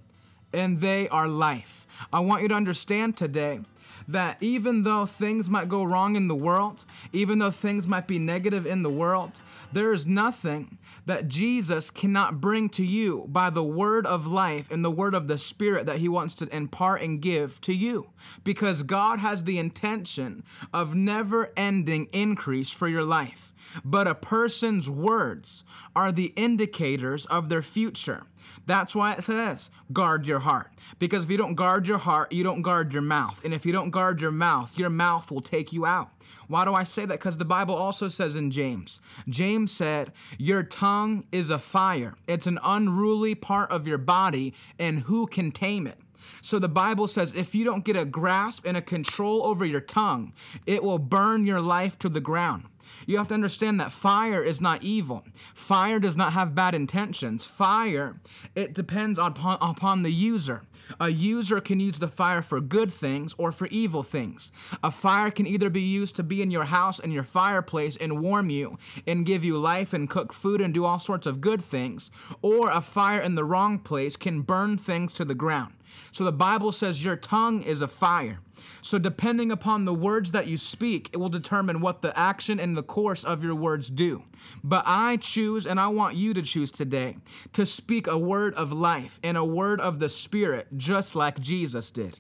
and 0.53 0.81
they 0.81 1.09
are 1.09 1.29
life. 1.29 1.87
I 2.13 2.21
want 2.21 2.43
you 2.43 2.49
to 2.49 2.55
understand 2.55 3.17
today 3.17 3.61
that 4.09 4.37
even 4.41 4.83
though 4.83 5.07
things 5.07 5.51
might 5.51 5.69
go 5.69 5.85
wrong 5.85 6.17
in 6.17 6.29
the 6.29 6.37
world, 6.37 6.85
even 7.13 7.39
though 7.39 7.51
things 7.51 7.89
might 7.89 8.07
be 8.07 8.19
negative 8.19 8.67
in 8.67 8.83
the 8.83 8.91
world, 8.91 9.33
there 9.73 9.93
is 9.93 10.07
nothing 10.07 10.79
that 11.07 11.29
Jesus 11.29 11.91
cannot 11.91 12.41
bring 12.41 12.69
to 12.71 12.85
you 12.85 13.27
by 13.29 13.49
the 13.49 13.63
word 13.63 14.07
of 14.07 14.27
life 14.27 14.71
and 14.71 14.85
the 14.85 14.91
word 14.91 15.15
of 15.15 15.29
the 15.29 15.39
Spirit 15.39 15.87
that 15.87 15.99
He 15.99 16.09
wants 16.09 16.35
to 16.35 16.57
impart 16.57 17.03
and 17.03 17.23
give 17.23 17.61
to 17.63 17.73
you. 17.73 18.09
Because 18.43 18.83
God 18.83 19.21
has 19.21 19.45
the 19.45 19.59
intention 19.59 20.43
of 20.73 20.95
never 20.95 21.53
ending 21.57 22.09
increase 22.13 22.73
for 22.73 22.89
your 22.89 23.05
life. 23.05 23.53
But 23.85 24.09
a 24.09 24.15
person's 24.15 24.89
words 24.89 25.65
are 25.95 26.13
the 26.13 26.33
indicators 26.37 27.27
of 27.27 27.49
their 27.49 27.63
future. 27.63 28.25
That's 28.67 28.95
why 28.95 29.15
it 29.15 29.23
says, 29.23 29.71
guard 29.93 30.27
your 30.27 30.41
heart. 30.41 30.71
Because 30.99 31.25
if 31.25 31.31
you 31.31 31.37
don't 31.37 31.55
guard 31.55 31.89
your 31.89 31.99
heart, 31.99 32.33
you 32.33 32.45
don't 32.45 32.63
guard 32.63 32.93
your 32.93 33.03
mouth. 33.03 33.45
And 33.45 33.55
if 33.55 33.67
you 33.67 33.73
don't 33.73 33.91
guard 33.91 34.21
your 34.21 34.31
mouth, 34.31 34.79
your 34.79 34.91
mouth 34.91 35.31
will 35.31 35.41
take 35.41 35.73
you 35.73 35.87
out. 35.87 36.11
Why 36.49 36.65
do 36.65 36.75
I 36.75 36.85
say 36.85 37.05
that? 37.07 37.19
Because 37.19 37.39
the 37.39 37.45
Bible 37.45 37.75
also 37.75 38.09
says 38.09 38.37
in 38.37 38.51
James, 38.51 39.01
James 39.29 39.73
said, 39.73 40.13
Your 40.39 40.63
tongue 40.63 41.25
is 41.33 41.51
a 41.51 41.59
fire, 41.59 42.15
it's 42.27 42.47
an 42.47 42.59
unruly 42.63 43.35
part 43.35 43.71
of 43.71 43.87
your 43.87 43.99
body, 43.99 44.55
and 44.79 45.01
who 45.01 45.27
can 45.27 45.51
tame 45.51 45.87
it? 45.87 45.99
So 46.43 46.59
the 46.59 46.69
Bible 46.69 47.09
says 47.09 47.35
if 47.35 47.55
you 47.55 47.65
don't 47.65 47.85
get 47.85 47.97
a 47.97 48.05
grasp 48.05 48.67
and 48.67 48.77
a 48.77 48.83
control 48.83 49.45
over 49.47 49.65
your 49.65 49.81
tongue, 49.81 50.33
it 50.67 50.83
will 50.83 50.99
burn 50.99 51.47
your 51.47 51.61
life 51.61 51.99
to 52.01 52.09
the 52.09 52.21
ground. 52.21 52.65
You 53.07 53.19
have 53.19 53.29
to 53.29 53.35
understand 53.35 53.81
that 53.81 53.93
fire 53.93 54.43
is 54.43 54.61
not 54.61 54.83
evil. 54.83 55.25
Fire 55.33 55.99
does 55.99 56.17
not 56.17 56.33
have 56.33 56.55
bad 56.55 56.75
intentions. 56.75 57.47
Fire, 57.47 58.21
it 58.55 58.75
depends 58.75 59.19
upon, 59.19 59.59
upon 59.61 60.03
the 60.03 60.13
user. 60.13 60.63
A 61.01 61.11
user 61.11 61.61
can 61.61 61.81
use 61.81 61.99
the 61.99 62.09
fire 62.09 62.43
for 62.43 62.61
good 62.61 62.93
things 62.93 63.35
or 63.39 63.53
for 63.53 63.67
evil 63.69 64.03
things. 64.03 64.53
A 64.83 64.91
fire 64.91 65.31
can 65.31 65.47
either 65.47 65.71
be 65.71 65.81
used 65.81 66.17
to 66.17 66.23
be 66.23 66.43
in 66.43 66.51
your 66.51 66.65
house 66.65 67.01
and 67.01 67.13
your 67.13 67.23
fireplace 67.23 67.97
and 67.97 68.23
warm 68.23 68.51
you 68.51 68.77
and 69.07 69.27
give 69.27 69.45
you 69.45 69.59
life 69.59 69.93
and 69.93 70.09
cook 70.11 70.33
food 70.33 70.61
and 70.61 70.73
do 70.73 70.85
all 70.85 70.99
sorts 70.99 71.27
of 71.27 71.41
good 71.41 71.63
things, 71.63 72.11
or 72.43 72.71
a 72.71 72.81
fire 72.81 73.21
in 73.21 73.35
the 73.35 73.45
wrong 73.45 73.79
place 73.79 74.17
can 74.17 74.43
burn 74.43 74.77
things 74.77 75.13
to 75.15 75.25
the 75.25 75.35
ground. 75.35 75.75
So 76.13 76.25
the 76.25 76.33
Bible 76.33 76.73
says 76.73 77.05
your 77.05 77.17
tongue 77.17 77.63
is 77.63 77.81
a 77.81 77.89
fire. 77.89 78.41
So, 78.57 78.99
depending 78.99 79.51
upon 79.51 79.85
the 79.85 79.95
words 79.95 80.33
that 80.33 80.47
you 80.47 80.57
speak, 80.57 81.11
it 81.13 81.19
will 81.19 81.29
determine 81.29 81.81
what 81.81 82.03
the 82.03 82.17
action 82.19 82.59
and 82.59 82.77
the 82.77 82.83
course 82.83 83.25
of 83.25 83.45
your 83.45 83.55
words 83.55 83.91
do. 83.91 84.23
But 84.65 84.85
I 84.87 85.17
choose, 85.17 85.67
and 85.67 85.79
I 85.79 85.89
want 85.89 86.17
you 86.17 86.35
to 86.35 86.43
choose 86.43 86.71
today, 86.71 87.17
to 87.53 87.67
speak 87.67 88.07
a 88.07 88.19
word 88.19 88.55
of 88.55 88.73
life 88.73 89.21
and 89.23 89.37
a 89.37 89.45
word 89.45 89.81
of 89.81 89.99
the 89.99 90.09
Spirit, 90.09 90.69
just 90.77 91.15
like 91.15 91.41
Jesus 91.41 91.91
did. 91.91 92.19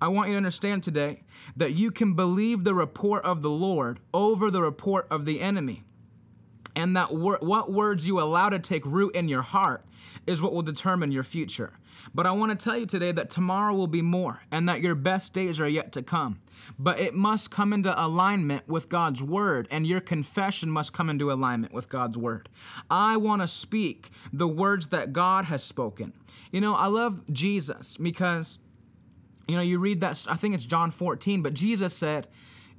I 0.00 0.08
want 0.08 0.28
you 0.28 0.34
to 0.34 0.38
understand 0.38 0.82
today 0.82 1.22
that 1.56 1.72
you 1.74 1.90
can 1.90 2.14
believe 2.14 2.64
the 2.64 2.74
report 2.74 3.24
of 3.24 3.40
the 3.40 3.50
Lord 3.50 4.00
over 4.12 4.50
the 4.50 4.60
report 4.60 5.06
of 5.10 5.24
the 5.24 5.40
enemy 5.40 5.84
and 6.76 6.94
that 6.94 7.10
wor- 7.10 7.38
what 7.40 7.72
words 7.72 8.06
you 8.06 8.20
allow 8.20 8.50
to 8.50 8.58
take 8.58 8.84
root 8.84 9.16
in 9.16 9.28
your 9.28 9.42
heart 9.42 9.84
is 10.26 10.42
what 10.42 10.52
will 10.52 10.62
determine 10.62 11.10
your 11.10 11.22
future. 11.22 11.72
But 12.14 12.26
I 12.26 12.32
want 12.32 12.56
to 12.56 12.62
tell 12.62 12.76
you 12.76 12.86
today 12.86 13.12
that 13.12 13.30
tomorrow 13.30 13.74
will 13.74 13.86
be 13.86 14.02
more 14.02 14.42
and 14.52 14.68
that 14.68 14.82
your 14.82 14.94
best 14.94 15.32
days 15.32 15.58
are 15.58 15.68
yet 15.68 15.92
to 15.92 16.02
come. 16.02 16.40
But 16.78 17.00
it 17.00 17.14
must 17.14 17.50
come 17.50 17.72
into 17.72 17.98
alignment 18.00 18.68
with 18.68 18.88
God's 18.88 19.22
word 19.22 19.66
and 19.70 19.86
your 19.86 20.00
confession 20.00 20.70
must 20.70 20.92
come 20.92 21.08
into 21.08 21.32
alignment 21.32 21.72
with 21.72 21.88
God's 21.88 22.18
word. 22.18 22.48
I 22.90 23.16
want 23.16 23.42
to 23.42 23.48
speak 23.48 24.10
the 24.32 24.48
words 24.48 24.88
that 24.88 25.12
God 25.12 25.46
has 25.46 25.64
spoken. 25.64 26.12
You 26.52 26.60
know, 26.60 26.74
I 26.74 26.86
love 26.86 27.22
Jesus 27.32 27.96
because 27.96 28.58
you 29.48 29.54
know, 29.54 29.62
you 29.62 29.78
read 29.78 30.00
that 30.00 30.26
I 30.28 30.34
think 30.34 30.54
it's 30.54 30.66
John 30.66 30.90
14, 30.90 31.40
but 31.40 31.54
Jesus 31.54 31.94
said, 31.94 32.26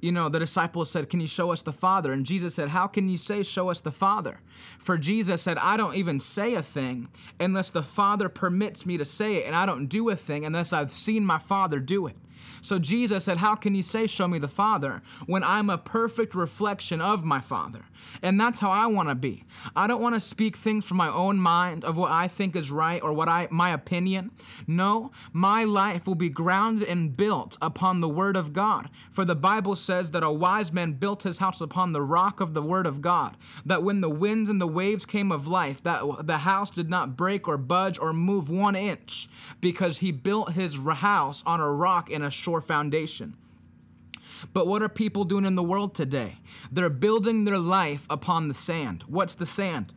you 0.00 0.12
know, 0.12 0.28
the 0.28 0.38
disciples 0.38 0.90
said, 0.90 1.08
Can 1.08 1.20
you 1.20 1.28
show 1.28 1.50
us 1.50 1.62
the 1.62 1.72
Father? 1.72 2.12
And 2.12 2.24
Jesus 2.24 2.54
said, 2.54 2.68
How 2.68 2.86
can 2.86 3.08
you 3.08 3.16
say, 3.16 3.42
Show 3.42 3.70
us 3.70 3.80
the 3.80 3.90
Father? 3.90 4.40
For 4.78 4.96
Jesus 4.96 5.42
said, 5.42 5.58
I 5.58 5.76
don't 5.76 5.96
even 5.96 6.20
say 6.20 6.54
a 6.54 6.62
thing 6.62 7.08
unless 7.40 7.70
the 7.70 7.82
Father 7.82 8.28
permits 8.28 8.86
me 8.86 8.98
to 8.98 9.04
say 9.04 9.36
it, 9.36 9.46
and 9.46 9.56
I 9.56 9.66
don't 9.66 9.86
do 9.86 10.08
a 10.10 10.16
thing 10.16 10.44
unless 10.44 10.72
I've 10.72 10.92
seen 10.92 11.24
my 11.24 11.38
Father 11.38 11.80
do 11.80 12.06
it. 12.06 12.16
So 12.62 12.78
Jesus 12.78 13.24
said, 13.24 13.38
How 13.38 13.54
can 13.54 13.74
you 13.74 13.82
say, 13.82 14.06
Show 14.06 14.28
me 14.28 14.38
the 14.38 14.48
Father, 14.48 15.02
when 15.26 15.42
I'm 15.42 15.70
a 15.70 15.78
perfect 15.78 16.34
reflection 16.34 17.00
of 17.00 17.24
my 17.24 17.40
Father? 17.40 17.84
And 18.22 18.40
that's 18.40 18.60
how 18.60 18.70
I 18.70 18.86
want 18.86 19.08
to 19.08 19.14
be. 19.14 19.44
I 19.74 19.86
don't 19.86 20.02
want 20.02 20.14
to 20.14 20.20
speak 20.20 20.56
things 20.56 20.86
from 20.86 20.96
my 20.96 21.08
own 21.08 21.38
mind 21.38 21.84
of 21.84 21.96
what 21.96 22.10
I 22.10 22.28
think 22.28 22.56
is 22.56 22.70
right 22.70 23.02
or 23.02 23.12
what 23.12 23.28
I 23.28 23.48
my 23.50 23.70
opinion. 23.70 24.30
No, 24.66 25.10
my 25.32 25.64
life 25.64 26.06
will 26.06 26.14
be 26.14 26.28
grounded 26.28 26.88
and 26.88 27.16
built 27.16 27.56
upon 27.60 28.00
the 28.00 28.08
word 28.08 28.36
of 28.36 28.52
God. 28.52 28.88
For 29.10 29.24
the 29.24 29.36
Bible 29.36 29.76
says 29.76 30.10
that 30.12 30.22
a 30.22 30.30
wise 30.30 30.72
man 30.72 30.92
built 30.92 31.22
his 31.22 31.38
house 31.38 31.60
upon 31.60 31.92
the 31.92 32.02
rock 32.02 32.40
of 32.40 32.54
the 32.54 32.62
word 32.62 32.86
of 32.86 33.00
God. 33.00 33.36
That 33.64 33.82
when 33.82 34.00
the 34.00 34.10
winds 34.10 34.50
and 34.50 34.60
the 34.60 34.66
waves 34.66 35.06
came 35.06 35.32
of 35.32 35.46
life, 35.46 35.82
that 35.82 36.02
the 36.22 36.38
house 36.38 36.70
did 36.70 36.90
not 36.90 37.16
break 37.16 37.48
or 37.48 37.58
budge 37.58 37.98
or 37.98 38.12
move 38.12 38.50
one 38.50 38.76
inch 38.76 39.28
because 39.60 39.98
he 39.98 40.12
built 40.12 40.52
his 40.52 40.76
house 40.76 41.42
on 41.46 41.60
a 41.60 41.70
rock 41.70 42.10
and 42.10 42.24
a 42.24 42.27
sure 42.30 42.60
foundation. 42.60 43.36
But 44.52 44.66
what 44.66 44.82
are 44.82 44.88
people 44.88 45.24
doing 45.24 45.44
in 45.44 45.54
the 45.54 45.62
world 45.62 45.94
today? 45.94 46.38
They're 46.70 46.90
building 46.90 47.44
their 47.44 47.58
life 47.58 48.06
upon 48.10 48.48
the 48.48 48.54
sand. 48.54 49.04
What's 49.06 49.34
the 49.34 49.46
sand? 49.46 49.94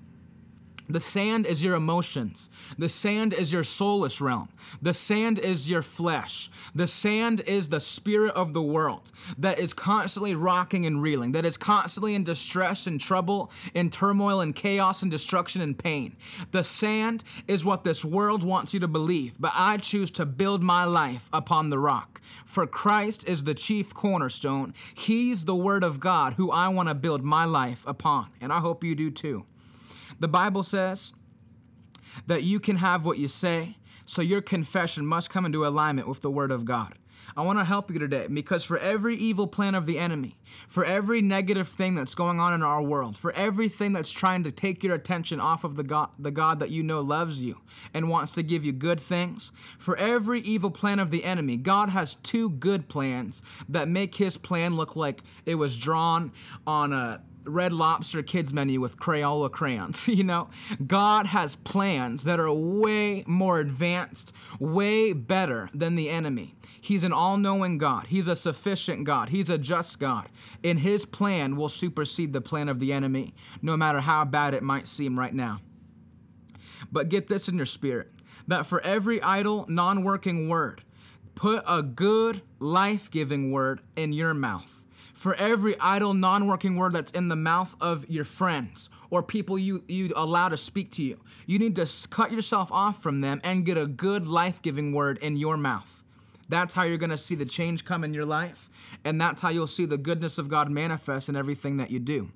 The 0.91 0.99
sand 0.99 1.45
is 1.45 1.63
your 1.63 1.75
emotions. 1.75 2.49
The 2.77 2.89
sand 2.89 3.33
is 3.33 3.53
your 3.53 3.63
soulless 3.63 4.19
realm. 4.19 4.49
The 4.81 4.93
sand 4.93 5.39
is 5.39 5.69
your 5.69 5.81
flesh. 5.81 6.49
The 6.75 6.87
sand 6.87 7.41
is 7.41 7.69
the 7.69 7.79
spirit 7.79 8.35
of 8.35 8.51
the 8.51 8.61
world 8.61 9.11
that 9.37 9.57
is 9.57 9.73
constantly 9.73 10.35
rocking 10.35 10.85
and 10.85 11.01
reeling, 11.01 11.31
that 11.31 11.45
is 11.45 11.55
constantly 11.55 12.13
in 12.13 12.25
distress 12.25 12.87
and 12.87 12.99
trouble, 12.99 13.51
in 13.73 13.89
turmoil 13.89 14.41
and 14.41 14.53
chaos 14.53 15.01
and 15.01 15.09
destruction 15.09 15.61
and 15.61 15.77
pain. 15.77 16.17
The 16.51 16.65
sand 16.65 17.23
is 17.47 17.63
what 17.63 17.85
this 17.85 18.03
world 18.03 18.43
wants 18.43 18.73
you 18.73 18.81
to 18.81 18.87
believe, 18.89 19.37
but 19.39 19.53
I 19.55 19.77
choose 19.77 20.11
to 20.11 20.25
build 20.25 20.61
my 20.61 20.83
life 20.83 21.29
upon 21.31 21.69
the 21.69 21.79
rock. 21.79 22.19
For 22.21 22.67
Christ 22.67 23.27
is 23.29 23.45
the 23.45 23.53
chief 23.53 23.93
cornerstone. 23.93 24.73
He's 24.93 25.45
the 25.45 25.55
word 25.55 25.83
of 25.83 25.99
God 26.01 26.33
who 26.33 26.51
I 26.51 26.67
want 26.67 26.89
to 26.89 26.95
build 26.95 27.23
my 27.23 27.45
life 27.45 27.85
upon, 27.87 28.27
and 28.41 28.51
I 28.51 28.59
hope 28.59 28.83
you 28.83 28.93
do 28.93 29.09
too. 29.09 29.45
The 30.21 30.27
Bible 30.27 30.61
says 30.61 31.13
that 32.27 32.43
you 32.43 32.59
can 32.59 32.75
have 32.75 33.05
what 33.05 33.17
you 33.17 33.27
say, 33.27 33.77
so 34.05 34.21
your 34.21 34.41
confession 34.41 35.03
must 35.03 35.31
come 35.31 35.47
into 35.47 35.65
alignment 35.65 36.07
with 36.07 36.21
the 36.21 36.29
Word 36.29 36.51
of 36.51 36.63
God. 36.63 36.93
I 37.35 37.43
want 37.43 37.57
to 37.57 37.65
help 37.65 37.89
you 37.89 37.97
today 37.97 38.27
because 38.31 38.63
for 38.63 38.77
every 38.77 39.15
evil 39.15 39.47
plan 39.47 39.73
of 39.73 39.87
the 39.87 39.97
enemy, 39.97 40.37
for 40.67 40.85
every 40.85 41.21
negative 41.21 41.67
thing 41.67 41.95
that's 41.95 42.13
going 42.13 42.39
on 42.39 42.53
in 42.53 42.61
our 42.61 42.83
world, 42.83 43.17
for 43.17 43.31
everything 43.31 43.93
that's 43.93 44.11
trying 44.11 44.43
to 44.43 44.51
take 44.51 44.83
your 44.83 44.93
attention 44.93 45.39
off 45.39 45.63
of 45.63 45.75
the 45.75 45.83
God, 45.83 46.09
the 46.19 46.29
God 46.29 46.59
that 46.59 46.69
you 46.69 46.83
know 46.83 47.01
loves 47.01 47.43
you 47.43 47.59
and 47.91 48.07
wants 48.07 48.29
to 48.31 48.43
give 48.43 48.63
you 48.63 48.73
good 48.73 48.99
things, 48.99 49.51
for 49.55 49.97
every 49.97 50.41
evil 50.41 50.69
plan 50.69 50.99
of 50.99 51.09
the 51.09 51.23
enemy, 51.23 51.57
God 51.57 51.89
has 51.89 52.13
two 52.13 52.51
good 52.51 52.87
plans 52.87 53.41
that 53.69 53.87
make 53.87 54.13
his 54.13 54.37
plan 54.37 54.75
look 54.75 54.95
like 54.95 55.23
it 55.47 55.55
was 55.55 55.77
drawn 55.77 56.31
on 56.67 56.93
a 56.93 57.23
Red 57.45 57.73
Lobster 57.73 58.21
kids 58.21 58.53
menu 58.53 58.79
with 58.79 58.97
Crayola 58.97 59.51
crayons. 59.51 60.07
You 60.21 60.25
know, 60.25 60.49
God 60.85 61.25
has 61.27 61.55
plans 61.55 62.25
that 62.25 62.39
are 62.39 62.51
way 62.51 63.23
more 63.25 63.59
advanced, 63.59 64.35
way 64.59 65.13
better 65.13 65.69
than 65.73 65.95
the 65.95 66.09
enemy. 66.09 66.53
He's 66.79 67.03
an 67.03 67.13
all 67.13 67.37
knowing 67.37 67.77
God, 67.77 68.07
He's 68.07 68.27
a 68.27 68.35
sufficient 68.35 69.05
God, 69.05 69.29
He's 69.29 69.49
a 69.49 69.57
just 69.57 69.99
God. 69.99 70.27
And 70.63 70.77
His 70.79 71.05
plan 71.05 71.55
will 71.55 71.69
supersede 71.69 72.33
the 72.33 72.41
plan 72.41 72.69
of 72.69 72.79
the 72.79 72.93
enemy, 72.93 73.33
no 73.61 73.75
matter 73.77 74.01
how 74.01 74.25
bad 74.25 74.53
it 74.53 74.63
might 74.63 74.87
seem 74.87 75.17
right 75.17 75.33
now. 75.33 75.61
But 76.91 77.09
get 77.09 77.27
this 77.27 77.47
in 77.47 77.55
your 77.55 77.65
spirit 77.65 78.09
that 78.47 78.65
for 78.65 78.81
every 78.81 79.21
idle, 79.21 79.65
non 79.67 80.03
working 80.03 80.49
word, 80.49 80.83
put 81.35 81.63
a 81.67 81.81
good, 81.81 82.41
life 82.59 83.09
giving 83.09 83.51
word 83.51 83.81
in 83.95 84.13
your 84.13 84.33
mouth 84.33 84.80
for 85.21 85.35
every 85.35 85.79
idle, 85.79 86.15
non 86.15 86.47
working 86.47 86.77
word 86.77 86.93
that's 86.93 87.11
in 87.11 87.27
the 87.27 87.35
mouth 87.35 87.75
of 87.79 88.09
your 88.09 88.25
friends 88.25 88.89
or 89.11 89.21
people 89.21 89.59
you, 89.59 89.83
you 89.87 90.11
allow 90.15 90.49
to 90.49 90.57
speak 90.57 90.91
to 90.93 91.03
you, 91.03 91.19
you 91.45 91.59
need 91.59 91.75
to 91.75 91.87
cut 92.09 92.31
yourself 92.31 92.71
off 92.71 93.03
from 93.03 93.19
them 93.19 93.39
and 93.43 93.63
get 93.63 93.77
a 93.77 93.85
good, 93.85 94.25
life 94.25 94.63
giving 94.63 94.93
word 94.93 95.19
in 95.19 95.37
your 95.37 95.57
mouth. 95.57 96.03
That's 96.49 96.73
how 96.73 96.83
you're 96.83 96.97
going 96.97 97.11
to 97.11 97.19
see 97.19 97.35
the 97.35 97.45
change 97.45 97.85
come 97.85 98.03
in 98.03 98.15
your 98.15 98.25
life, 98.25 98.97
and 99.05 99.21
that's 99.21 99.41
how 99.41 99.49
you'll 99.49 99.67
see 99.67 99.85
the 99.85 99.99
goodness 99.99 100.39
of 100.39 100.49
God 100.49 100.71
manifest 100.71 101.29
in 101.29 101.35
everything 101.35 101.77
that 101.77 101.91
you 101.91 101.99
do. 101.99 102.31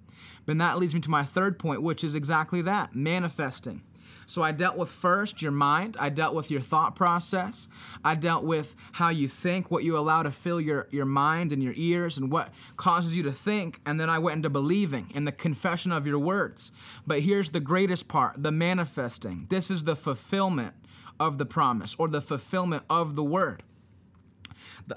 But 0.45 0.59
that 0.59 0.77
leads 0.77 0.93
me 0.93 1.01
to 1.01 1.09
my 1.09 1.23
third 1.23 1.57
point, 1.57 1.81
which 1.81 2.03
is 2.03 2.13
exactly 2.13 2.61
that 2.61 2.93
manifesting. 2.93 3.81
So 4.25 4.41
I 4.41 4.51
dealt 4.51 4.77
with 4.77 4.89
first 4.89 5.41
your 5.41 5.51
mind, 5.51 5.97
I 5.99 6.09
dealt 6.09 6.33
with 6.33 6.51
your 6.51 6.61
thought 6.61 6.95
process, 6.95 7.67
I 8.03 8.15
dealt 8.15 8.43
with 8.43 8.75
how 8.93 9.09
you 9.09 9.27
think, 9.27 9.71
what 9.71 9.83
you 9.83 9.97
allow 9.97 10.23
to 10.23 10.31
fill 10.31 10.59
your, 10.59 10.87
your 10.91 11.05
mind 11.05 11.51
and 11.51 11.61
your 11.61 11.73
ears, 11.75 12.17
and 12.17 12.31
what 12.31 12.53
causes 12.77 13.15
you 13.15 13.23
to 13.23 13.31
think, 13.31 13.79
and 13.85 13.99
then 13.99 14.09
I 14.09 14.19
went 14.19 14.37
into 14.37 14.49
believing 14.49 15.11
in 15.13 15.25
the 15.25 15.31
confession 15.31 15.91
of 15.91 16.07
your 16.07 16.19
words. 16.19 16.71
But 17.05 17.21
here's 17.21 17.49
the 17.49 17.59
greatest 17.59 18.07
part 18.07 18.41
the 18.41 18.51
manifesting. 18.51 19.47
This 19.49 19.69
is 19.71 19.83
the 19.83 19.95
fulfillment 19.95 20.73
of 21.19 21.37
the 21.37 21.45
promise 21.45 21.95
or 21.97 22.07
the 22.07 22.21
fulfillment 22.21 22.83
of 22.89 23.15
the 23.15 23.23
word. 23.23 23.63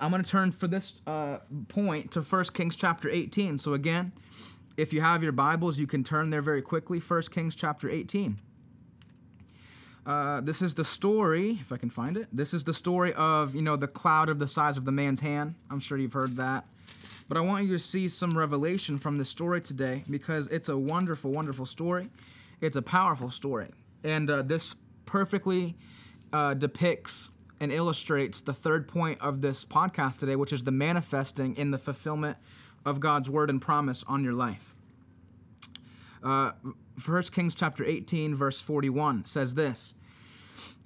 I'm 0.01 0.11
going 0.11 0.23
to 0.23 0.31
turn 0.31 0.53
for 0.53 0.69
this 0.69 1.03
uh, 1.07 1.39
point 1.69 2.13
to 2.13 2.21
1 2.21 2.45
Kings 2.55 2.77
chapter 2.77 3.09
18. 3.09 3.59
So, 3.59 3.75
again, 3.75 4.13
if 4.77 4.93
you 4.93 5.01
have 5.01 5.23
your 5.23 5.33
Bibles, 5.33 5.79
you 5.79 5.87
can 5.87 6.05
turn 6.05 6.31
there 6.31 6.43
very 6.43 6.63
quickly. 6.63 6.99
1 7.01 7.23
Kings 7.33 7.57
chapter 7.57 7.91
18. 7.91 8.39
Uh, 10.09 10.41
this 10.41 10.63
is 10.63 10.75
the 10.75 10.85
story, 10.85 11.59
if 11.61 11.71
I 11.71 11.77
can 11.77 11.91
find 11.91 12.17
it. 12.17 12.29
This 12.33 12.55
is 12.55 12.65
the 12.65 12.73
story 12.73 13.13
of, 13.13 13.55
you 13.55 13.61
know, 13.61 13.77
the 13.77 13.87
cloud 13.87 14.31
of 14.31 14.39
the 14.39 14.49
size 14.49 14.79
of 14.79 14.87
the 14.87 14.93
man's 14.93 15.21
hand. 15.21 15.55
I'm 15.71 15.81
sure 15.81 15.99
you've 15.99 16.15
heard 16.15 16.39
that. 16.39 16.65
But 17.29 17.37
I 17.37 17.43
want 17.43 17.67
you 17.67 17.73
to 17.75 17.79
see 17.79 18.09
some 18.09 18.37
revelation 18.37 18.97
from 18.97 19.19
this 19.19 19.29
story 19.29 19.61
today 19.61 20.05
because 20.09 20.49
it's 20.49 20.71
a 20.71 20.79
wonderful, 20.79 21.31
wonderful 21.31 21.67
story. 21.67 22.09
It's 22.63 22.75
a 22.75 22.81
powerful 22.81 23.29
story. 23.29 23.69
And 24.03 24.31
uh, 24.31 24.41
this 24.41 24.77
perfectly 25.05 25.75
uh, 26.33 26.55
depicts 26.55 27.31
and 27.61 27.71
illustrates 27.71 28.41
the 28.41 28.55
third 28.55 28.89
point 28.89 29.21
of 29.21 29.43
this 29.43 29.67
podcast 29.67 30.21
today, 30.21 30.37
which 30.37 30.55
is 30.55 30.65
the 30.65 30.73
manifesting 30.73 31.55
in 31.57 31.71
the 31.71 31.79
fulfillment 31.79 32.39
of 32.87 32.99
God's 32.99 33.29
word 33.29 33.51
and 33.51 33.61
promise 33.61 34.05
on 34.05 34.25
your 34.25 34.33
life. 34.33 34.75
Uh, 36.23 36.53
1 37.05 37.23
Kings 37.25 37.55
chapter 37.55 37.85
18, 37.85 38.35
verse 38.35 38.63
41 38.63 39.27
says 39.27 39.55
this 39.55 39.95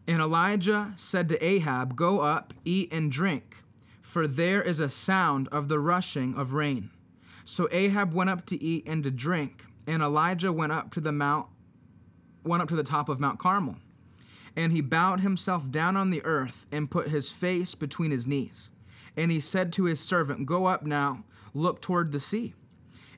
And 0.07 0.21
Elijah 0.21 0.93
said 0.97 1.29
to 1.29 1.45
Ahab, 1.45 1.97
Go 1.97 2.21
up, 2.21 2.53
eat 2.65 2.93
and 2.93 3.11
drink, 3.11 3.63
for 4.01 4.27
there 4.27 4.63
is 4.63 4.81
a 4.81 4.89
sound 4.89 5.49
of 5.49 5.69
the 5.69 5.79
rushing 5.79 6.35
of 6.35 6.53
rain. 6.53 6.91
So 7.45 7.69
Ahab 7.71 8.13
went 8.13 8.31
up 8.31 8.47
to 8.47 8.63
eat 8.63 8.87
and 8.87 9.03
to 9.05 9.11
drink, 9.11 9.65
and 9.87 10.03
Elijah 10.03 10.53
went 10.53 10.73
up 10.73 10.91
to 10.93 11.01
the 11.01 11.13
mount 11.13 11.47
went 12.45 12.61
up 12.61 12.69
to 12.69 12.75
the 12.75 12.83
top 12.83 13.09
of 13.09 13.21
Mount 13.21 13.39
Carmel. 13.39 13.77
And 14.57 14.73
he 14.73 14.81
bowed 14.81 15.21
himself 15.21 15.71
down 15.71 15.97
on 15.97 16.11
the 16.11 16.25
earth 16.25 16.67
and 16.73 16.91
put 16.91 17.09
his 17.09 17.31
face 17.31 17.77
between 17.77 18.11
his 18.11 18.27
knees. 18.27 18.71
And 19.17 19.31
he 19.31 19.39
said 19.39 19.73
to 19.75 19.85
his 19.85 20.01
servant, 20.01 20.47
Go 20.47 20.67
up 20.67 20.85
now, 20.85 21.23
look 21.55 21.81
toward 21.81 22.11
the 22.11 22.19
sea. 22.19 22.55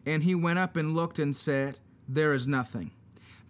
And 0.04 0.22
he 0.22 0.34
went 0.34 0.58
up 0.58 0.76
and 0.76 0.94
looked 0.94 1.18
and 1.18 1.34
said, 1.34 1.78
there 2.08 2.34
is 2.34 2.46
nothing. 2.46 2.90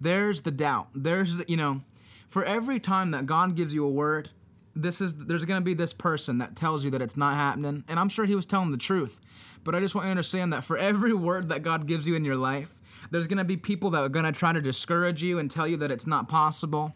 There's 0.00 0.42
the 0.42 0.50
doubt. 0.50 0.88
There's 0.94 1.38
the, 1.38 1.44
you 1.48 1.56
know, 1.56 1.82
for 2.28 2.44
every 2.44 2.80
time 2.80 3.12
that 3.12 3.26
God 3.26 3.56
gives 3.56 3.74
you 3.74 3.84
a 3.84 3.90
word, 3.90 4.30
this 4.76 5.00
is 5.00 5.26
there's 5.26 5.44
going 5.44 5.60
to 5.60 5.64
be 5.64 5.74
this 5.74 5.94
person 5.94 6.38
that 6.38 6.56
tells 6.56 6.84
you 6.84 6.90
that 6.92 7.02
it's 7.02 7.16
not 7.16 7.34
happening, 7.34 7.84
and 7.88 7.98
I'm 7.98 8.08
sure 8.08 8.24
he 8.24 8.34
was 8.34 8.46
telling 8.46 8.70
the 8.70 8.76
truth. 8.76 9.20
But 9.62 9.74
I 9.74 9.80
just 9.80 9.94
want 9.94 10.04
you 10.04 10.08
to 10.08 10.12
understand 10.12 10.52
that 10.52 10.64
for 10.64 10.76
every 10.76 11.14
word 11.14 11.48
that 11.48 11.62
God 11.62 11.86
gives 11.86 12.06
you 12.06 12.16
in 12.16 12.24
your 12.24 12.36
life, 12.36 12.78
there's 13.10 13.26
going 13.26 13.38
to 13.38 13.44
be 13.44 13.56
people 13.56 13.90
that 13.90 14.00
are 14.00 14.08
going 14.08 14.26
to 14.26 14.32
try 14.32 14.52
to 14.52 14.60
discourage 14.60 15.22
you 15.22 15.38
and 15.38 15.50
tell 15.50 15.66
you 15.66 15.78
that 15.78 15.90
it's 15.90 16.06
not 16.06 16.28
possible, 16.28 16.94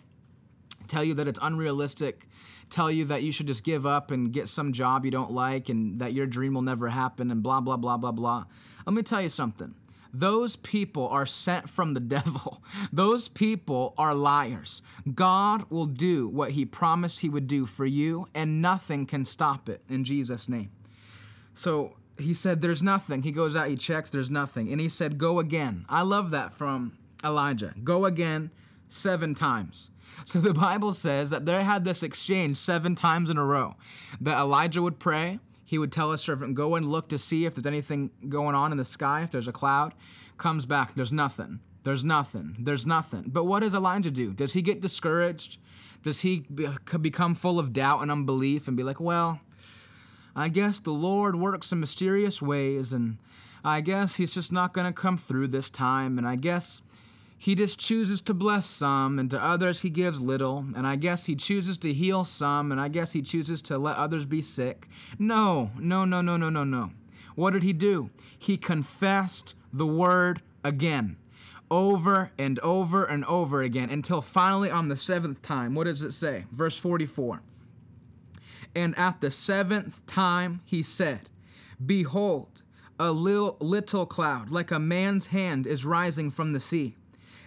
tell 0.87 1.05
you 1.05 1.15
that 1.15 1.29
it's 1.29 1.39
unrealistic, 1.41 2.27
tell 2.69 2.91
you 2.91 3.05
that 3.07 3.23
you 3.23 3.33
should 3.33 3.47
just 3.47 3.65
give 3.65 3.87
up 3.87 4.11
and 4.11 4.33
get 4.33 4.49
some 4.49 4.73
job 4.73 5.05
you 5.05 5.11
don't 5.11 5.31
like 5.31 5.69
and 5.69 6.01
that 6.01 6.13
your 6.13 6.27
dream 6.27 6.55
will 6.55 6.63
never 6.63 6.89
happen 6.89 7.31
and 7.31 7.43
blah 7.43 7.61
blah 7.61 7.77
blah 7.77 7.97
blah 7.97 8.13
blah. 8.13 8.45
Let 8.87 8.95
me 8.95 9.03
tell 9.03 9.23
you 9.23 9.29
something. 9.29 9.75
Those 10.13 10.57
people 10.57 11.09
are 11.09 11.27
sent 11.27 11.69
from 11.69 11.95
the 11.95 12.01
devil. 12.17 12.63
Those 12.93 13.29
people 13.29 13.95
are 13.99 14.15
liars. 14.15 14.83
God 15.15 15.65
will 15.71 15.87
do 15.87 16.29
what 16.29 16.53
he 16.53 16.65
promised 16.65 17.21
he 17.21 17.29
would 17.29 17.47
do 17.47 17.67
for 17.67 17.87
you, 17.87 18.27
and 18.35 18.63
nothing 18.63 19.07
can 19.07 19.25
stop 19.25 19.69
it 19.69 19.83
in 19.89 20.05
Jesus' 20.05 20.49
name. 20.49 20.71
So 21.55 21.97
he 22.19 22.35
said, 22.35 22.61
There's 22.61 22.83
nothing. 22.83 23.23
He 23.23 23.33
goes 23.33 23.57
out, 23.57 23.69
he 23.69 23.77
checks, 23.77 24.11
there's 24.11 24.31
nothing. 24.31 24.71
And 24.71 24.81
he 24.81 24.89
said, 24.89 25.19
Go 25.19 25.39
again. 25.39 25.85
I 25.89 26.03
love 26.03 26.31
that 26.31 26.53
from 26.53 26.99
Elijah. 27.25 27.75
Go 27.83 28.05
again 28.05 28.51
seven 28.89 29.35
times. 29.35 29.91
So 30.25 30.41
the 30.41 30.55
Bible 30.55 30.93
says 30.93 31.31
that 31.31 31.47
they 31.47 31.63
had 31.63 31.85
this 31.85 32.03
exchange 32.03 32.57
seven 32.57 32.95
times 32.95 33.31
in 33.31 33.39
a 33.39 33.45
row. 33.45 33.77
That 34.21 34.39
Elijah 34.39 34.83
would 34.83 34.99
pray, 34.99 35.39
he 35.69 35.77
would 35.77 35.93
tell 35.93 36.13
his 36.13 36.23
servant, 36.23 36.55
Go 36.55 36.77
and 36.77 36.89
look 36.89 37.11
to 37.11 37.19
see 37.19 37.45
if 37.45 37.55
there's 37.55 37.67
anything 37.67 38.11
going 38.27 38.55
on 38.55 38.73
in 38.73 38.79
the 38.79 38.87
sky, 38.87 39.21
if 39.21 39.31
there's 39.31 39.49
a 39.49 39.53
cloud. 39.53 39.93
Comes 40.39 40.65
back, 40.65 40.95
there's 40.95 41.13
nothing. 41.13 41.61
There's 41.83 42.07
nothing. 42.07 42.57
There's 42.59 42.87
nothing. 42.87 43.25
But 43.27 43.45
what 43.45 43.61
does 43.61 43.75
Elijah 43.75 44.11
do? 44.11 44.33
Does 44.33 44.55
he 44.55 44.63
get 44.63 44.81
discouraged? 44.81 45.59
Does 46.03 46.23
he 46.23 46.47
become 47.03 47.35
full 47.35 47.59
of 47.59 47.75
doubt 47.75 48.01
and 48.01 48.11
unbelief 48.11 48.67
and 48.67 48.79
be 48.79 48.83
like, 48.83 48.99
Well, 48.99 49.43
I 50.35 50.49
guess 50.49 50.81
the 50.81 50.91
Lord 50.91 51.37
works 51.37 51.71
in 51.71 51.81
mysterious 51.81 52.41
ways, 52.41 52.95
and 52.95 53.19
I 53.63 53.83
guess 53.83 54.17
He's 54.17 54.31
just 54.31 54.51
not 54.51 54.73
going 54.73 54.87
to 54.87 54.93
come 54.95 55.19
through 55.19 55.49
this 55.49 55.69
time, 55.69 56.17
and 56.17 56.27
I 56.27 56.37
guess 56.37 56.81
He 57.39 57.55
just 57.55 57.79
chooses 57.79 58.21
to 58.23 58.35
bless 58.35 58.67
some, 58.67 59.19
and 59.19 59.31
to 59.31 59.43
others 59.43 59.83
He 59.83 59.91
gives 59.91 60.21
little, 60.21 60.67
and 60.77 60.87
I 60.87 60.97
guess 60.97 61.27
He 61.27 61.37
chooses 61.37 61.79
to 61.79 61.93
heal 61.93 62.25
some, 62.25 62.73
and 62.73 62.81
I 62.81 62.89
guess 62.89 63.13
He 63.13 63.23
chooses 63.23 63.63
to 63.63 63.79
let 63.79 63.97
others 63.97 64.27
be 64.27 64.43
sick. 64.43 64.89
No, 65.19 65.71
no, 65.79 66.05
no, 66.05 66.21
no, 66.21 66.37
no, 66.37 66.51
no, 66.51 66.65
no. 66.65 66.91
What 67.37 67.53
did 67.53 67.63
He 67.63 67.73
do? 67.73 68.11
He 68.39 68.57
confessed 68.57 69.55
the 69.73 69.87
word 69.87 70.43
again 70.65 71.17
over 71.71 72.33
and 72.39 72.59
over 72.61 73.05
and 73.05 73.25
over 73.27 73.63
again 73.63 73.91
until 73.91 74.21
finally 74.21 74.71
on 74.71 74.89
the 74.89 74.97
seventh 74.97 75.43
time, 75.43 75.75
what 75.75 75.85
does 75.85 76.03
it 76.03 76.13
say? 76.13 76.45
Verse 76.51 76.79
44. 76.79 77.43
And 78.75 78.97
at 78.99 79.21
the 79.21 79.31
seventh 79.31 80.07
time 80.07 80.61
he 80.65 80.83
said, 80.83 81.29
Behold, 81.85 82.63
a 82.99 83.13
little, 83.13 83.57
little 83.61 84.07
cloud, 84.07 84.51
like 84.51 84.71
a 84.71 84.79
man's 84.79 85.29
hand, 85.29 85.67
is 85.67 85.85
rising 85.85 86.31
from 86.31 86.53
the 86.53 86.61
sea. 86.61 86.97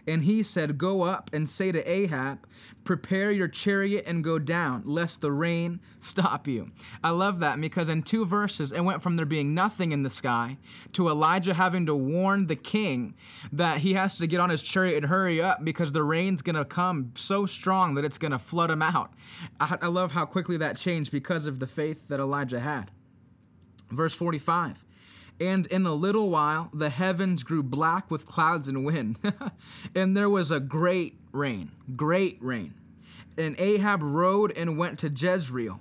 And 0.07 0.23
he 0.23 0.43
said, 0.43 0.77
Go 0.77 1.01
up 1.01 1.29
and 1.33 1.47
say 1.47 1.71
to 1.71 1.89
Ahab, 1.89 2.47
Prepare 2.83 3.31
your 3.31 3.47
chariot 3.47 4.05
and 4.07 4.23
go 4.23 4.39
down, 4.39 4.83
lest 4.85 5.21
the 5.21 5.31
rain 5.31 5.79
stop 5.99 6.47
you. 6.47 6.71
I 7.03 7.11
love 7.11 7.39
that 7.39 7.59
because 7.61 7.89
in 7.89 8.03
two 8.03 8.25
verses, 8.25 8.71
it 8.71 8.81
went 8.81 9.03
from 9.03 9.15
there 9.15 9.25
being 9.25 9.53
nothing 9.53 9.91
in 9.91 10.03
the 10.03 10.09
sky 10.09 10.57
to 10.93 11.09
Elijah 11.09 11.53
having 11.53 11.85
to 11.85 11.95
warn 11.95 12.47
the 12.47 12.55
king 12.55 13.13
that 13.51 13.79
he 13.79 13.93
has 13.93 14.17
to 14.17 14.27
get 14.27 14.39
on 14.39 14.49
his 14.49 14.61
chariot 14.61 14.97
and 14.97 15.05
hurry 15.05 15.41
up 15.41 15.63
because 15.63 15.91
the 15.91 16.03
rain's 16.03 16.41
going 16.41 16.55
to 16.55 16.65
come 16.65 17.11
so 17.15 17.45
strong 17.45 17.95
that 17.95 18.05
it's 18.05 18.17
going 18.17 18.31
to 18.31 18.39
flood 18.39 18.71
him 18.71 18.81
out. 18.81 19.11
I, 19.59 19.77
I 19.81 19.87
love 19.87 20.11
how 20.11 20.25
quickly 20.25 20.57
that 20.57 20.77
changed 20.77 21.11
because 21.11 21.45
of 21.45 21.59
the 21.59 21.67
faith 21.67 22.07
that 22.07 22.19
Elijah 22.19 22.59
had. 22.59 22.91
Verse 23.91 24.15
45 24.15 24.85
and 25.41 25.65
in 25.67 25.87
a 25.87 25.93
little 25.93 26.29
while, 26.29 26.69
the 26.71 26.89
heavens 26.89 27.41
grew 27.41 27.63
black 27.63 28.11
with 28.11 28.27
clouds 28.27 28.67
and 28.67 28.85
wind, 28.85 29.17
and 29.95 30.15
there 30.15 30.29
was 30.29 30.51
a 30.51 30.59
great 30.59 31.17
rain, 31.31 31.71
great 31.95 32.37
rain. 32.41 32.75
And 33.37 33.59
Ahab 33.59 34.03
rode 34.03 34.55
and 34.55 34.77
went 34.77 34.99
to 34.99 35.09
Jezreel. 35.09 35.79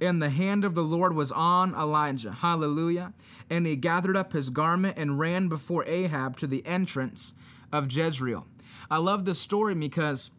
And 0.00 0.22
the 0.22 0.30
hand 0.30 0.64
of 0.64 0.74
the 0.74 0.82
Lord 0.82 1.14
was 1.14 1.32
on 1.32 1.74
Elijah. 1.74 2.30
Hallelujah. 2.30 3.14
And 3.48 3.66
he 3.66 3.76
gathered 3.76 4.16
up 4.16 4.32
his 4.32 4.50
garment 4.50 4.98
and 4.98 5.18
ran 5.18 5.48
before 5.48 5.84
Ahab 5.86 6.36
to 6.36 6.46
the 6.46 6.64
entrance 6.66 7.34
of 7.72 7.90
Jezreel. 7.90 8.46
I 8.90 8.98
love 8.98 9.24
this 9.24 9.40
story 9.40 9.74
because 9.74 10.30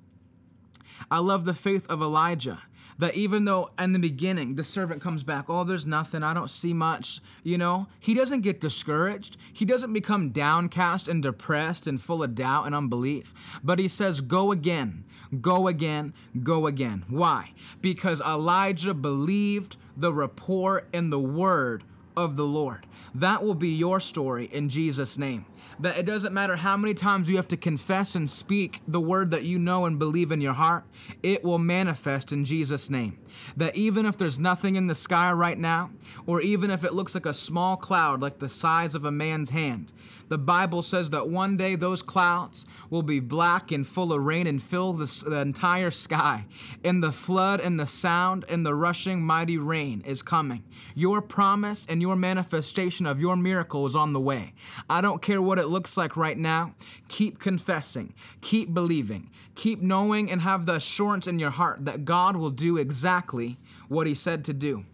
I 1.10 1.20
love 1.20 1.44
the 1.44 1.54
faith 1.54 1.90
of 1.90 2.02
Elijah 2.02 2.60
that 3.00 3.16
even 3.16 3.46
though 3.46 3.72
in 3.80 3.94
the 3.94 4.00
beginning 4.00 4.56
the 4.56 4.64
servant 4.64 5.02
comes 5.02 5.24
back, 5.24 5.46
oh, 5.50 5.64
there's 5.64 5.86
nothing, 5.86 6.22
I 6.22 6.34
don't 6.34 6.50
see 6.50 6.74
much, 6.74 7.20
you 7.44 7.58
know, 7.58 7.88
he 8.00 8.14
doesn't 8.14 8.42
get 8.42 8.62
discouraged. 8.62 9.38
He 9.52 9.66
doesn't 9.66 9.94
become 9.94 10.30
downcast 10.30 11.08
and 11.08 11.24
depressed 11.24 11.88
and 11.88 12.00
full 12.02 12.22
of 12.22 12.36
doubt 12.36 12.66
and 12.66 12.76
unbelief. 12.76 13.60
But 13.64 13.80
he 13.80 13.88
says, 13.88 14.22
go 14.22 14.52
again, 14.52 15.06
go 15.42 15.68
again, 15.68 16.14
go 16.44 16.68
again. 16.68 17.06
Why? 17.10 17.52
Because 17.82 18.22
Elijah 18.22 18.94
believed 18.94 19.78
the 19.98 20.14
report 20.14 20.88
and 20.94 21.12
the 21.12 21.20
word 21.20 21.84
of 22.16 22.36
the 22.36 22.44
Lord. 22.44 22.86
That 23.16 23.44
will 23.44 23.56
be 23.56 23.70
your 23.70 24.00
story 24.00 24.46
in 24.46 24.70
Jesus' 24.70 25.18
name. 25.18 25.46
That 25.80 25.98
it 25.98 26.06
doesn't 26.06 26.34
matter 26.34 26.56
how 26.56 26.78
many 26.78 26.94
times 26.94 27.30
you 27.30 27.38
have 27.38 27.48
to 27.50 27.58
confess 27.58 28.16
and 28.16 28.30
speak 28.30 28.82
the 28.88 29.02
word 29.02 29.32
that 29.32 29.44
you 29.44 29.60
know 29.60 29.86
and 29.86 29.98
believe 29.98 30.32
in 30.32 30.42
your 30.42 30.54
heart, 30.54 30.84
it 31.24 31.44
will 31.44 31.58
manifest 31.58 32.32
in 32.32 32.46
Jesus' 32.46 32.90
name. 32.90 33.18
That 33.58 33.76
even 33.76 34.06
if 34.06 34.18
there's 34.18 34.40
nothing 34.40 34.76
in 34.76 34.88
the 34.88 34.96
sky 34.96 35.32
right 35.32 35.58
now, 35.58 35.92
or 36.26 36.42
even 36.42 36.70
if 36.70 36.84
it 36.84 36.94
looks 36.94 37.16
like 37.16 37.26
a 37.26 37.34
small 37.34 37.78
cloud 37.78 38.22
like 38.22 38.40
the 38.40 38.50
size 38.50 38.96
of 38.96 39.06
a 39.06 39.12
man's 39.12 39.50
hand, 39.50 39.92
the 40.28 40.38
Bible 40.38 40.82
says 40.84 41.10
that 41.10 41.28
one 41.28 41.58
day 41.58 41.76
those 41.76 42.02
clouds 42.02 42.66
will 42.90 43.02
be 43.02 43.20
black 43.20 43.72
and 43.72 43.88
full 43.88 44.14
of 44.14 44.24
rain 44.24 44.46
and 44.46 44.62
fill 44.62 44.94
the, 44.94 45.24
the 45.28 45.40
entire 45.42 45.92
sky. 45.92 46.46
And 46.84 47.04
the 47.04 47.12
flood 47.12 47.60
and 47.62 47.80
the 47.80 47.88
sound 47.88 48.46
and 48.48 48.66
the 48.66 48.76
rushing 48.76 49.24
mighty 49.24 49.58
rain 49.58 50.04
is 50.06 50.22
coming. 50.22 50.64
Your 50.94 51.22
promise 51.22 51.88
and 51.88 52.02
your 52.02 52.16
manifestation 52.16 53.08
of 53.08 53.20
your 53.20 53.36
miracle 53.36 53.86
is 53.88 53.96
on 53.96 54.14
the 54.14 54.20
way. 54.20 54.54
I 54.90 55.02
don't 55.02 55.22
care 55.22 55.42
what 55.42 55.49
it 55.58 55.68
looks 55.68 55.98
like 55.98 56.16
right 56.16 56.38
now. 56.38 56.76
Keep 57.08 57.40
confessing, 57.40 58.14
keep 58.42 58.74
believing, 58.74 59.32
keep 59.56 59.82
knowing, 59.82 60.30
and 60.30 60.42
have 60.42 60.66
the 60.66 60.76
assurance 60.76 61.28
in 61.28 61.40
your 61.40 61.50
heart 61.50 61.86
that 61.86 62.06
God 62.06 62.36
will 62.36 62.52
do 62.52 62.78
exactly 62.78 63.58
what 63.88 64.06
He 64.06 64.14
said 64.14 64.46
to 64.46 64.54
do. 64.54 64.86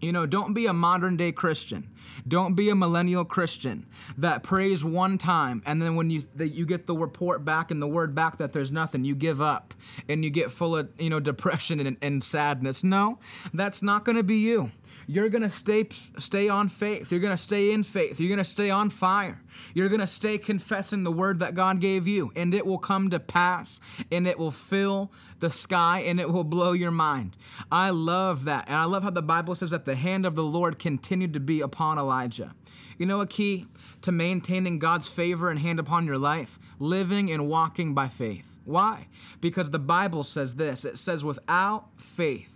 You 0.00 0.12
know, 0.12 0.26
don't 0.26 0.52
be 0.52 0.66
a 0.66 0.74
modern 0.74 1.16
day 1.16 1.32
Christian. 1.32 1.88
Don't 2.28 2.54
be 2.54 2.68
a 2.68 2.74
millennial 2.74 3.24
Christian 3.24 3.86
that 4.18 4.42
prays 4.42 4.84
one 4.84 5.16
time 5.16 5.62
and 5.64 5.80
then 5.80 5.96
when 5.96 6.10
you 6.10 6.22
that 6.34 6.48
you 6.48 6.66
get 6.66 6.86
the 6.86 6.94
report 6.94 7.44
back 7.44 7.70
and 7.70 7.80
the 7.80 7.86
word 7.86 8.14
back 8.14 8.36
that 8.36 8.52
there's 8.52 8.70
nothing, 8.70 9.04
you 9.04 9.14
give 9.14 9.40
up 9.40 9.72
and 10.08 10.22
you 10.22 10.30
get 10.30 10.50
full 10.50 10.76
of, 10.76 10.90
you 10.98 11.08
know, 11.08 11.18
depression 11.18 11.80
and, 11.80 11.96
and 12.02 12.22
sadness. 12.22 12.84
No, 12.84 13.18
that's 13.54 13.82
not 13.82 14.04
going 14.04 14.16
to 14.16 14.22
be 14.22 14.36
you. 14.36 14.70
You're 15.06 15.28
going 15.28 15.42
to 15.42 15.50
stay 15.50 15.86
stay 15.90 16.48
on 16.48 16.68
faith. 16.68 17.10
You're 17.10 17.20
going 17.20 17.32
to 17.32 17.36
stay 17.36 17.72
in 17.72 17.82
faith. 17.82 18.20
You're 18.20 18.28
going 18.28 18.38
to 18.38 18.44
stay 18.44 18.70
on 18.70 18.90
fire. 18.90 19.42
You're 19.74 19.88
going 19.88 20.00
to 20.00 20.06
stay 20.06 20.38
confessing 20.38 21.04
the 21.04 21.12
word 21.12 21.40
that 21.40 21.54
God 21.54 21.80
gave 21.80 22.06
you 22.06 22.32
and 22.36 22.54
it 22.54 22.66
will 22.66 22.78
come 22.78 23.10
to 23.10 23.20
pass 23.20 23.80
and 24.10 24.26
it 24.26 24.38
will 24.38 24.50
fill 24.50 25.12
the 25.40 25.50
sky 25.50 26.00
and 26.00 26.18
it 26.20 26.30
will 26.30 26.44
blow 26.44 26.72
your 26.72 26.90
mind. 26.90 27.36
I 27.70 27.90
love 27.90 28.44
that. 28.44 28.66
And 28.68 28.76
I 28.76 28.84
love 28.84 29.02
how 29.02 29.10
the 29.10 29.22
Bible 29.22 29.54
says 29.54 29.70
that 29.70 29.84
the 29.84 29.94
hand 29.94 30.26
of 30.26 30.34
the 30.34 30.44
Lord 30.44 30.78
continued 30.78 31.32
to 31.34 31.40
be 31.40 31.60
upon 31.60 31.98
Elijah. 31.98 32.54
You 32.98 33.06
know 33.06 33.20
a 33.20 33.26
key 33.26 33.66
to 34.02 34.12
maintaining 34.12 34.78
God's 34.78 35.08
favor 35.08 35.50
and 35.50 35.58
hand 35.58 35.78
upon 35.78 36.06
your 36.06 36.18
life? 36.18 36.58
Living 36.78 37.30
and 37.30 37.48
walking 37.48 37.94
by 37.94 38.08
faith. 38.08 38.58
Why? 38.64 39.08
Because 39.40 39.70
the 39.70 39.78
Bible 39.78 40.24
says 40.24 40.54
this 40.56 40.84
it 40.84 40.96
says, 40.96 41.22
without 41.22 42.00
faith, 42.00 42.55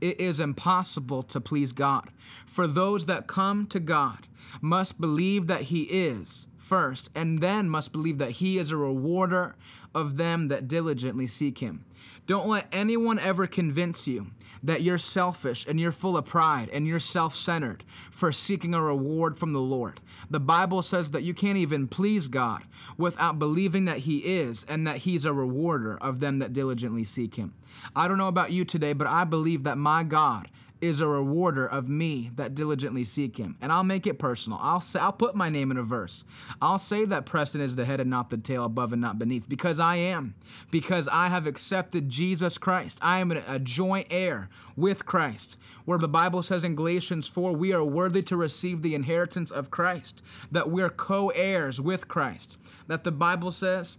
it 0.00 0.20
is 0.20 0.40
impossible 0.40 1.22
to 1.24 1.40
please 1.40 1.72
God. 1.72 2.10
For 2.18 2.66
those 2.66 3.06
that 3.06 3.26
come 3.26 3.66
to 3.68 3.80
God 3.80 4.26
must 4.60 5.00
believe 5.00 5.46
that 5.46 5.62
He 5.62 5.84
is 5.84 6.48
first, 6.58 7.10
and 7.14 7.38
then 7.38 7.68
must 7.68 7.92
believe 7.92 8.18
that 8.18 8.32
He 8.32 8.58
is 8.58 8.70
a 8.70 8.76
rewarder 8.76 9.56
of 9.94 10.18
them 10.18 10.48
that 10.48 10.68
diligently 10.68 11.26
seek 11.26 11.60
Him. 11.60 11.85
Don't 12.26 12.48
let 12.48 12.68
anyone 12.72 13.18
ever 13.18 13.46
convince 13.46 14.08
you 14.08 14.28
that 14.62 14.82
you're 14.82 14.98
selfish 14.98 15.66
and 15.66 15.78
you're 15.78 15.92
full 15.92 16.16
of 16.16 16.24
pride 16.24 16.68
and 16.72 16.86
you're 16.86 16.98
self 16.98 17.34
centered 17.34 17.84
for 17.86 18.32
seeking 18.32 18.74
a 18.74 18.82
reward 18.82 19.38
from 19.38 19.52
the 19.52 19.60
Lord. 19.60 20.00
The 20.30 20.40
Bible 20.40 20.82
says 20.82 21.12
that 21.12 21.22
you 21.22 21.34
can't 21.34 21.58
even 21.58 21.88
please 21.88 22.28
God 22.28 22.64
without 22.98 23.38
believing 23.38 23.84
that 23.84 23.98
He 23.98 24.18
is 24.18 24.64
and 24.64 24.86
that 24.86 24.98
He's 24.98 25.24
a 25.24 25.32
rewarder 25.32 25.96
of 25.98 26.20
them 26.20 26.38
that 26.38 26.52
diligently 26.52 27.04
seek 27.04 27.36
Him. 27.36 27.54
I 27.94 28.08
don't 28.08 28.18
know 28.18 28.28
about 28.28 28.52
you 28.52 28.64
today, 28.64 28.92
but 28.92 29.06
I 29.06 29.24
believe 29.24 29.64
that 29.64 29.78
my 29.78 30.02
God 30.02 30.48
is 30.80 31.00
a 31.00 31.08
rewarder 31.08 31.66
of 31.66 31.88
me 31.88 32.30
that 32.34 32.54
diligently 32.54 33.04
seek 33.04 33.38
him. 33.38 33.56
And 33.60 33.72
I'll 33.72 33.84
make 33.84 34.06
it 34.06 34.18
personal. 34.18 34.58
I'll 34.60 34.80
say 34.80 35.00
I'll 35.00 35.12
put 35.12 35.34
my 35.34 35.48
name 35.48 35.70
in 35.70 35.76
a 35.76 35.82
verse. 35.82 36.24
I'll 36.60 36.78
say 36.78 37.04
that 37.06 37.24
Preston 37.24 37.60
is 37.60 37.76
the 37.76 37.84
head 37.84 38.00
and 38.00 38.10
not 38.10 38.30
the 38.30 38.36
tail, 38.36 38.64
above 38.64 38.92
and 38.92 39.00
not 39.00 39.18
beneath, 39.18 39.48
because 39.48 39.80
I 39.80 39.96
am. 39.96 40.34
Because 40.70 41.08
I 41.08 41.28
have 41.28 41.46
accepted 41.46 41.85
Jesus 42.08 42.58
Christ. 42.58 42.98
I 43.02 43.18
am 43.18 43.30
a 43.30 43.58
joint 43.58 44.06
heir 44.10 44.48
with 44.76 45.06
Christ. 45.06 45.58
Where 45.84 45.98
the 45.98 46.08
Bible 46.08 46.42
says 46.42 46.64
in 46.64 46.74
Galatians 46.74 47.28
4, 47.28 47.52
we 47.52 47.72
are 47.72 47.84
worthy 47.84 48.22
to 48.22 48.36
receive 48.36 48.82
the 48.82 48.94
inheritance 48.94 49.50
of 49.50 49.70
Christ, 49.70 50.24
that 50.50 50.70
we're 50.70 50.90
co-heirs 50.90 51.80
with 51.80 52.08
Christ. 52.08 52.58
That 52.86 53.04
the 53.04 53.12
Bible 53.12 53.50
says 53.50 53.98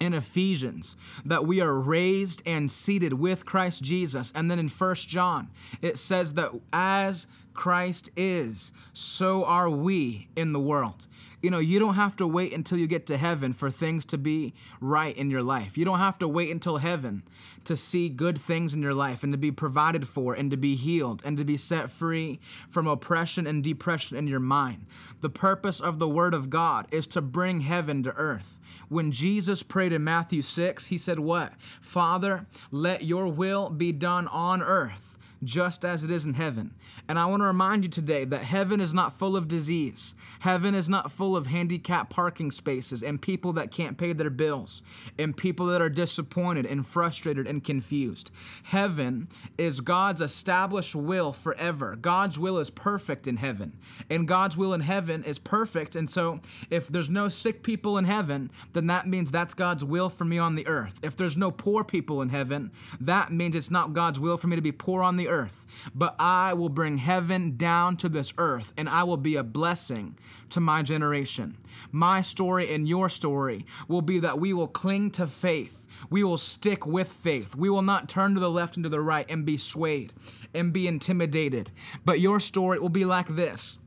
in 0.00 0.12
Ephesians 0.12 0.96
that 1.24 1.46
we 1.46 1.60
are 1.60 1.78
raised 1.78 2.42
and 2.44 2.70
seated 2.70 3.14
with 3.14 3.46
Christ 3.46 3.82
Jesus. 3.82 4.32
And 4.34 4.50
then 4.50 4.58
in 4.58 4.68
First 4.68 5.08
John, 5.08 5.50
it 5.80 5.96
says 5.96 6.34
that 6.34 6.50
as 6.72 7.28
Christ 7.54 8.10
is, 8.16 8.72
so 8.92 9.44
are 9.44 9.70
we 9.70 10.28
in 10.36 10.52
the 10.52 10.60
world. 10.60 11.06
You 11.40 11.50
know, 11.50 11.58
you 11.58 11.78
don't 11.78 11.94
have 11.94 12.16
to 12.16 12.26
wait 12.26 12.52
until 12.52 12.78
you 12.78 12.86
get 12.86 13.06
to 13.06 13.16
heaven 13.16 13.52
for 13.52 13.70
things 13.70 14.04
to 14.06 14.18
be 14.18 14.54
right 14.80 15.16
in 15.16 15.30
your 15.30 15.42
life. 15.42 15.78
You 15.78 15.84
don't 15.84 15.98
have 15.98 16.18
to 16.18 16.28
wait 16.28 16.50
until 16.50 16.78
heaven 16.78 17.22
to 17.64 17.76
see 17.76 18.08
good 18.08 18.38
things 18.38 18.74
in 18.74 18.82
your 18.82 18.94
life 18.94 19.22
and 19.22 19.32
to 19.32 19.38
be 19.38 19.50
provided 19.50 20.06
for 20.06 20.34
and 20.34 20.50
to 20.50 20.56
be 20.56 20.74
healed 20.74 21.22
and 21.24 21.38
to 21.38 21.44
be 21.44 21.56
set 21.56 21.90
free 21.90 22.40
from 22.68 22.86
oppression 22.86 23.46
and 23.46 23.62
depression 23.62 24.16
in 24.16 24.26
your 24.26 24.40
mind. 24.40 24.86
The 25.20 25.30
purpose 25.30 25.80
of 25.80 25.98
the 25.98 26.08
Word 26.08 26.34
of 26.34 26.50
God 26.50 26.86
is 26.90 27.06
to 27.08 27.22
bring 27.22 27.60
heaven 27.60 28.02
to 28.02 28.14
earth. 28.16 28.84
When 28.88 29.12
Jesus 29.12 29.62
prayed 29.62 29.92
in 29.92 30.04
Matthew 30.04 30.42
6, 30.42 30.88
he 30.88 30.98
said, 30.98 31.18
What? 31.18 31.54
Father, 31.60 32.46
let 32.70 33.04
your 33.04 33.28
will 33.28 33.70
be 33.70 33.92
done 33.92 34.28
on 34.28 34.62
earth 34.62 35.13
just 35.42 35.84
as 35.84 36.04
it 36.04 36.10
is 36.10 36.26
in 36.26 36.34
heaven. 36.34 36.72
And 37.08 37.18
I 37.18 37.26
want 37.26 37.40
to 37.40 37.46
remind 37.46 37.84
you 37.84 37.90
today 37.90 38.24
that 38.24 38.42
heaven 38.42 38.80
is 38.80 38.94
not 38.94 39.12
full 39.12 39.36
of 39.36 39.48
disease. 39.48 40.14
Heaven 40.40 40.74
is 40.74 40.88
not 40.88 41.10
full 41.10 41.36
of 41.36 41.46
handicapped 41.46 42.10
parking 42.10 42.50
spaces 42.50 43.02
and 43.02 43.20
people 43.20 43.52
that 43.54 43.70
can't 43.70 43.98
pay 43.98 44.12
their 44.12 44.30
bills 44.30 44.82
and 45.18 45.36
people 45.36 45.66
that 45.66 45.82
are 45.82 45.90
disappointed 45.90 46.66
and 46.66 46.86
frustrated 46.86 47.46
and 47.46 47.64
confused. 47.64 48.30
Heaven 48.64 49.28
is 49.58 49.80
God's 49.80 50.20
established 50.20 50.94
will 50.94 51.32
forever. 51.32 51.96
God's 51.96 52.38
will 52.38 52.58
is 52.58 52.70
perfect 52.70 53.26
in 53.26 53.36
heaven. 53.36 53.72
And 54.10 54.28
God's 54.28 54.56
will 54.56 54.72
in 54.72 54.80
heaven 54.80 55.24
is 55.24 55.38
perfect. 55.38 55.96
And 55.96 56.08
so 56.08 56.40
if 56.70 56.88
there's 56.88 57.10
no 57.10 57.28
sick 57.28 57.62
people 57.62 57.98
in 57.98 58.04
heaven, 58.04 58.50
then 58.72 58.86
that 58.88 59.06
means 59.06 59.30
that's 59.30 59.54
God's 59.54 59.84
will 59.84 60.08
for 60.08 60.24
me 60.24 60.38
on 60.38 60.54
the 60.54 60.66
earth. 60.66 61.00
If 61.02 61.16
there's 61.16 61.36
no 61.36 61.50
poor 61.50 61.84
people 61.84 62.22
in 62.22 62.28
heaven, 62.28 62.70
that 63.00 63.32
means 63.32 63.56
it's 63.56 63.70
not 63.70 63.92
God's 63.92 64.20
will 64.20 64.36
for 64.36 64.46
me 64.46 64.56
to 64.56 64.62
be 64.62 64.72
poor 64.72 65.02
on 65.02 65.16
the 65.16 65.28
earth. 65.34 65.90
But 65.94 66.14
I 66.18 66.54
will 66.54 66.68
bring 66.68 66.98
heaven 66.98 67.56
down 67.56 67.96
to 67.98 68.08
this 68.08 68.32
earth 68.38 68.72
and 68.78 68.88
I 68.88 69.02
will 69.04 69.16
be 69.16 69.36
a 69.36 69.42
blessing 69.42 70.16
to 70.50 70.60
my 70.60 70.82
generation. 70.82 71.56
My 71.90 72.20
story 72.20 72.72
and 72.72 72.88
your 72.88 73.08
story 73.08 73.66
will 73.88 74.02
be 74.02 74.20
that 74.20 74.38
we 74.38 74.52
will 74.52 74.68
cling 74.68 75.10
to 75.12 75.26
faith. 75.26 76.06
We 76.10 76.22
will 76.22 76.38
stick 76.38 76.86
with 76.86 77.08
faith. 77.08 77.56
We 77.56 77.70
will 77.70 77.82
not 77.82 78.08
turn 78.08 78.34
to 78.34 78.40
the 78.40 78.50
left 78.50 78.76
and 78.76 78.84
to 78.84 78.88
the 78.88 79.00
right 79.00 79.28
and 79.28 79.44
be 79.44 79.56
swayed 79.56 80.12
and 80.54 80.72
be 80.72 80.86
intimidated. 80.86 81.70
But 82.04 82.20
your 82.20 82.40
story 82.40 82.78
will 82.78 82.88
be 82.88 83.04
like 83.04 83.26
this 83.26 83.80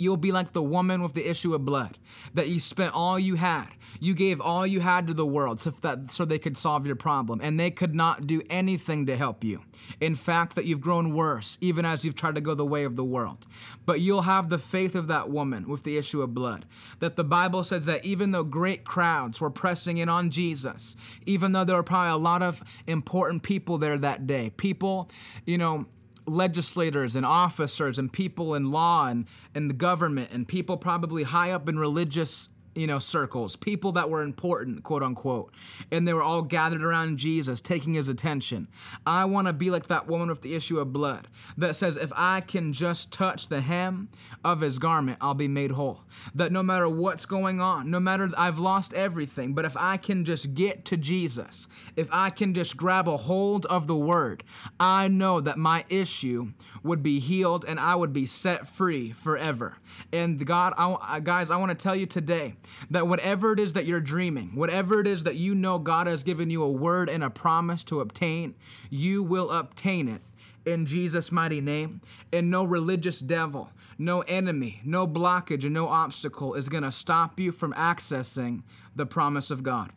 You'll 0.00 0.16
be 0.16 0.32
like 0.32 0.52
the 0.52 0.62
woman 0.62 1.02
with 1.02 1.12
the 1.12 1.28
issue 1.28 1.54
of 1.54 1.66
blood, 1.66 1.98
that 2.32 2.48
you 2.48 2.58
spent 2.58 2.94
all 2.94 3.18
you 3.18 3.34
had. 3.34 3.66
You 4.00 4.14
gave 4.14 4.40
all 4.40 4.66
you 4.66 4.80
had 4.80 5.06
to 5.08 5.14
the 5.14 5.26
world 5.26 5.60
to, 5.60 5.70
that, 5.82 6.10
so 6.10 6.24
they 6.24 6.38
could 6.38 6.56
solve 6.56 6.86
your 6.86 6.96
problem, 6.96 7.40
and 7.42 7.60
they 7.60 7.70
could 7.70 7.94
not 7.94 8.26
do 8.26 8.40
anything 8.48 9.04
to 9.06 9.16
help 9.16 9.44
you. 9.44 9.60
In 10.00 10.14
fact, 10.14 10.54
that 10.54 10.64
you've 10.64 10.80
grown 10.80 11.12
worse, 11.12 11.58
even 11.60 11.84
as 11.84 12.02
you've 12.02 12.14
tried 12.14 12.36
to 12.36 12.40
go 12.40 12.54
the 12.54 12.64
way 12.64 12.84
of 12.84 12.96
the 12.96 13.04
world. 13.04 13.46
But 13.84 14.00
you'll 14.00 14.22
have 14.22 14.48
the 14.48 14.58
faith 14.58 14.94
of 14.94 15.08
that 15.08 15.28
woman 15.28 15.68
with 15.68 15.84
the 15.84 15.98
issue 15.98 16.22
of 16.22 16.32
blood. 16.32 16.64
That 17.00 17.16
the 17.16 17.24
Bible 17.24 17.62
says 17.62 17.84
that 17.84 18.02
even 18.02 18.30
though 18.30 18.42
great 18.42 18.84
crowds 18.84 19.38
were 19.38 19.50
pressing 19.50 19.98
in 19.98 20.08
on 20.08 20.30
Jesus, 20.30 20.96
even 21.26 21.52
though 21.52 21.64
there 21.64 21.76
were 21.76 21.82
probably 21.82 22.12
a 22.12 22.16
lot 22.16 22.42
of 22.42 22.62
important 22.86 23.42
people 23.42 23.76
there 23.76 23.98
that 23.98 24.26
day, 24.26 24.50
people, 24.56 25.10
you 25.44 25.58
know, 25.58 25.84
legislators 26.30 27.16
and 27.16 27.26
officers 27.26 27.98
and 27.98 28.12
people 28.12 28.54
in 28.54 28.70
law 28.70 29.08
and, 29.08 29.26
and 29.54 29.68
the 29.68 29.74
government 29.74 30.30
and 30.32 30.46
people 30.46 30.76
probably 30.76 31.24
high 31.24 31.50
up 31.50 31.68
in 31.68 31.78
religious 31.78 32.48
you 32.74 32.86
know, 32.86 32.98
circles, 32.98 33.56
people 33.56 33.92
that 33.92 34.08
were 34.08 34.22
important, 34.22 34.82
quote 34.82 35.02
unquote. 35.02 35.52
And 35.90 36.06
they 36.06 36.12
were 36.12 36.22
all 36.22 36.42
gathered 36.42 36.82
around 36.82 37.18
Jesus, 37.18 37.60
taking 37.60 37.94
his 37.94 38.08
attention. 38.08 38.68
I 39.06 39.24
want 39.24 39.48
to 39.48 39.52
be 39.52 39.70
like 39.70 39.88
that 39.88 40.06
woman 40.06 40.28
with 40.28 40.42
the 40.42 40.54
issue 40.54 40.78
of 40.78 40.92
blood 40.92 41.28
that 41.56 41.74
says, 41.74 41.96
if 41.96 42.12
I 42.14 42.40
can 42.40 42.72
just 42.72 43.12
touch 43.12 43.48
the 43.48 43.60
hem 43.60 44.08
of 44.44 44.60
his 44.60 44.78
garment, 44.78 45.18
I'll 45.20 45.34
be 45.34 45.48
made 45.48 45.72
whole. 45.72 46.02
That 46.34 46.52
no 46.52 46.62
matter 46.62 46.88
what's 46.88 47.26
going 47.26 47.60
on, 47.60 47.90
no 47.90 47.98
matter 47.98 48.28
I've 48.38 48.58
lost 48.58 48.94
everything, 48.94 49.54
but 49.54 49.64
if 49.64 49.76
I 49.76 49.96
can 49.96 50.24
just 50.24 50.54
get 50.54 50.84
to 50.86 50.96
Jesus, 50.96 51.66
if 51.96 52.08
I 52.12 52.30
can 52.30 52.54
just 52.54 52.76
grab 52.76 53.08
a 53.08 53.16
hold 53.16 53.66
of 53.66 53.86
the 53.86 53.96
word, 53.96 54.42
I 54.78 55.08
know 55.08 55.40
that 55.40 55.58
my 55.58 55.84
issue 55.90 56.52
would 56.82 57.02
be 57.02 57.18
healed 57.18 57.64
and 57.66 57.80
I 57.80 57.96
would 57.96 58.12
be 58.12 58.26
set 58.26 58.66
free 58.66 59.10
forever. 59.10 59.76
And 60.12 60.44
God, 60.46 60.74
I, 60.76 61.20
guys, 61.20 61.50
I 61.50 61.56
want 61.56 61.70
to 61.70 61.76
tell 61.76 61.96
you 61.96 62.06
today 62.06 62.54
that 62.90 63.06
whatever 63.06 63.52
it 63.52 63.60
is 63.60 63.72
that 63.74 63.86
you're 63.86 64.00
dreaming, 64.00 64.54
whatever 64.54 65.00
it 65.00 65.06
is 65.06 65.24
that 65.24 65.36
you 65.36 65.54
know 65.54 65.78
God 65.78 66.06
has 66.06 66.22
given 66.22 66.50
you 66.50 66.62
a 66.62 66.70
word 66.70 67.08
and 67.08 67.24
a 67.24 67.30
promise 67.30 67.84
to 67.84 68.00
obtain, 68.00 68.54
you 68.90 69.22
will 69.22 69.50
obtain 69.50 70.08
it 70.08 70.20
in 70.64 70.86
Jesus' 70.86 71.32
mighty 71.32 71.60
name. 71.60 72.00
And 72.32 72.50
no 72.50 72.64
religious 72.64 73.20
devil, 73.20 73.70
no 73.98 74.20
enemy, 74.22 74.80
no 74.84 75.06
blockage, 75.06 75.64
and 75.64 75.74
no 75.74 75.88
obstacle 75.88 76.54
is 76.54 76.68
going 76.68 76.82
to 76.82 76.92
stop 76.92 77.40
you 77.40 77.52
from 77.52 77.72
accessing 77.74 78.62
the 78.94 79.06
promise 79.06 79.50
of 79.50 79.62
God. 79.62 79.90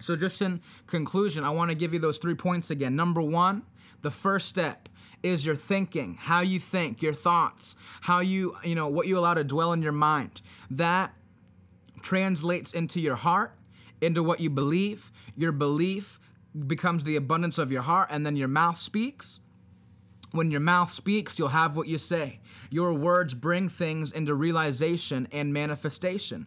So, 0.00 0.16
just 0.16 0.42
in 0.42 0.60
conclusion, 0.88 1.44
I 1.44 1.50
want 1.50 1.70
to 1.70 1.76
give 1.76 1.92
you 1.92 2.00
those 2.00 2.18
three 2.18 2.34
points 2.34 2.70
again. 2.70 2.96
Number 2.96 3.22
one, 3.22 3.62
the 4.02 4.10
first 4.10 4.48
step 4.48 4.88
is 5.22 5.46
your 5.46 5.54
thinking, 5.54 6.16
how 6.18 6.40
you 6.40 6.58
think, 6.58 7.02
your 7.02 7.12
thoughts, 7.12 7.76
how 8.00 8.18
you, 8.18 8.56
you 8.64 8.74
know, 8.74 8.88
what 8.88 9.06
you 9.06 9.16
allow 9.16 9.34
to 9.34 9.44
dwell 9.44 9.72
in 9.72 9.80
your 9.80 9.92
mind. 9.92 10.42
That 10.70 11.14
translates 12.02 12.72
into 12.72 13.00
your 13.00 13.16
heart, 13.16 13.54
into 14.00 14.22
what 14.22 14.40
you 14.40 14.50
believe. 14.50 15.10
Your 15.36 15.52
belief 15.52 16.18
becomes 16.66 17.04
the 17.04 17.16
abundance 17.16 17.58
of 17.58 17.72
your 17.72 17.82
heart, 17.82 18.08
and 18.10 18.26
then 18.26 18.36
your 18.36 18.48
mouth 18.48 18.76
speaks. 18.76 19.40
When 20.32 20.50
your 20.50 20.60
mouth 20.60 20.90
speaks, 20.90 21.38
you'll 21.38 21.48
have 21.48 21.76
what 21.76 21.88
you 21.88 21.98
say. 21.98 22.40
Your 22.70 22.94
words 22.94 23.34
bring 23.34 23.68
things 23.68 24.12
into 24.12 24.34
realization 24.34 25.28
and 25.30 25.52
manifestation. 25.52 26.46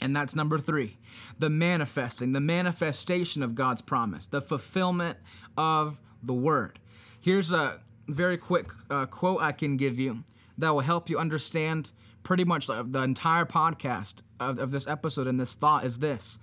And 0.00 0.14
that's 0.14 0.36
number 0.36 0.58
three 0.58 0.96
the 1.38 1.50
manifesting, 1.50 2.32
the 2.32 2.40
manifestation 2.40 3.42
of 3.42 3.54
God's 3.54 3.82
promise, 3.82 4.26
the 4.26 4.40
fulfillment 4.40 5.18
of 5.56 6.00
the 6.22 6.34
word. 6.34 6.78
Here's 7.20 7.52
a 7.52 7.80
very 8.08 8.36
quick 8.36 8.70
uh, 8.90 9.06
quote 9.06 9.42
I 9.42 9.52
can 9.52 9.76
give 9.76 9.98
you 9.98 10.24
that 10.56 10.70
will 10.70 10.80
help 10.80 11.08
you 11.08 11.18
understand 11.18 11.92
pretty 12.22 12.44
much 12.44 12.66
the 12.66 13.02
entire 13.02 13.44
podcast 13.44 14.22
of, 14.40 14.58
of 14.58 14.70
this 14.70 14.86
episode 14.86 15.26
and 15.26 15.38
this 15.38 15.54
thought 15.54 15.84
is 15.84 15.98
this 15.98 16.38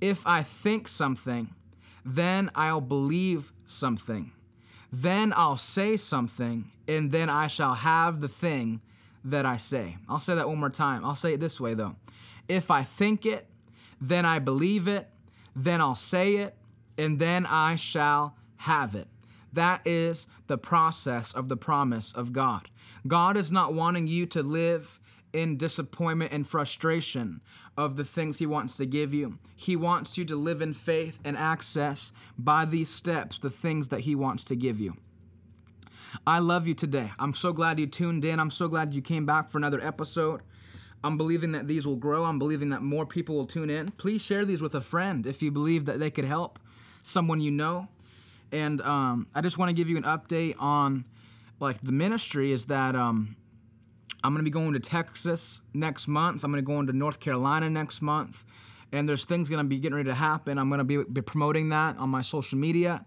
if 0.00 0.26
I 0.26 0.42
think 0.42 0.86
something, 0.88 1.54
then 2.04 2.50
I'll 2.54 2.80
believe 2.80 3.52
something. 3.66 4.32
Then 4.92 5.32
I'll 5.36 5.56
say 5.56 5.96
something, 5.96 6.70
and 6.86 7.12
then 7.12 7.28
I 7.28 7.46
shall 7.46 7.74
have 7.74 8.20
the 8.20 8.28
thing 8.28 8.80
that 9.24 9.44
I 9.44 9.56
say. 9.56 9.96
I'll 10.08 10.20
say 10.20 10.34
that 10.34 10.48
one 10.48 10.58
more 10.58 10.70
time. 10.70 11.04
I'll 11.04 11.14
say 11.14 11.34
it 11.34 11.40
this 11.40 11.60
way 11.60 11.74
though. 11.74 11.96
If 12.48 12.70
I 12.70 12.82
think 12.82 13.26
it, 13.26 13.46
then 14.00 14.24
I 14.24 14.38
believe 14.38 14.88
it, 14.88 15.08
then 15.54 15.80
I'll 15.80 15.94
say 15.94 16.36
it, 16.36 16.54
and 16.96 17.18
then 17.18 17.44
I 17.46 17.76
shall 17.76 18.36
have 18.58 18.94
it. 18.94 19.08
That 19.52 19.86
is 19.86 20.28
the 20.46 20.58
process 20.58 21.32
of 21.32 21.48
the 21.48 21.56
promise 21.56 22.12
of 22.12 22.32
God. 22.32 22.68
God 23.06 23.36
is 23.36 23.50
not 23.50 23.74
wanting 23.74 24.06
you 24.06 24.26
to 24.26 24.42
live 24.42 25.00
in 25.32 25.56
disappointment 25.56 26.32
and 26.32 26.46
frustration 26.46 27.40
of 27.76 27.96
the 27.96 28.04
things 28.04 28.38
He 28.38 28.46
wants 28.46 28.76
to 28.76 28.86
give 28.86 29.12
you. 29.12 29.38
He 29.54 29.76
wants 29.76 30.16
you 30.18 30.24
to 30.26 30.36
live 30.36 30.60
in 30.60 30.72
faith 30.72 31.20
and 31.24 31.36
access 31.36 32.12
by 32.38 32.64
these 32.64 32.88
steps 32.88 33.38
the 33.38 33.50
things 33.50 33.88
that 33.88 34.00
He 34.00 34.14
wants 34.14 34.44
to 34.44 34.56
give 34.56 34.80
you. 34.80 34.94
I 36.26 36.38
love 36.38 36.66
you 36.66 36.74
today. 36.74 37.10
I'm 37.18 37.34
so 37.34 37.52
glad 37.52 37.78
you 37.78 37.86
tuned 37.86 38.24
in. 38.24 38.40
I'm 38.40 38.50
so 38.50 38.68
glad 38.68 38.94
you 38.94 39.02
came 39.02 39.26
back 39.26 39.48
for 39.48 39.58
another 39.58 39.80
episode. 39.80 40.42
I'm 41.04 41.16
believing 41.16 41.52
that 41.52 41.68
these 41.68 41.86
will 41.86 41.96
grow. 41.96 42.24
I'm 42.24 42.38
believing 42.38 42.70
that 42.70 42.82
more 42.82 43.06
people 43.06 43.36
will 43.36 43.46
tune 43.46 43.70
in. 43.70 43.90
Please 43.92 44.22
share 44.24 44.44
these 44.44 44.62
with 44.62 44.74
a 44.74 44.80
friend 44.80 45.26
if 45.26 45.42
you 45.42 45.50
believe 45.50 45.84
that 45.84 46.00
they 46.00 46.10
could 46.10 46.24
help 46.24 46.58
someone 47.02 47.40
you 47.40 47.50
know. 47.50 47.88
And 48.50 48.80
um, 48.82 49.26
I 49.34 49.40
just 49.40 49.58
want 49.58 49.68
to 49.68 49.74
give 49.74 49.88
you 49.88 49.96
an 49.96 50.02
update 50.04 50.56
on 50.58 51.04
like 51.60 51.80
the 51.80 51.92
ministry 51.92 52.50
is 52.52 52.66
that 52.66 52.96
um, 52.96 53.36
I'm 54.22 54.32
going 54.32 54.44
to 54.44 54.44
be 54.44 54.50
going 54.50 54.72
to 54.72 54.80
Texas 54.80 55.60
next 55.72 56.08
month. 56.08 56.44
I'm 56.44 56.50
going 56.50 56.62
to 56.62 56.66
go 56.66 56.80
into 56.80 56.92
North 56.92 57.20
Carolina 57.20 57.70
next 57.70 58.02
month. 58.02 58.44
And 58.90 59.08
there's 59.08 59.24
things 59.24 59.48
going 59.48 59.62
to 59.62 59.68
be 59.68 59.78
getting 59.78 59.96
ready 59.96 60.08
to 60.08 60.14
happen. 60.14 60.58
I'm 60.58 60.68
going 60.68 60.78
to 60.78 60.84
be, 60.84 61.04
be 61.04 61.20
promoting 61.20 61.68
that 61.68 61.98
on 61.98 62.08
my 62.08 62.22
social 62.22 62.58
media. 62.58 63.04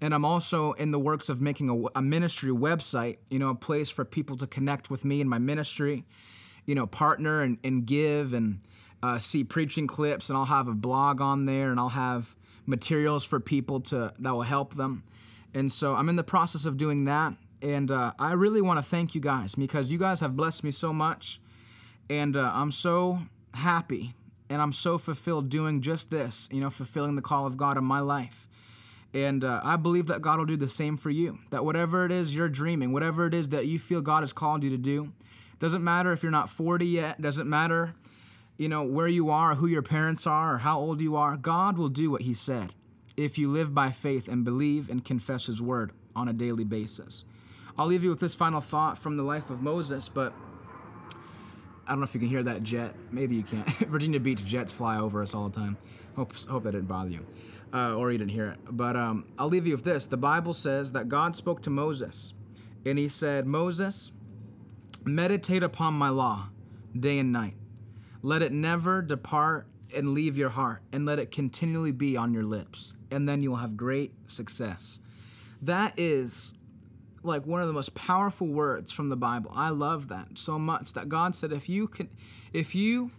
And 0.00 0.14
I'm 0.14 0.24
also 0.24 0.72
in 0.72 0.90
the 0.90 0.98
works 0.98 1.28
of 1.28 1.40
making 1.40 1.68
a, 1.68 1.98
a 1.98 2.02
ministry 2.02 2.50
website, 2.50 3.18
you 3.30 3.38
know, 3.38 3.50
a 3.50 3.54
place 3.54 3.90
for 3.90 4.04
people 4.04 4.36
to 4.36 4.46
connect 4.46 4.90
with 4.90 5.04
me 5.04 5.20
and 5.20 5.28
my 5.28 5.38
ministry, 5.38 6.04
you 6.66 6.74
know, 6.74 6.86
partner 6.86 7.42
and, 7.42 7.58
and 7.64 7.86
give 7.86 8.32
and 8.32 8.60
uh, 9.02 9.18
see 9.18 9.44
preaching 9.44 9.86
clips. 9.86 10.30
And 10.30 10.36
I'll 10.36 10.44
have 10.44 10.68
a 10.68 10.74
blog 10.74 11.20
on 11.20 11.46
there 11.46 11.70
and 11.70 11.80
I'll 11.80 11.88
have 11.90 12.36
materials 12.66 13.24
for 13.24 13.40
people 13.40 13.80
to 13.80 14.12
that 14.18 14.32
will 14.32 14.42
help 14.42 14.74
them. 14.74 15.02
And 15.52 15.70
so 15.70 15.94
I'm 15.94 16.08
in 16.08 16.16
the 16.16 16.24
process 16.24 16.64
of 16.64 16.76
doing 16.76 17.04
that. 17.04 17.34
And 17.64 17.90
uh, 17.90 18.12
I 18.18 18.34
really 18.34 18.60
want 18.60 18.78
to 18.78 18.82
thank 18.82 19.14
you 19.14 19.22
guys 19.22 19.54
because 19.54 19.90
you 19.90 19.98
guys 19.98 20.20
have 20.20 20.36
blessed 20.36 20.64
me 20.64 20.70
so 20.70 20.92
much. 20.92 21.40
And 22.10 22.36
uh, 22.36 22.52
I'm 22.54 22.70
so 22.70 23.22
happy 23.54 24.14
and 24.50 24.60
I'm 24.60 24.70
so 24.70 24.98
fulfilled 24.98 25.48
doing 25.48 25.80
just 25.80 26.10
this, 26.10 26.46
you 26.52 26.60
know, 26.60 26.68
fulfilling 26.68 27.16
the 27.16 27.22
call 27.22 27.46
of 27.46 27.56
God 27.56 27.78
in 27.78 27.84
my 27.84 28.00
life. 28.00 28.46
And 29.14 29.44
uh, 29.44 29.62
I 29.64 29.76
believe 29.76 30.08
that 30.08 30.20
God 30.20 30.38
will 30.38 30.44
do 30.44 30.58
the 30.58 30.68
same 30.68 30.98
for 30.98 31.08
you. 31.08 31.38
That 31.50 31.64
whatever 31.64 32.04
it 32.04 32.12
is 32.12 32.36
you're 32.36 32.50
dreaming, 32.50 32.92
whatever 32.92 33.26
it 33.26 33.32
is 33.32 33.48
that 33.48 33.66
you 33.66 33.78
feel 33.78 34.02
God 34.02 34.20
has 34.20 34.34
called 34.34 34.62
you 34.62 34.68
to 34.68 34.76
do, 34.76 35.14
doesn't 35.58 35.82
matter 35.82 36.12
if 36.12 36.22
you're 36.22 36.32
not 36.32 36.50
40 36.50 36.84
yet, 36.84 37.22
doesn't 37.22 37.48
matter, 37.48 37.94
you 38.58 38.68
know, 38.68 38.82
where 38.82 39.08
you 39.08 39.30
are, 39.30 39.54
who 39.54 39.68
your 39.68 39.82
parents 39.82 40.26
are, 40.26 40.56
or 40.56 40.58
how 40.58 40.78
old 40.78 41.00
you 41.00 41.16
are, 41.16 41.38
God 41.38 41.78
will 41.78 41.88
do 41.88 42.10
what 42.10 42.22
He 42.22 42.34
said 42.34 42.74
if 43.16 43.38
you 43.38 43.50
live 43.50 43.72
by 43.72 43.90
faith 43.90 44.28
and 44.28 44.44
believe 44.44 44.90
and 44.90 45.02
confess 45.02 45.46
His 45.46 45.62
word 45.62 45.92
on 46.14 46.28
a 46.28 46.34
daily 46.34 46.64
basis. 46.64 47.24
I'll 47.76 47.86
leave 47.86 48.04
you 48.04 48.10
with 48.10 48.20
this 48.20 48.34
final 48.34 48.60
thought 48.60 48.96
from 48.98 49.16
the 49.16 49.22
life 49.24 49.50
of 49.50 49.62
Moses, 49.62 50.08
but 50.08 50.32
I 51.86 51.90
don't 51.90 52.00
know 52.00 52.04
if 52.04 52.14
you 52.14 52.20
can 52.20 52.28
hear 52.28 52.42
that 52.44 52.62
jet. 52.62 52.94
Maybe 53.10 53.36
you 53.36 53.42
can't. 53.42 53.68
Virginia 53.88 54.20
Beach 54.20 54.44
jets 54.44 54.72
fly 54.72 54.98
over 54.98 55.22
us 55.22 55.34
all 55.34 55.48
the 55.48 55.58
time. 55.60 55.76
Hope, 56.16 56.32
hope 56.48 56.62
that 56.62 56.72
didn't 56.72 56.86
bother 56.88 57.10
you. 57.10 57.24
uh, 57.74 57.94
or 57.96 58.12
you 58.12 58.18
didn't 58.18 58.30
hear 58.30 58.48
it. 58.50 58.58
But 58.70 58.96
um, 58.96 59.24
I'll 59.38 59.48
leave 59.48 59.66
you 59.66 59.72
with 59.74 59.84
this. 59.84 60.06
The 60.06 60.16
Bible 60.16 60.52
says 60.54 60.92
that 60.92 61.08
God 61.08 61.34
spoke 61.34 61.60
to 61.62 61.70
Moses, 61.70 62.32
and 62.86 62.98
he 62.98 63.08
said, 63.08 63.46
Moses, 63.46 64.12
meditate 65.04 65.62
upon 65.62 65.94
my 65.94 66.08
law 66.08 66.48
day 66.98 67.18
and 67.18 67.32
night. 67.32 67.56
Let 68.22 68.40
it 68.42 68.52
never 68.52 69.02
depart 69.02 69.66
and 69.94 70.10
leave 70.10 70.38
your 70.38 70.50
heart, 70.50 70.82
and 70.92 71.04
let 71.04 71.18
it 71.18 71.30
continually 71.30 71.92
be 71.92 72.16
on 72.16 72.32
your 72.32 72.42
lips, 72.44 72.94
and 73.10 73.28
then 73.28 73.42
you'll 73.42 73.56
have 73.56 73.76
great 73.76 74.12
success. 74.30 74.98
That 75.62 75.94
is 75.96 76.54
like 77.24 77.46
one 77.46 77.60
of 77.60 77.66
the 77.66 77.72
most 77.72 77.94
powerful 77.94 78.46
words 78.46 78.92
from 78.92 79.08
the 79.08 79.16
Bible. 79.16 79.50
I 79.54 79.70
love 79.70 80.08
that 80.08 80.38
so 80.38 80.58
much 80.58 80.92
that 80.92 81.08
God 81.08 81.34
said 81.34 81.52
if 81.52 81.68
you 81.68 81.88
can 81.88 82.08
if 82.52 82.74
you 82.74 83.10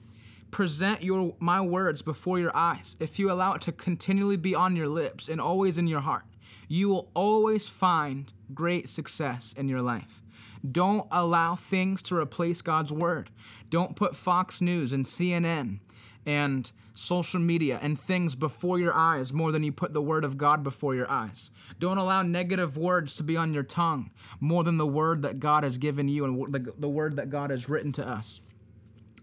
present 0.51 1.03
your 1.03 1.35
my 1.39 1.59
words 1.59 2.01
before 2.01 2.39
your 2.39 2.55
eyes, 2.55 2.95
if 2.99 3.19
you 3.19 3.31
allow 3.31 3.53
it 3.53 3.61
to 3.63 3.71
continually 3.71 4.37
be 4.37 4.55
on 4.55 4.75
your 4.75 4.87
lips 4.87 5.27
and 5.27 5.41
always 5.41 5.77
in 5.77 5.87
your 5.87 6.01
heart, 6.01 6.23
you 6.69 6.89
will 6.89 7.09
always 7.13 7.67
find 7.67 8.31
great 8.53 8.87
success 8.87 9.53
in 9.53 9.67
your 9.67 9.81
life. 9.81 10.21
Don't 10.69 11.07
allow 11.11 11.55
things 11.55 12.01
to 12.03 12.15
replace 12.15 12.61
God's 12.61 12.91
word. 12.91 13.29
Don't 13.69 13.95
put 13.95 14.15
Fox 14.15 14.61
News 14.61 14.93
and 14.93 15.05
CNN 15.05 15.79
and 16.25 16.71
social 16.95 17.39
media 17.39 17.77
and 17.81 17.99
things 17.99 18.33
before 18.33 18.79
your 18.79 18.93
eyes 18.93 19.31
more 19.31 19.51
than 19.51 19.63
you 19.63 19.71
put 19.71 19.93
the 19.93 20.01
word 20.01 20.23
of 20.23 20.37
God 20.37 20.63
before 20.63 20.95
your 20.95 21.09
eyes. 21.11 21.51
Don't 21.77 21.97
allow 21.97 22.23
negative 22.23 22.77
words 22.77 23.13
to 23.15 23.23
be 23.23 23.37
on 23.37 23.53
your 23.53 23.63
tongue 23.63 24.09
more 24.39 24.63
than 24.63 24.77
the 24.77 24.87
word 24.87 25.21
that 25.21 25.39
God 25.39 25.63
has 25.63 25.77
given 25.77 26.07
you 26.07 26.25
and 26.25 26.53
the, 26.53 26.73
the 26.77 26.89
word 26.89 27.17
that 27.17 27.29
God 27.29 27.51
has 27.51 27.69
written 27.69 27.91
to 27.93 28.07
us. 28.07 28.41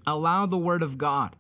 Allow 0.06 0.46
the 0.46 0.58
word 0.58 0.82
of 0.82 0.98
God 0.98 1.34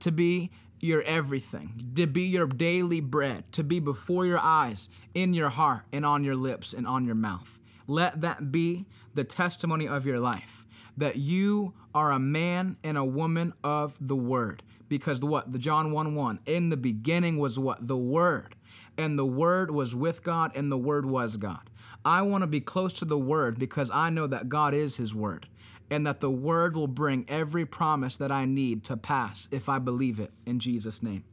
to 0.00 0.12
be 0.12 0.50
your 0.80 1.02
everything, 1.02 1.90
to 1.96 2.06
be 2.06 2.22
your 2.22 2.46
daily 2.46 3.00
bread, 3.00 3.50
to 3.52 3.64
be 3.64 3.80
before 3.80 4.26
your 4.26 4.38
eyes, 4.38 4.88
in 5.14 5.34
your 5.34 5.48
heart, 5.48 5.82
and 5.92 6.06
on 6.06 6.22
your 6.22 6.36
lips 6.36 6.72
and 6.72 6.86
on 6.86 7.04
your 7.04 7.14
mouth. 7.16 7.58
Let 7.86 8.20
that 8.20 8.52
be 8.52 8.86
the 9.14 9.24
testimony 9.24 9.88
of 9.88 10.04
your 10.04 10.20
life 10.20 10.66
that 10.96 11.16
you 11.16 11.74
are 11.94 12.12
a 12.12 12.18
man 12.18 12.76
and 12.84 12.98
a 12.98 13.04
woman 13.04 13.54
of 13.64 13.96
the 14.00 14.16
word 14.16 14.62
because 14.88 15.20
what 15.20 15.52
the 15.52 15.58
John 15.58 15.92
1 15.92 16.14
1 16.14 16.40
in 16.46 16.68
the 16.68 16.76
beginning 16.76 17.38
was 17.38 17.58
what 17.58 17.86
the 17.86 17.96
word 17.96 18.54
and 18.96 19.18
the 19.18 19.26
word 19.26 19.70
was 19.70 19.94
with 19.94 20.22
God 20.22 20.52
and 20.56 20.70
the 20.70 20.78
word 20.78 21.06
was 21.06 21.36
God. 21.36 21.70
I 22.04 22.22
want 22.22 22.42
to 22.42 22.46
be 22.46 22.60
close 22.60 22.92
to 22.94 23.04
the 23.04 23.18
word 23.18 23.58
because 23.58 23.90
I 23.90 24.10
know 24.10 24.26
that 24.26 24.48
God 24.48 24.74
is 24.74 24.96
his 24.96 25.14
word 25.14 25.46
and 25.90 26.06
that 26.06 26.20
the 26.20 26.30
word 26.30 26.76
will 26.76 26.86
bring 26.86 27.24
every 27.28 27.66
promise 27.66 28.16
that 28.18 28.32
I 28.32 28.44
need 28.44 28.84
to 28.84 28.96
pass 28.96 29.48
if 29.50 29.68
I 29.68 29.78
believe 29.78 30.20
it 30.20 30.32
in 30.46 30.58
Jesus 30.58 31.02
name. 31.02 31.24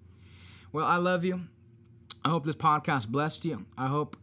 Well, 0.71 0.85
I 0.85 0.97
love 0.97 1.23
you. 1.23 1.41
I 2.23 2.29
hope 2.29 2.43
this 2.43 2.55
podcast 2.55 3.07
blessed 3.09 3.45
you. 3.45 3.65
I 3.77 3.87
hope 3.87 4.17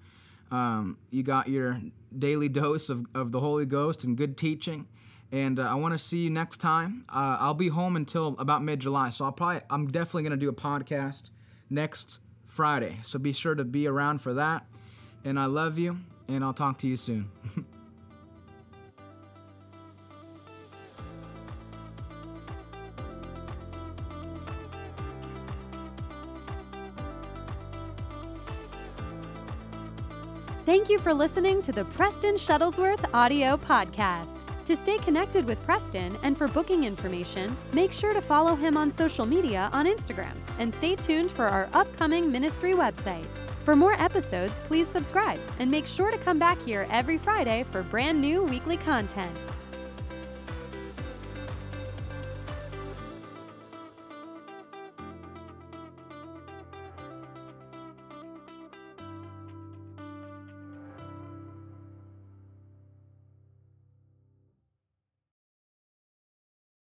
um, 0.51 0.99
you 1.11 1.22
got 1.22 1.49
your 1.49 1.80
daily 2.16 2.49
dose 2.51 2.91
of, 2.91 3.07
of 3.14 3.33
the 3.33 3.41
Holy 3.41 3.66
Ghost 3.66 4.05
and 4.05 4.16
good 4.16 4.37
teaching 4.37 4.87
and 5.33 5.59
uh, 5.59 5.62
I 5.62 5.74
want 5.74 5.95
to 5.95 5.99
see 5.99 6.24
you 6.24 6.30
next 6.30 6.59
time. 6.59 7.05
Uh, 7.09 7.39
I'll 7.41 7.55
be 7.55 7.68
home 7.68 7.97
until 7.97 8.37
about 8.39 8.62
mid 8.62 8.80
July, 8.80 9.09
so 9.09 9.24
I'll 9.24 9.33
probably 9.33 9.62
I'm 9.70 9.87
definitely 9.87 10.24
gonna 10.24 10.37
do 10.37 10.51
a 10.51 10.55
podcast 10.55 11.30
next 11.70 12.20
Friday. 12.45 12.99
So 13.03 13.18
be 13.18 13.33
sure 13.33 13.55
to 13.55 13.64
be 13.64 13.89
around 13.89 14.20
for 14.20 14.35
that. 14.35 14.66
And 15.24 15.41
I 15.41 15.47
love 15.47 15.78
you, 15.78 15.99
and 16.28 16.45
I'll 16.45 16.53
talk 16.53 16.78
to 16.78 16.89
you 16.89 16.97
soon. 16.97 17.30
Thank 30.64 30.89
you 30.89 30.99
for 31.01 31.12
listening 31.12 31.61
to 31.62 31.72
the 31.72 31.85
Preston 31.87 32.37
Shuttlesworth 32.37 33.05
Audio 33.12 33.57
Podcast. 33.57 34.51
To 34.72 34.78
stay 34.78 34.96
connected 34.96 35.44
with 35.44 35.62
Preston 35.66 36.16
and 36.22 36.38
for 36.38 36.48
booking 36.48 36.84
information, 36.84 37.54
make 37.74 37.92
sure 37.92 38.14
to 38.14 38.22
follow 38.22 38.56
him 38.56 38.74
on 38.78 38.90
social 38.90 39.26
media 39.26 39.68
on 39.70 39.84
Instagram 39.84 40.32
and 40.58 40.72
stay 40.72 40.96
tuned 40.96 41.30
for 41.30 41.44
our 41.44 41.68
upcoming 41.74 42.32
ministry 42.32 42.72
website. 42.72 43.26
For 43.66 43.76
more 43.76 43.92
episodes, 44.00 44.60
please 44.60 44.88
subscribe 44.88 45.40
and 45.58 45.70
make 45.70 45.86
sure 45.86 46.10
to 46.10 46.16
come 46.16 46.38
back 46.38 46.58
here 46.62 46.86
every 46.90 47.18
Friday 47.18 47.66
for 47.70 47.82
brand 47.82 48.18
new 48.18 48.44
weekly 48.44 48.78
content. 48.78 49.36